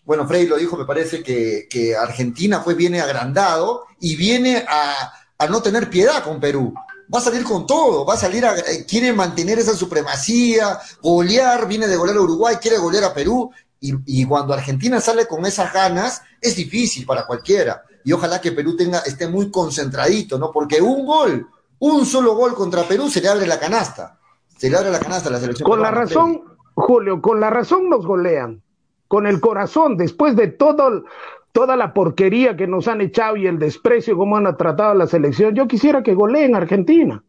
[0.04, 5.12] bueno, Frey lo dijo, me parece que, que Argentina pues viene agrandado y viene a,
[5.36, 6.72] a no tener piedad con Perú
[7.12, 11.68] va a salir con todo, va a salir a, eh, quiere mantener esa supremacía, golear,
[11.68, 13.50] viene de golear a Uruguay, quiere golear a Perú,
[13.86, 17.82] y, cuando Argentina sale con esas ganas, es difícil para cualquiera.
[18.02, 20.50] Y ojalá que Perú tenga, esté muy concentradito, ¿no?
[20.52, 21.46] Porque un gol,
[21.80, 24.18] un solo gol contra Perú se le abre la canasta.
[24.56, 25.68] Se le abre la canasta a la selección.
[25.68, 26.42] Con la razón,
[26.74, 28.62] Julio, con la razón nos golean.
[29.08, 31.04] Con el corazón, después de todo,
[31.52, 35.06] toda la porquería que nos han echado y el desprecio como han tratado a la
[35.06, 37.22] selección, yo quisiera que goleen Argentina.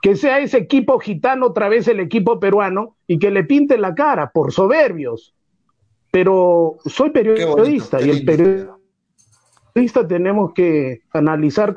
[0.00, 3.94] Que sea ese equipo gitano otra vez el equipo peruano y que le pinten la
[3.94, 5.34] cara por soberbios
[6.12, 11.74] pero soy periodista y el periodista tenemos que analizar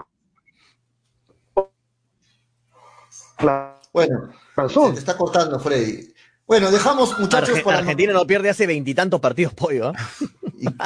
[3.93, 4.87] bueno, razón.
[4.89, 6.13] Se te está cortando, Freddy.
[6.45, 7.61] Bueno, dejamos, muchachos.
[7.65, 9.91] Argentina no pierde hace veintitantos partidos pollo.
[9.91, 9.93] ¿eh?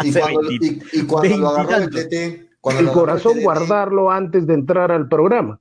[0.03, 2.13] Y, cuando, lo agarró el TT.
[2.79, 5.59] el corazón guardarlo antes de entrar al programa.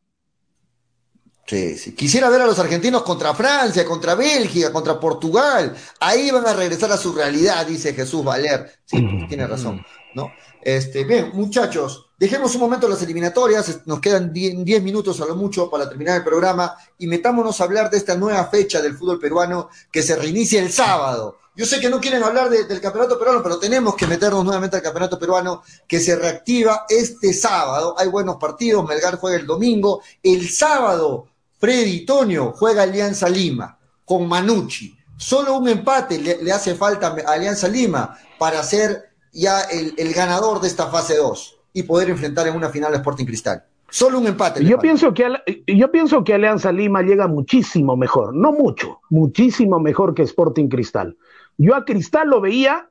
[1.48, 1.92] Sí, sí.
[1.94, 5.74] Quisiera ver a los argentinos contra Francia, contra Bélgica, contra Portugal.
[5.98, 8.70] Ahí van a regresar a su realidad, dice Jesús Valer.
[8.84, 9.82] Sí, tiene razón,
[10.14, 10.30] ¿no?
[10.60, 15.70] Este, bien, muchachos, dejemos un momento las eliminatorias, nos quedan 10 minutos a lo mucho
[15.70, 19.70] para terminar el programa y metámonos a hablar de esta nueva fecha del fútbol peruano
[19.90, 21.38] que se reinicia el sábado.
[21.56, 24.82] Yo sé que no quieren hablar del campeonato peruano, pero tenemos que meternos nuevamente al
[24.82, 27.94] campeonato peruano que se reactiva este sábado.
[27.98, 30.02] Hay buenos partidos, Melgar juega el domingo.
[30.22, 31.26] El sábado
[31.58, 34.96] Freddy Tonio juega Alianza Lima con Manucci.
[35.16, 40.68] Solo un empate le, hace falta a Alianza Lima para ser ya el, ganador de
[40.68, 43.64] esta fase 2 y poder enfrentar en una final a Sporting Cristal.
[43.90, 44.64] Solo un empate.
[44.64, 45.24] Yo pienso, que,
[45.66, 51.16] yo pienso que Alianza Lima llega muchísimo mejor, no mucho, muchísimo mejor que Sporting Cristal.
[51.56, 52.90] Yo a Cristal lo veía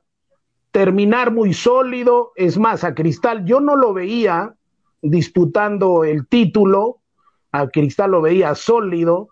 [0.70, 4.54] terminar muy sólido, es más, a Cristal yo no lo veía
[5.00, 6.97] disputando el título
[7.52, 9.30] a Cristal lo veía sólido,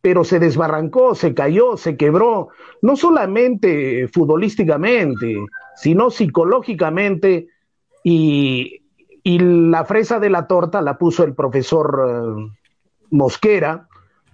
[0.00, 2.48] pero se desbarrancó, se cayó, se quebró,
[2.82, 5.36] no solamente futbolísticamente,
[5.76, 7.48] sino psicológicamente,
[8.02, 8.80] y,
[9.24, 12.52] la fresa de la torta la puso el profesor eh,
[13.10, 13.86] Mosquera,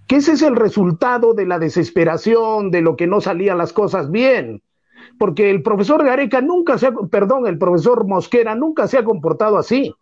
[0.07, 4.09] que ese es el resultado de la desesperación, de lo que no salían las cosas
[4.09, 4.63] bien,
[5.19, 9.59] porque el profesor Gareca nunca se ha, perdón, el profesor Mosquera nunca se ha comportado
[9.59, 9.93] así.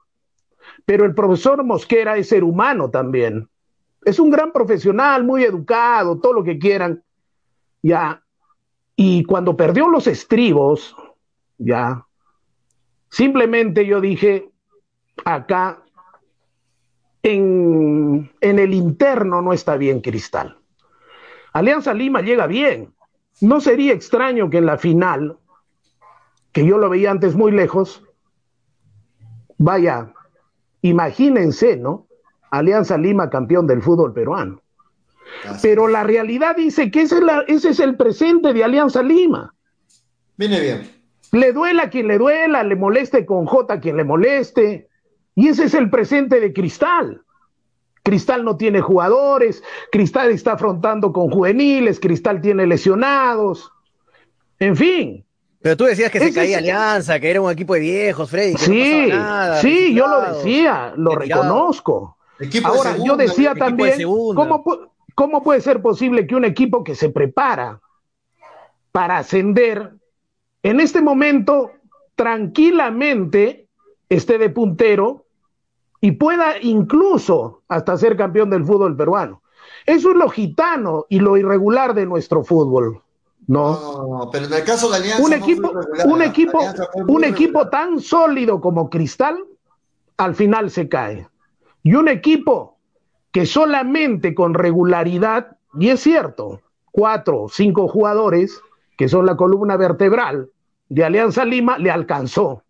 [0.88, 3.50] Pero el profesor Mosquera es ser humano también.
[4.06, 7.04] Es un gran profesional, muy educado, todo lo que quieran.
[7.84, 8.24] Ya.
[8.96, 10.96] Y cuando perdió los estribos,
[11.58, 12.08] ya,
[13.10, 14.50] simplemente yo dije,
[15.26, 15.84] acá
[17.22, 20.58] en, en el interno no está bien Cristal.
[21.52, 22.94] Alianza Lima llega bien.
[23.42, 25.38] No sería extraño que en la final,
[26.54, 28.06] que yo lo veía antes muy lejos,
[29.58, 30.14] vaya,
[30.88, 32.08] imagínense, ¿no?
[32.52, 34.62] Alianza Lima campeón del fútbol peruano.
[35.62, 39.54] Pero la realidad dice que ese es, ese es, el presente de Alianza Lima.
[40.38, 40.90] Viene bien.
[41.32, 44.88] Le duela a quien le duela, le moleste con J a quien le moleste.
[45.36, 47.22] Y ese es el presente de Cristal.
[48.08, 49.62] Cristal no tiene jugadores,
[49.92, 53.70] Cristal está afrontando con juveniles, Cristal tiene lesionados.
[54.60, 55.26] En fin,
[55.68, 58.54] pero tú decías que se caía Alianza, que era un equipo de viejos, Freddy.
[58.54, 62.16] Que sí, no sí, yo lo decía, lo reconozco.
[62.64, 64.64] Ahora, yo decía también, ¿cómo,
[65.14, 67.82] ¿cómo puede ser posible que un equipo que se prepara
[68.94, 69.92] para ascender,
[70.64, 71.72] en este momento
[72.16, 73.68] tranquilamente
[74.08, 75.26] esté de puntero
[76.00, 79.42] y pueda incluso hasta ser campeón del fútbol peruano?
[79.86, 83.02] Eso es lo gitano y lo irregular de nuestro fútbol.
[83.48, 84.30] No.
[84.32, 85.24] pero en el caso de Alianza.
[85.24, 85.72] Un equipo,
[86.06, 86.60] un equipo,
[87.08, 89.38] un equipo tan sólido como Cristal,
[90.18, 91.28] al final se cae.
[91.82, 92.78] Y un equipo
[93.32, 96.62] que solamente con regularidad, y es cierto,
[96.92, 98.60] cuatro o cinco jugadores,
[98.98, 100.50] que son la columna vertebral
[100.90, 102.64] de Alianza Lima, le alcanzó.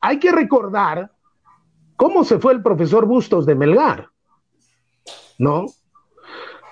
[0.00, 1.12] Hay que recordar
[1.96, 4.08] cómo se fue el profesor Bustos de Melgar,
[5.38, 5.66] ¿no?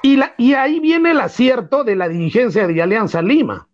[0.04, 3.66] Y, ahí viene el acierto de la dirigencia de Alianza Lima,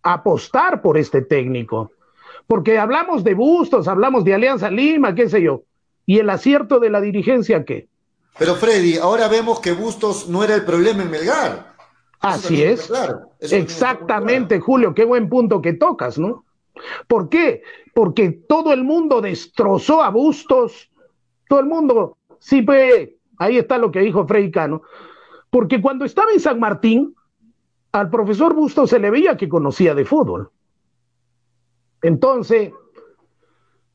[0.00, 1.90] apostar por este técnico.
[2.46, 5.64] Porque hablamos de Bustos, hablamos de Alianza Lima, qué sé yo.
[6.06, 7.88] ¿Y el acierto de la dirigencia qué?
[8.38, 11.74] Pero Freddy, ahora vemos que Bustos no era el problema en Melgar.
[12.20, 12.88] Así es.
[13.40, 16.44] Exactamente, Julio, qué buen punto que tocas, ¿no?
[17.08, 17.62] ¿Por qué?
[17.92, 20.92] Porque todo el mundo destrozó a Bustos,
[21.48, 24.82] todo el mundo, sí, pues, ahí está lo que dijo Freddy Cano,
[25.56, 27.14] porque cuando estaba en San Martín,
[27.92, 30.50] al profesor Busto se le veía que conocía de fútbol.
[32.02, 32.74] Entonces,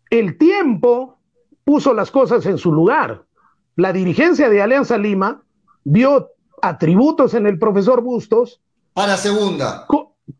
[0.10, 1.20] el tiempo
[1.64, 3.26] puso las cosas en su lugar.
[3.76, 5.44] La dirigencia de Alianza Lima
[5.84, 6.32] vio
[6.64, 8.60] atributos en el profesor Bustos.
[8.94, 9.86] Para segunda.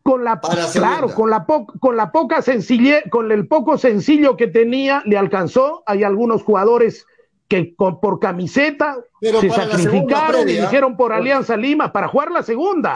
[0.02, 0.40] Con, la,
[0.72, 5.84] claro, con la, con la poca sencillez, con el poco sencillo que tenía, le alcanzó.
[5.86, 7.06] Hay algunos jugadores
[7.52, 12.94] que por camiseta se sacrificaron y dijeron por Alianza Lima para jugar la segunda.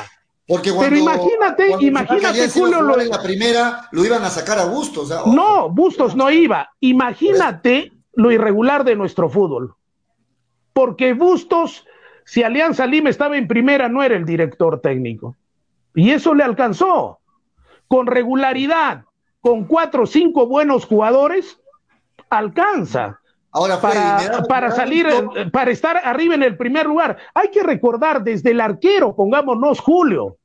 [0.48, 2.80] Porque Pero imagínate, imagínate, Julio.
[2.80, 2.98] Lo...
[2.98, 5.12] En la primera lo iban a sacar a Bustos.
[5.26, 6.70] no, Bustos no iba.
[6.80, 9.74] Imagínate lo irregular de nuestro fútbol.
[10.72, 11.84] Porque Bustos,
[12.24, 15.36] si Alianza Lima estaba en primera, no era el director técnico.
[15.94, 17.18] Y eso le alcanzó.
[17.88, 19.04] Con regularidad,
[19.42, 21.60] con cuatro o cinco buenos jugadores,
[22.30, 23.20] alcanza.
[23.56, 27.16] Ahora, para, para salir, eh, para estar arriba en el primer lugar.
[27.32, 30.36] Hay que recordar desde el arquero, pongámonos Julio.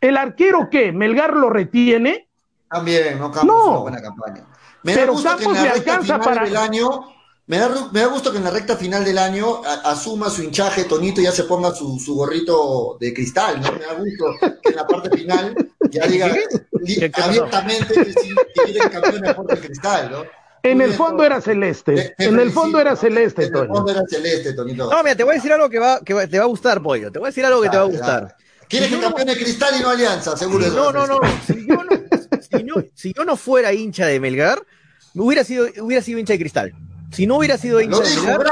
[0.00, 0.92] ¿El arquero qué?
[0.92, 2.30] ¿Melgar lo retiene?
[2.70, 3.70] También, no, Campos no.
[3.72, 4.46] Una buena campaña.
[4.82, 6.46] Me Pero Campos le alcanza para.
[6.46, 6.88] El año,
[7.48, 10.84] me, da, me da gusto que en la recta final del año asuma su hinchaje,
[10.84, 13.70] Tonito ya se ponga su, su, gorrito de cristal, ¿no?
[13.72, 15.54] Me da gusto que en la parte final
[15.90, 16.34] ya diga
[17.22, 20.43] abiertamente que, sí, que quiere campeón de cristal, ¿no?
[20.64, 22.14] En el fondo era celeste.
[22.18, 24.90] en el fondo era celeste, En el fondo era celeste, Tonito.
[24.90, 27.12] No, mira, te voy a decir algo que, va, que te va a gustar, Pollo.
[27.12, 28.36] Te voy a decir algo que te va a gustar.
[28.66, 30.34] ¿Quieres que campeone Cristal y no Alianza?
[30.36, 30.66] Seguro.
[30.68, 31.76] no, no, no, Si yo
[32.64, 34.62] no, si yo no, fuera hincha de Melgar,
[35.14, 36.72] hubiera sido, hubiera sido hincha de Cristal.
[37.12, 38.42] Si no hubiera sido hincha de Melgar,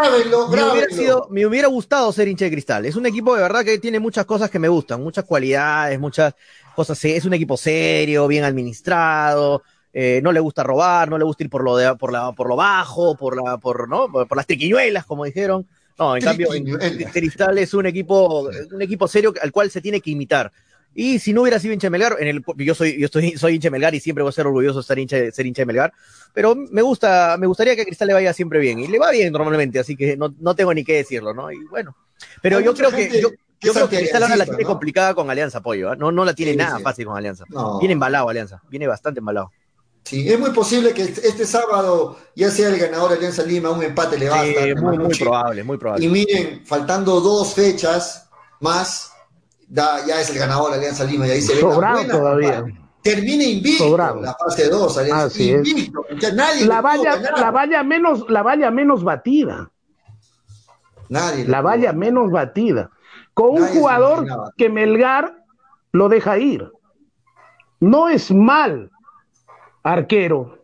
[0.51, 2.84] me, hubiera sido, me hubiera gustado ser hincha de Cristal.
[2.84, 6.34] Es un equipo de verdad que tiene muchas cosas que me gustan, muchas cualidades, muchas
[6.76, 7.02] cosas.
[7.06, 9.62] Es un equipo serio, bien administrado
[9.93, 12.48] eh, no le gusta robar, no le gusta ir por lo, de, por la, por
[12.48, 14.10] lo bajo, por, la, por, ¿no?
[14.10, 15.66] por las triquiñuelas, como dijeron.
[15.98, 16.48] No, en cambio,
[17.12, 20.51] Cristal es un equipo, un equipo serio al cual se tiene que imitar.
[20.94, 23.55] Y si no hubiera sido hincha de Melgar, en el, yo soy, yo estoy, soy
[23.55, 25.62] hincha de Melgar y siempre voy a ser orgulloso de ser hincha, de, ser hincha
[25.62, 25.93] de Melgar,
[26.35, 29.10] pero me gusta, me gustaría que a Cristal le vaya siempre bien, y le va
[29.10, 31.51] bien normalmente, así que no, no tengo ni qué decirlo, ¿no?
[31.51, 31.97] Y bueno,
[32.43, 35.59] pero yo creo que, yo, yo creo que Cristal ahora la tiene complicada con Alianza
[35.59, 35.97] Apoyo, ¿eh?
[35.97, 37.44] no, no la tiene nada fácil con Alianza.
[37.81, 39.51] Viene embalado Alianza, viene bastante embalado.
[40.05, 44.19] Sí, es muy posible que este sábado ya sea el ganador Alianza Lima, un empate
[44.19, 44.65] le basta.
[44.65, 46.05] Sí, muy, muy probable, muy probable.
[46.05, 48.29] Y miren, faltando dos fechas
[48.61, 49.12] más,
[49.69, 52.65] da, ya es el ganador Alianza Lima, y ahí se ve Sobrado todavía.
[53.03, 56.05] Termina invicto la fase 2, Alianza invicto.
[56.35, 59.70] Nadie la valla, la valla menos, la valla menos batida.
[61.09, 61.47] Nadie.
[61.47, 62.91] La valla menos batida.
[63.35, 64.27] Con un jugador
[64.57, 65.45] que Melgar
[65.93, 66.70] lo deja ir.
[67.81, 68.91] No es mal
[69.82, 70.59] arquero.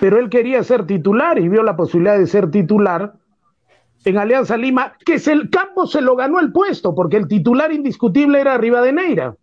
[0.00, 3.14] pero él quería ser titular y vio la posibilidad de ser titular
[4.04, 8.40] en Alianza Lima, que el campo se lo ganó el puesto, porque el titular indiscutible
[8.40, 9.34] era Rivadeneira.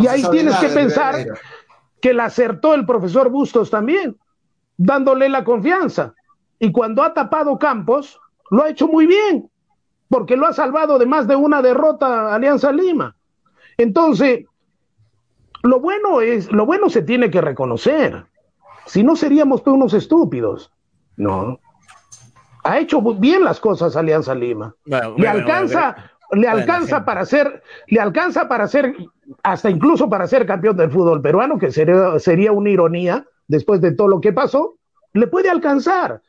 [0.00, 1.26] y ahí tienes que pensar
[2.00, 4.16] que la acertó el profesor Bustos también,
[4.76, 6.14] dándole la confianza.
[6.58, 8.18] Y cuando ha tapado Campos,
[8.50, 9.50] lo ha hecho muy bien,
[10.08, 13.14] porque lo ha salvado de más de una derrota Alianza Lima.
[13.76, 14.46] Entonces,
[15.62, 18.24] lo bueno es, lo bueno se tiene que reconocer.
[18.86, 20.72] Si no seríamos todos unos estúpidos.
[21.16, 21.60] No.
[22.64, 24.74] Ha hecho bien las cosas Alianza Lima.
[24.84, 25.96] le alcanza,
[26.32, 28.94] le alcanza para ser, le alcanza para ser,
[29.42, 33.92] hasta incluso para ser campeón del fútbol peruano, que sería, sería una ironía después de
[33.92, 34.76] todo lo que pasó,
[35.12, 36.20] le puede alcanzar.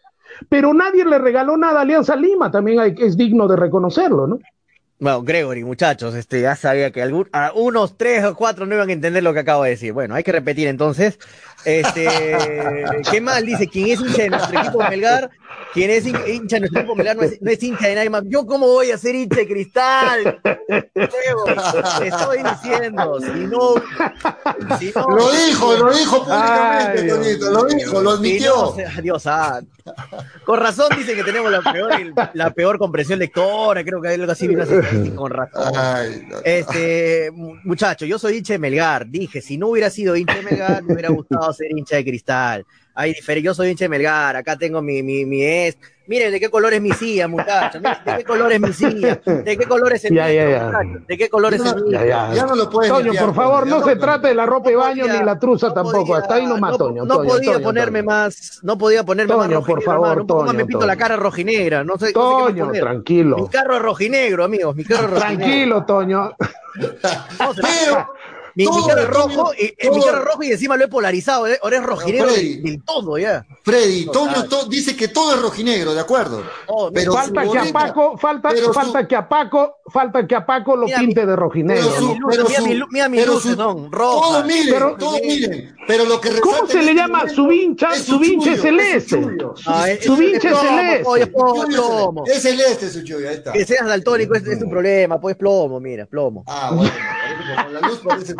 [0.47, 4.39] Pero nadie le regaló nada a Alianza Lima, también hay, es digno de reconocerlo, ¿no?
[5.01, 8.91] Bueno, Gregory, muchachos, este, ya sabía que algún, unos tres o cuatro no iban a
[8.91, 9.93] entender lo que acabo de decir.
[9.93, 11.19] Bueno, hay que repetir entonces.
[11.65, 13.67] Este, ¿qué mal dice?
[13.67, 15.29] ¿Quién es hincha de nuestro equipo Melgar?
[15.73, 17.17] ¿Quién es hincha de nuestro equipo Melgar?
[17.17, 18.23] No es, no es hincha de nadie más.
[18.27, 20.39] ¿Yo cómo voy a ser hincha de cristal?
[20.73, 23.75] Te estoy diciendo, si no,
[24.79, 28.75] si no Lo dijo, lo dijo públicamente, Tonito, lo dijo, lo admitió.
[28.75, 29.27] Si Dios.
[30.45, 31.91] Con razón dicen que tenemos la peor,
[32.33, 34.63] la peor comprensión lectora, creo que hay algo así vino
[35.15, 35.73] con razón.
[36.43, 40.83] Este, muchacho, yo soy hincha de Melgar, dije, si no hubiera sido hincha de Melgar,
[40.83, 42.65] me hubiera gustado ser hincha de cristal.
[42.95, 45.77] Hay yo soy hincha de Melgar, acá tengo mi, mi, mi es.
[46.09, 47.81] Miren de qué color es mi silla, muchachos.
[47.81, 49.21] De qué color es mi silla.
[49.23, 50.71] De qué color es el ya, ya, ya.
[51.07, 53.95] De qué color es el ya, ya, no lo puedes Toño, por favor, no, se
[53.95, 56.15] trate de la ropa de baño ni la truza tampoco.
[56.15, 57.05] Hasta ahí nomás, Toño.
[57.05, 60.51] No podía ponerme más, no podía ponerme más Toño, por favor, Toño.
[60.53, 61.83] me pinto la cara rojinegra.
[61.83, 63.37] No sé, Toño, tranquilo.
[63.37, 64.75] Mi carro es rojinegro, amigos.
[64.75, 65.37] Mi carro es rojinegro.
[65.37, 66.31] Tranquilo, Toño.
[67.39, 68.09] Pero
[68.59, 71.57] mi, mi cara rojo, y, eh, mi cara rojo y encima lo he polarizado, ¿eh?
[71.63, 73.45] ahora es rojinegro del, todo ya.
[73.63, 76.43] Freddy, Toño dice que todo es rojinegro, de acuerdo.
[76.93, 80.87] pero falta que a Paco, falta, falta que a Paco, falta que a Paco lo
[80.87, 81.89] pinte de rojinegro.
[82.91, 84.27] mira, mi luz, no, roja.
[84.27, 85.75] Todos miren, pero, miren.
[85.87, 87.95] Pero lo que ¿Cómo se le llama su vincha?
[87.95, 89.21] Su vincha es celeste.
[90.01, 91.31] Su vincha es celeste.
[92.27, 93.53] Es celeste su ahí está.
[93.53, 96.43] Que seas daltónico es, es un problema, pues plomo, mira, plomo.
[96.45, 96.91] Ah, bueno,
[97.71, 98.35] la luz parece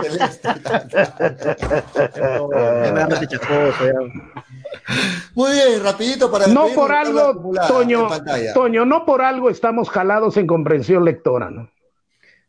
[5.35, 8.07] muy bien, rapidito para No por algo, Toño,
[8.53, 11.69] Toño, no por algo estamos jalados en comprensión lectora, ¿no?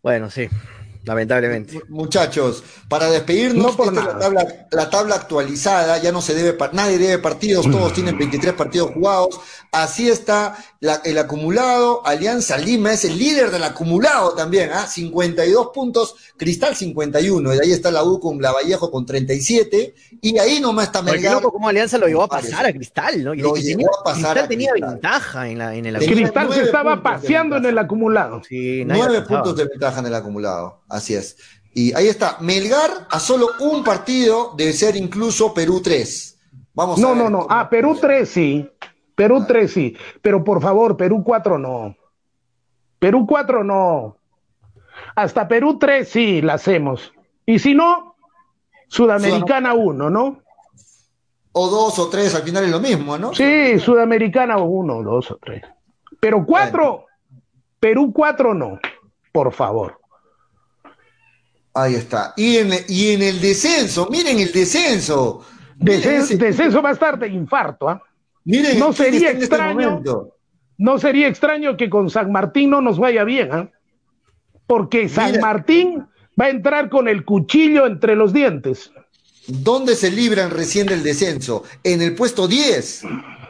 [0.03, 0.49] Bueno, sí
[1.05, 1.81] lamentablemente.
[1.89, 7.19] Muchachos, para despedirnos, por La, tabla, la, tabla, actualizada, ya no se debe, nadie debe
[7.19, 9.41] partidos, todos tienen 23 partidos jugados,
[9.73, 10.57] así está
[11.05, 14.87] el acumulado, Alianza Lima es el líder del acumulado también, ¿ah?
[14.87, 20.39] 52 puntos, Cristal 51, y ahí está la U con la Vallejo con 37, y
[20.39, 21.41] ahí nomás está Melgar.
[21.43, 23.35] como Alianza lo llevó a pasar a Cristal, ¿no?
[23.35, 26.23] lo llevó a pasar Cristal tenía ventaja en, la, en el acumulado.
[26.23, 28.43] Cristal se estaba paseando en el acumulado.
[28.47, 30.80] Sí, Nueve puntos de ventaja en el acumulado.
[30.91, 31.37] Así es.
[31.73, 36.39] Y ahí está, Melgar a solo un partido de ser incluso Perú 3.
[36.75, 37.47] Vamos no, a no, no.
[37.49, 38.69] Ah, Perú 3 sí.
[39.15, 39.97] Perú 3 sí.
[40.21, 41.97] Pero por favor, Perú 4 no.
[42.99, 44.17] Perú 4 no.
[45.15, 47.13] Hasta Perú 3 sí la hacemos.
[47.47, 48.17] Y si no,
[48.89, 50.43] Sudamericana 1, ¿no?
[51.53, 53.35] O 2 o 3, al final es lo mismo, ¿no?
[53.35, 55.63] Sí, Sudamericana 1, 2 o 3.
[56.21, 57.07] Pero 4,
[57.79, 58.79] Perú 4 no.
[59.33, 60.00] Por favor.
[61.75, 62.35] Ahí está.
[62.37, 65.45] Y en, y en el descenso, miren el descenso.
[65.77, 67.89] Descenso, va a estar de infarto.
[67.89, 68.03] ¿ah?
[68.45, 70.03] Miren, no sería este extraño.
[70.79, 73.71] no sería extraño que con San Martín no nos vaya bien, ¿ah?
[74.67, 76.07] porque San Martín
[76.41, 78.93] va a entrar con el cuchillo entre los dientes.
[79.47, 81.65] ¿Dónde se libran recién del descenso?
[81.83, 83.03] En el puesto 10.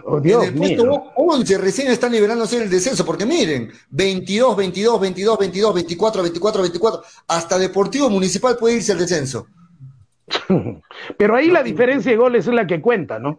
[0.05, 5.01] Oh, en el puesto 11 recién están liberándose en el descenso, porque miren, 22, 22,
[5.01, 9.47] 22, 22, 24, 24, 24, hasta Deportivo Municipal puede irse al descenso.
[11.19, 13.39] Pero ahí la diferencia de goles es la que cuenta, ¿no?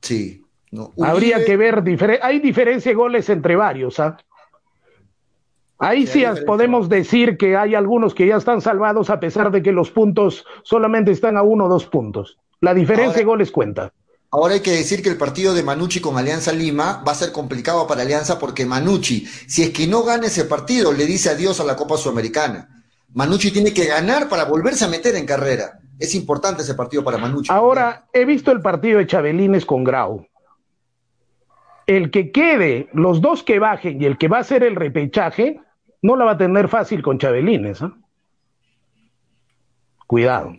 [0.00, 0.44] Sí.
[0.70, 0.92] No.
[1.02, 1.82] Habría que ver,
[2.22, 4.18] hay diferencia de goles entre varios, ¿ah?
[5.78, 9.70] Ahí sí, podemos decir que hay algunos que ya están salvados a pesar de que
[9.70, 12.36] los puntos solamente están a uno o dos puntos.
[12.60, 13.92] La diferencia de goles cuenta.
[14.30, 17.32] Ahora hay que decir que el partido de Manucci con Alianza Lima va a ser
[17.32, 21.60] complicado para Alianza porque Manucci, si es que no gana ese partido, le dice adiós
[21.60, 22.68] a la Copa Sudamericana.
[23.14, 25.80] Manucci tiene que ganar para volverse a meter en carrera.
[25.98, 27.50] Es importante ese partido para Manucci.
[27.50, 30.26] Ahora, he visto el partido de Chabelines con Grau.
[31.86, 35.58] El que quede, los dos que bajen y el que va a hacer el repechaje,
[36.02, 37.80] no la va a tener fácil con Chabelines.
[37.80, 37.90] ¿eh?
[40.06, 40.52] Cuidado.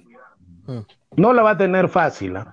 [0.66, 0.80] Mm.
[1.18, 2.36] No la va a tener fácil.
[2.36, 2.46] ¿eh?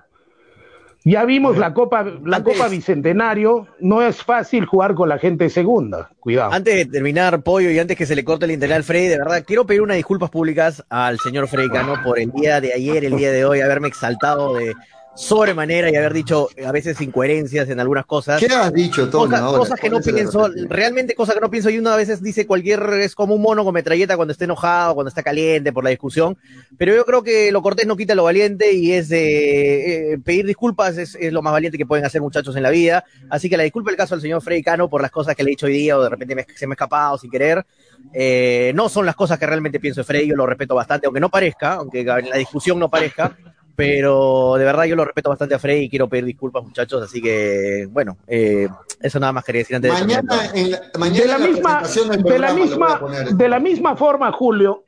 [1.09, 6.11] Ya vimos la Copa, la Copa Bicentenario, no es fácil jugar con la gente segunda,
[6.19, 6.51] cuidado.
[6.51, 9.17] Antes de terminar, Pollo, y antes que se le corte el internet al Freddy, de
[9.17, 13.05] verdad, quiero pedir unas disculpas públicas al señor Freddy Cano por el día de ayer,
[13.05, 14.75] el día de hoy, haberme exaltado de
[15.17, 18.39] sobremanera y haber dicho a veces incoherencias en algunas cosas.
[18.39, 19.31] ¿Qué has dicho, Toño?
[19.31, 22.45] Cosas, cosas que no pienso, realmente cosas que no pienso, y uno a veces dice
[22.45, 25.89] cualquier, es como un mono con metralleta cuando está enojado, cuando está caliente por la
[25.89, 26.37] discusión,
[26.77, 30.45] pero yo creo que lo cortés no quita lo valiente y es de eh, pedir
[30.45, 33.57] disculpas es, es, lo más valiente que pueden hacer muchachos en la vida, así que
[33.57, 35.65] la disculpa el caso al señor Freddy Cano por las cosas que le he dicho
[35.65, 37.65] hoy día o de repente me, se me ha escapado sin querer,
[38.13, 41.19] eh, no son las cosas que realmente pienso de Freddy, yo lo respeto bastante, aunque
[41.19, 43.35] no parezca, aunque en la discusión no parezca,
[43.77, 47.21] pero de verdad yo lo respeto bastante a Freddy y quiero pedir disculpas muchachos, así
[47.21, 48.67] que bueno, eh,
[48.99, 51.83] eso nada más quería decir antes mañana, de en la, mañana de la, misma,
[52.17, 53.01] de la misma,
[53.35, 54.85] de la misma forma, Julio.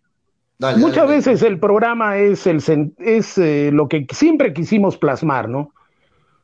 [0.57, 2.63] Dale, muchas dale, veces el programa es, el,
[2.97, 5.71] es eh, lo que siempre quisimos plasmar, ¿no?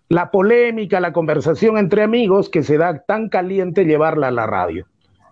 [0.07, 4.85] La polémica, la conversación entre amigos que se da tan caliente llevarla a la radio.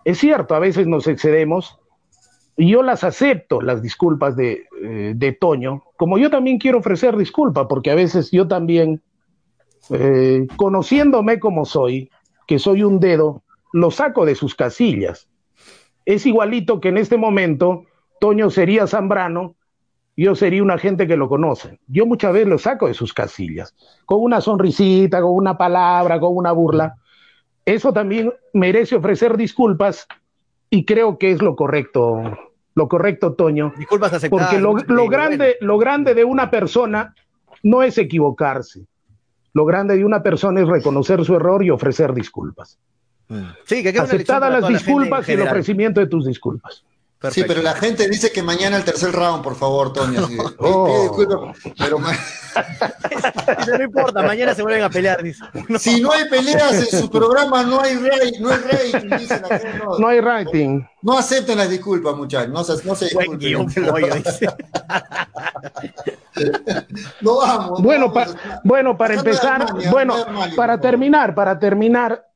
[0.04, 1.78] Es cierto, a veces nos excedemos,
[2.56, 7.16] y yo las acepto, las disculpas de, eh, de, Toño, como yo también quiero ofrecer
[7.16, 9.02] disculpas, porque a veces yo también,
[9.90, 12.10] eh, conociéndome como soy,
[12.46, 13.42] que soy un dedo,
[13.72, 15.28] lo saco de sus casillas.
[16.04, 17.84] Es igualito que en este momento
[18.20, 19.56] Toño sería Zambrano,
[20.16, 21.80] yo sería una gente que lo conoce.
[21.88, 23.74] Yo muchas veces lo saco de sus casillas,
[24.06, 26.94] con una sonrisita, con una palabra, con una burla.
[27.64, 30.06] Eso también merece ofrecer disculpas
[30.70, 32.20] y creo que es lo correcto,
[32.74, 33.72] lo correcto, Toño.
[33.78, 34.48] Disculpas aceptadas.
[34.48, 37.14] Porque lo, lo grande, lo grande de una persona
[37.62, 38.86] no es equivocarse.
[39.52, 42.78] Lo grande de una persona es reconocer su error y ofrecer disculpas.
[43.64, 46.84] Sí, que Aceptadas las disculpas y el ofrecimiento de tus disculpas.
[47.24, 47.48] Perfecto.
[47.48, 50.26] Sí, pero la gente dice que mañana el tercer round, por favor, Toño.
[50.26, 50.36] Sí.
[50.58, 51.16] Oh.
[51.78, 52.12] Pero ma...
[53.78, 55.42] no importa, mañana se vuelven a pelear, dice.
[55.70, 55.78] No.
[55.84, 59.58] Si no hay peleas en su programa, no hay, rating, no hay rating, dice la
[59.58, 59.78] gente.
[59.78, 60.82] No, no hay rating.
[61.00, 62.52] No, acepten las disculpas, muchachos.
[62.52, 64.46] No, se, no se Buen guion, pollo, dice.
[67.22, 67.82] no vamos.
[67.82, 68.34] Bueno, no vamos.
[68.34, 70.14] Pa, bueno para Acá empezar, bueno,
[70.56, 72.26] para terminar, para terminar,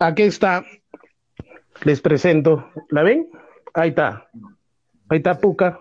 [0.00, 0.64] aquí está.
[1.84, 2.68] Les presento.
[2.90, 3.28] ¿La ven?
[3.76, 4.26] Ahí está.
[5.10, 5.78] Ahí está Puca.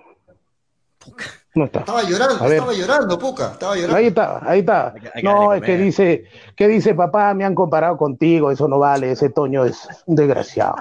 [1.00, 1.24] Puca.
[1.56, 1.80] No está.
[1.80, 3.52] Estaba llorando, estaba llorando, Puca.
[3.54, 3.96] Estaba llorando.
[3.96, 4.94] Ahí está, ahí está.
[4.94, 8.78] Hay, hay no, es que dice, que dice, papá, me han comparado contigo, eso no
[8.78, 10.76] vale, ese Toño es un desgraciado.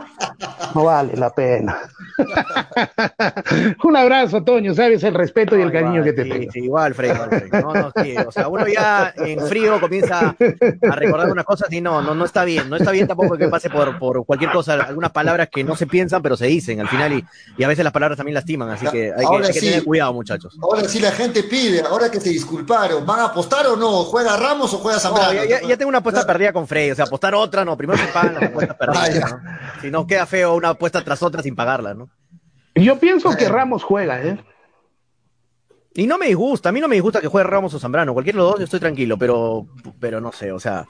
[0.75, 1.79] No vale la pena.
[3.85, 6.53] un abrazo, Toño, sabes el respeto no, y el cariño que te sí, tengo.
[6.53, 7.51] Sí, igual, Freddy, igual, Freddy.
[7.51, 10.35] No, no, sí, o sea, uno ya en frío comienza
[10.91, 12.69] a recordar unas cosas y no, no, no está bien.
[12.69, 15.87] No está bien tampoco que pase por, por cualquier cosa, algunas palabras que no se
[15.87, 17.25] piensan, pero se dicen al final y,
[17.57, 20.13] y a veces las palabras también lastiman, así que hay, que, hay que, tener cuidado,
[20.13, 20.59] muchachos.
[20.65, 24.05] Ahora sí la gente pide, ahora que se disculparon, ¿van a apostar o no?
[24.05, 25.35] ¿Juega Ramos o juega Zambrano?
[25.35, 27.99] No, ya, ya, tengo una apuesta perdida con Freddy, o sea, apostar otra, no, primero
[27.99, 29.39] se pagan las apuestas perdidas, ¿no?
[29.83, 32.09] Si no, queda feo una apuesta tras otra sin pagarla, ¿no?
[32.75, 34.43] Yo pienso que Ramos juega, ¿eh?
[35.93, 38.39] Y no me disgusta, a mí no me disgusta que juegue Ramos o Zambrano, cualquiera
[38.39, 39.67] de los dos yo estoy tranquilo, pero,
[40.01, 40.87] pero no sé, o sea,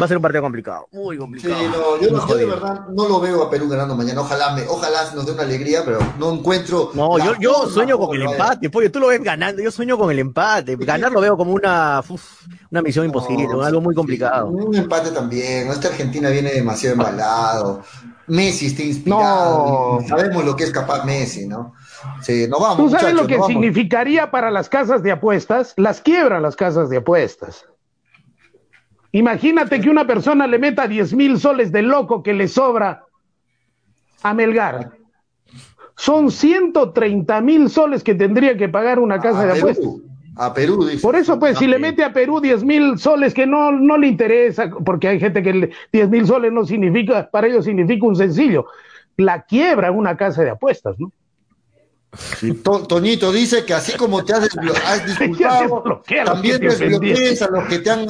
[0.00, 1.54] va a ser un partido complicado, muy complicado.
[1.54, 4.54] Sí, no, yo, no, yo de verdad no lo veo a Perú ganando mañana, ojalá,
[4.54, 6.90] me, ojalá nos dé una alegría, pero no encuentro.
[6.94, 10.10] No, yo, yo sueño con el empate, pollo, tú lo ves ganando, yo sueño con
[10.10, 14.48] el empate, ganar lo veo como una, uf, una misión imposible, no, algo muy complicado.
[14.48, 17.82] Sí, un empate también, esta Argentina viene demasiado embalado,
[18.28, 20.08] Messi está inspirado, no.
[20.08, 21.74] sabemos lo que es capaz Messi, ¿no?
[22.22, 22.76] Sí, no vamos.
[22.76, 23.48] ¿Tú sabes muchachos, lo que vamos.
[23.48, 25.72] significaría para las casas de apuestas?
[25.76, 27.64] Las quiebran las casas de apuestas.
[29.12, 33.04] Imagínate que una persona le meta 10 mil soles de loco que le sobra
[34.22, 34.92] a Melgar.
[35.96, 39.86] Son 130 mil soles que tendría que pagar una casa a de apuestas.
[40.36, 41.02] A Perú, dice.
[41.02, 44.06] Por eso, pues, si le mete a Perú 10 mil soles que no, no le
[44.06, 48.14] interesa, porque hay gente que le, 10 mil soles no significa, para ellos significa un
[48.14, 48.66] sencillo.
[49.16, 51.10] La quiebra una casa de apuestas, ¿no?
[52.16, 57.48] Sí, to, Toñito dice que así como te has, desblo has disculpado, también desbloquees a
[57.48, 58.08] los que te han.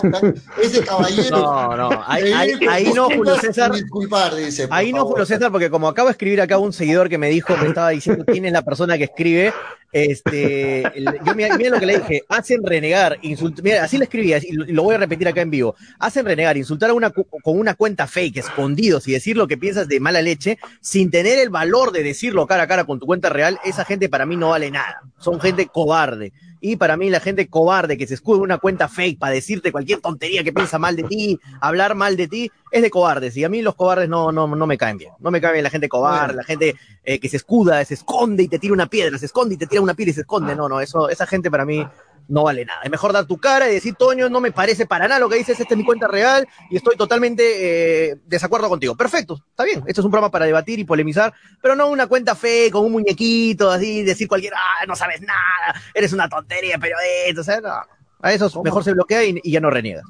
[0.63, 1.37] Ese caballero.
[1.37, 3.73] No, no, ahí, ahí, ahí no, Julio César.
[3.73, 5.05] Disculpar, dice, ahí no.
[5.05, 7.91] Julio César, porque como acabo de escribir acá un seguidor que me dijo, me estaba
[7.91, 9.53] diciendo quién es la persona que escribe.
[9.91, 14.05] Este, el, yo mira, mira, lo que le dije, hacen renegar, insult, mira, así le
[14.05, 17.59] escribí, y lo voy a repetir acá en vivo, hacen renegar, insultar a una con
[17.59, 21.49] una cuenta fake, escondidos y decir lo que piensas de mala leche, sin tener el
[21.49, 24.51] valor de decirlo cara a cara con tu cuenta real, esa gente para mí no
[24.51, 26.33] vale nada, son gente cobarde.
[26.61, 30.01] Y para mí la gente cobarde que se escude una cuenta fake para decirte cualquier
[30.01, 33.37] tontería que piensa mal de ti, hablar mal de ti, es de cobardes.
[33.37, 35.13] Y a mí los cobardes no, no, no me caen bien.
[35.21, 36.75] No me caen bien la gente cobarde, la gente
[37.05, 39.67] eh, que se escuda, se esconde y te tira una piedra, se esconde y te
[39.67, 40.57] tira una piedra y se esconde.
[40.57, 41.87] No, no, eso, esa gente para mí
[42.29, 42.81] no vale nada.
[42.85, 45.37] Es mejor dar tu cara y decir, Toño, no me parece para nada lo que
[45.37, 48.95] dices, esta es mi cuenta real y estoy totalmente eh, desacuerdo contigo.
[48.95, 49.83] Perfecto, está bien.
[49.87, 52.93] Esto es un programa para debatir y polemizar, pero no una cuenta fe con un
[52.93, 56.97] muñequito, así, decir cualquier, ah, no sabes nada, eres una tontería, pero
[57.27, 57.71] esto, o sea, no.
[58.21, 60.03] A eso mejor se bloquea y, y ya no reniega.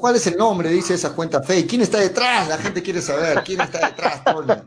[0.00, 0.70] ¿Cuál es el nombre?
[0.70, 1.68] Dice esa cuenta fake.
[1.68, 2.48] ¿Quién está detrás?
[2.48, 3.42] La gente quiere saber.
[3.44, 4.64] ¿Quién está detrás, Toño?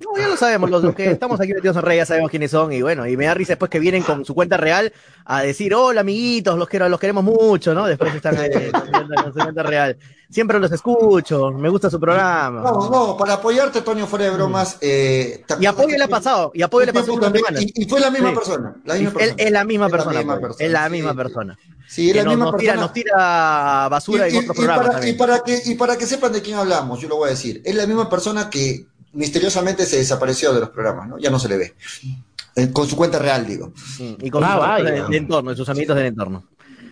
[0.00, 2.72] No, ya lo sabemos, los que estamos aquí metidos en red ya sabemos quiénes son
[2.72, 4.92] y bueno, y me da risa después que vienen con su cuenta real
[5.24, 7.84] a decir, hola amiguitos, los, quiero, los queremos mucho, ¿no?
[7.84, 9.98] Después están ahí con su cuenta real.
[10.30, 12.60] Siempre los escucho, me gusta su programa.
[12.60, 14.76] No, no, para apoyarte, Toño, fuera de bromas.
[14.80, 17.18] Eh, y apoyo le ha pasado, y apoyo le pasó
[17.58, 18.34] y, y, fue la misma sí.
[18.36, 18.76] persona.
[18.84, 19.34] La misma persona.
[19.36, 20.20] Es la misma persona.
[20.58, 21.58] Es la misma persona.
[21.88, 22.72] Sí, es la nos, misma nos persona.
[22.72, 25.14] Tira, nos tira basura y, en otros programas para, también.
[25.14, 27.62] Y para, que, y para que sepan de quién hablamos, yo lo voy a decir.
[27.64, 31.18] Es la misma persona que misteriosamente se desapareció de los programas, ¿no?
[31.18, 31.74] Ya no se le ve.
[32.56, 33.72] Eh, con su cuenta real, digo.
[34.20, 36.44] Y con ah, sus amigos del entorno, y sus amigos del entorno.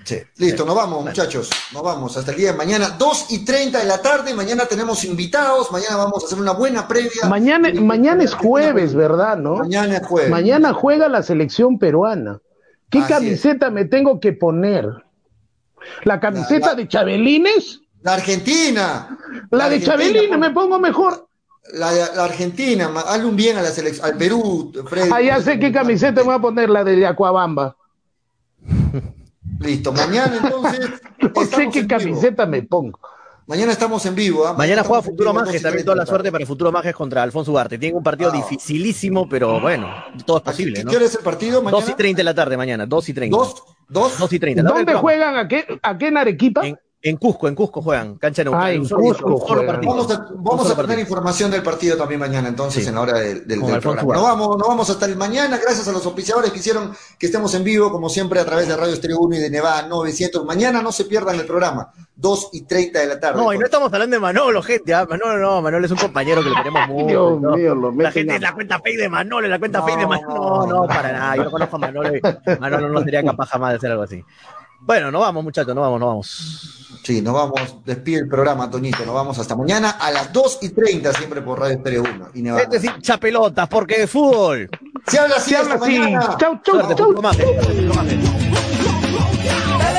[0.04, 0.18] Sí.
[0.36, 1.50] Listo, nos vamos, muchachos.
[1.72, 4.32] Nos vamos hasta el día de mañana, 2 y 30 de la tarde.
[4.32, 5.72] Mañana tenemos invitados.
[5.72, 7.28] Mañana vamos a hacer una buena previa.
[7.28, 9.36] Mañana, mañana es jueves, ¿verdad?
[9.36, 9.56] ¿No?
[9.56, 10.30] Mañana es jueves.
[10.30, 12.40] Mañana juega la selección peruana.
[12.90, 13.72] ¿Qué Así camiseta es.
[13.72, 14.86] me tengo que poner?
[16.04, 17.80] ¿La camiseta la, la, de Chabelines?
[18.02, 19.18] La Argentina.
[19.50, 21.28] La, la de Chabelines me pongo mejor.
[21.72, 25.10] La, la, Argentina, hazle un bien a la selección, al Perú, Freddy.
[25.12, 27.76] Ah, ya sé qué camiseta me voy a poner, la de Acuabamba.
[29.60, 30.90] Listo, mañana entonces.
[31.34, 33.00] no sé qué camiseta me pongo.
[33.46, 34.48] Mañana estamos en vivo.
[34.48, 34.54] ¿eh?
[34.58, 37.78] Mañana juega Futuro Majes, también toda la suerte para el Futuro Majes contra Alfonso Ugarte.
[37.78, 38.36] Tiene un partido ah.
[38.36, 39.88] dificilísimo, pero bueno,
[40.26, 40.82] todo es posible.
[40.82, 40.90] ¿no?
[40.90, 41.62] ¿Qué hora es el partido?
[41.62, 41.80] Mañana?
[41.80, 43.36] 2 y 30 de la tarde mañana, 2 y 30.
[43.36, 43.54] ¿2?
[43.88, 44.16] ¿2?
[44.18, 44.62] 2 y 30.
[44.64, 45.36] ¿Dónde juegan?
[45.36, 46.66] ¿A qué, ¿A qué en Arequipa?
[46.66, 46.76] En,
[47.08, 49.36] en Cusco, en Cusco juegan, cancha en Ah, en Cusco.
[49.38, 49.80] Juegan.
[49.80, 52.88] Vamos a, vamos a tener información del partido también mañana, entonces, sí.
[52.88, 54.14] en la hora del, del, del programa.
[54.14, 57.54] Nos vamos, nos vamos hasta el mañana, gracias a los auspiciadores que hicieron que estemos
[57.54, 60.44] en vivo, como siempre, a través de Radio Estéreo 1 y de Nevada 900.
[60.44, 63.40] Mañana no se pierdan el programa, 2 y 30 de la tarde.
[63.40, 64.92] No, y no estamos hablando de Manolo, gente.
[64.92, 65.06] ¿ah?
[65.08, 67.06] Manolo no, Manolo es un compañero que lo queremos mucho.
[67.06, 67.56] Dios ¿no?
[67.56, 70.06] mío, lo La gente es la cuenta fake de Manolo, la cuenta no, fake de
[70.06, 70.66] Manolo.
[70.66, 71.36] No, no, para nada.
[71.36, 72.20] Yo no conozco a Manolo y
[72.58, 74.24] Manolo no sería capaz jamás de hacer algo así.
[74.80, 76.85] Bueno, nos vamos, muchachos, nos vamos, nos vamos.
[77.06, 80.70] Sí, nos vamos, despide el programa, Toñito, nos vamos hasta mañana a las 2 y
[80.70, 82.30] 30, siempre por Radio Estéreo 1.
[82.34, 82.64] Y Nevada.
[82.64, 84.68] Este es hincha pelotas, porque de fútbol.
[85.06, 86.00] Se habla así, Se habla así.
[86.36, 87.22] Chau, chau, chau.
[87.22, 87.38] Dale,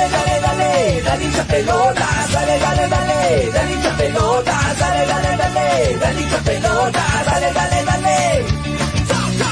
[0.09, 6.21] dale, dale, dale hincha pelotas, dale, dale, dale, dale hincha pelotas, dale, dale, dale, dale
[6.21, 7.96] hincha pelotas, dale, dale, dale.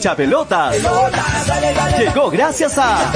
[0.00, 0.76] Hincha pelotas.
[1.98, 3.12] Llegó gracias a.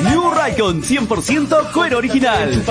[0.00, 2.64] New Raycon 100% cuero original.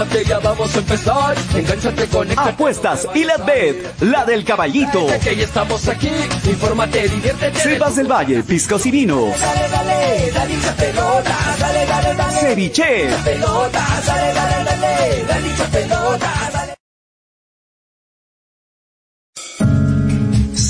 [2.35, 5.07] Apuestas y la bet, la del caballito.
[5.07, 5.85] Estamos
[7.95, 9.39] del Valle, piscos y vinos.
[9.39, 10.33] Dale,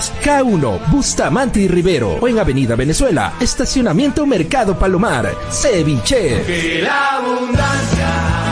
[0.00, 6.42] K1, Bustamante y Rivero o en Avenida Venezuela, Estacionamiento Mercado Palomar, Ceviche.
[6.44, 8.51] Que la abundancia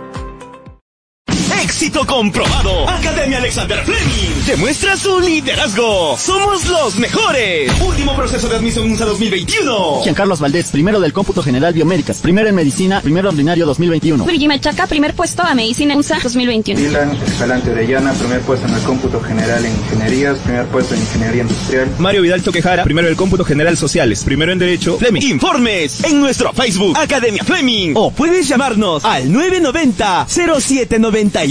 [1.63, 2.89] Éxito comprobado.
[2.89, 6.17] Academia Alexander Fleming demuestra su liderazgo.
[6.17, 7.71] Somos los mejores.
[7.81, 10.01] Último proceso de admisión USA 2021.
[10.03, 14.25] Giancarlos Valdés, primero del cómputo general biomédicas, primero en medicina, primero ordinario 2021.
[14.25, 16.79] Luigi Machaca, primer puesto a medicina USA 2021.
[16.79, 21.43] Dylan Escalante Orellana, primer puesto en el cómputo general en ingenierías, primer puesto en ingeniería
[21.43, 21.89] industrial.
[21.99, 24.97] Mario Vidal Toquejara, primero del cómputo general sociales, primero en derecho.
[24.97, 25.21] Fleming.
[25.21, 31.50] Informes en nuestro Facebook Academia Fleming o puedes llamarnos al 990 0791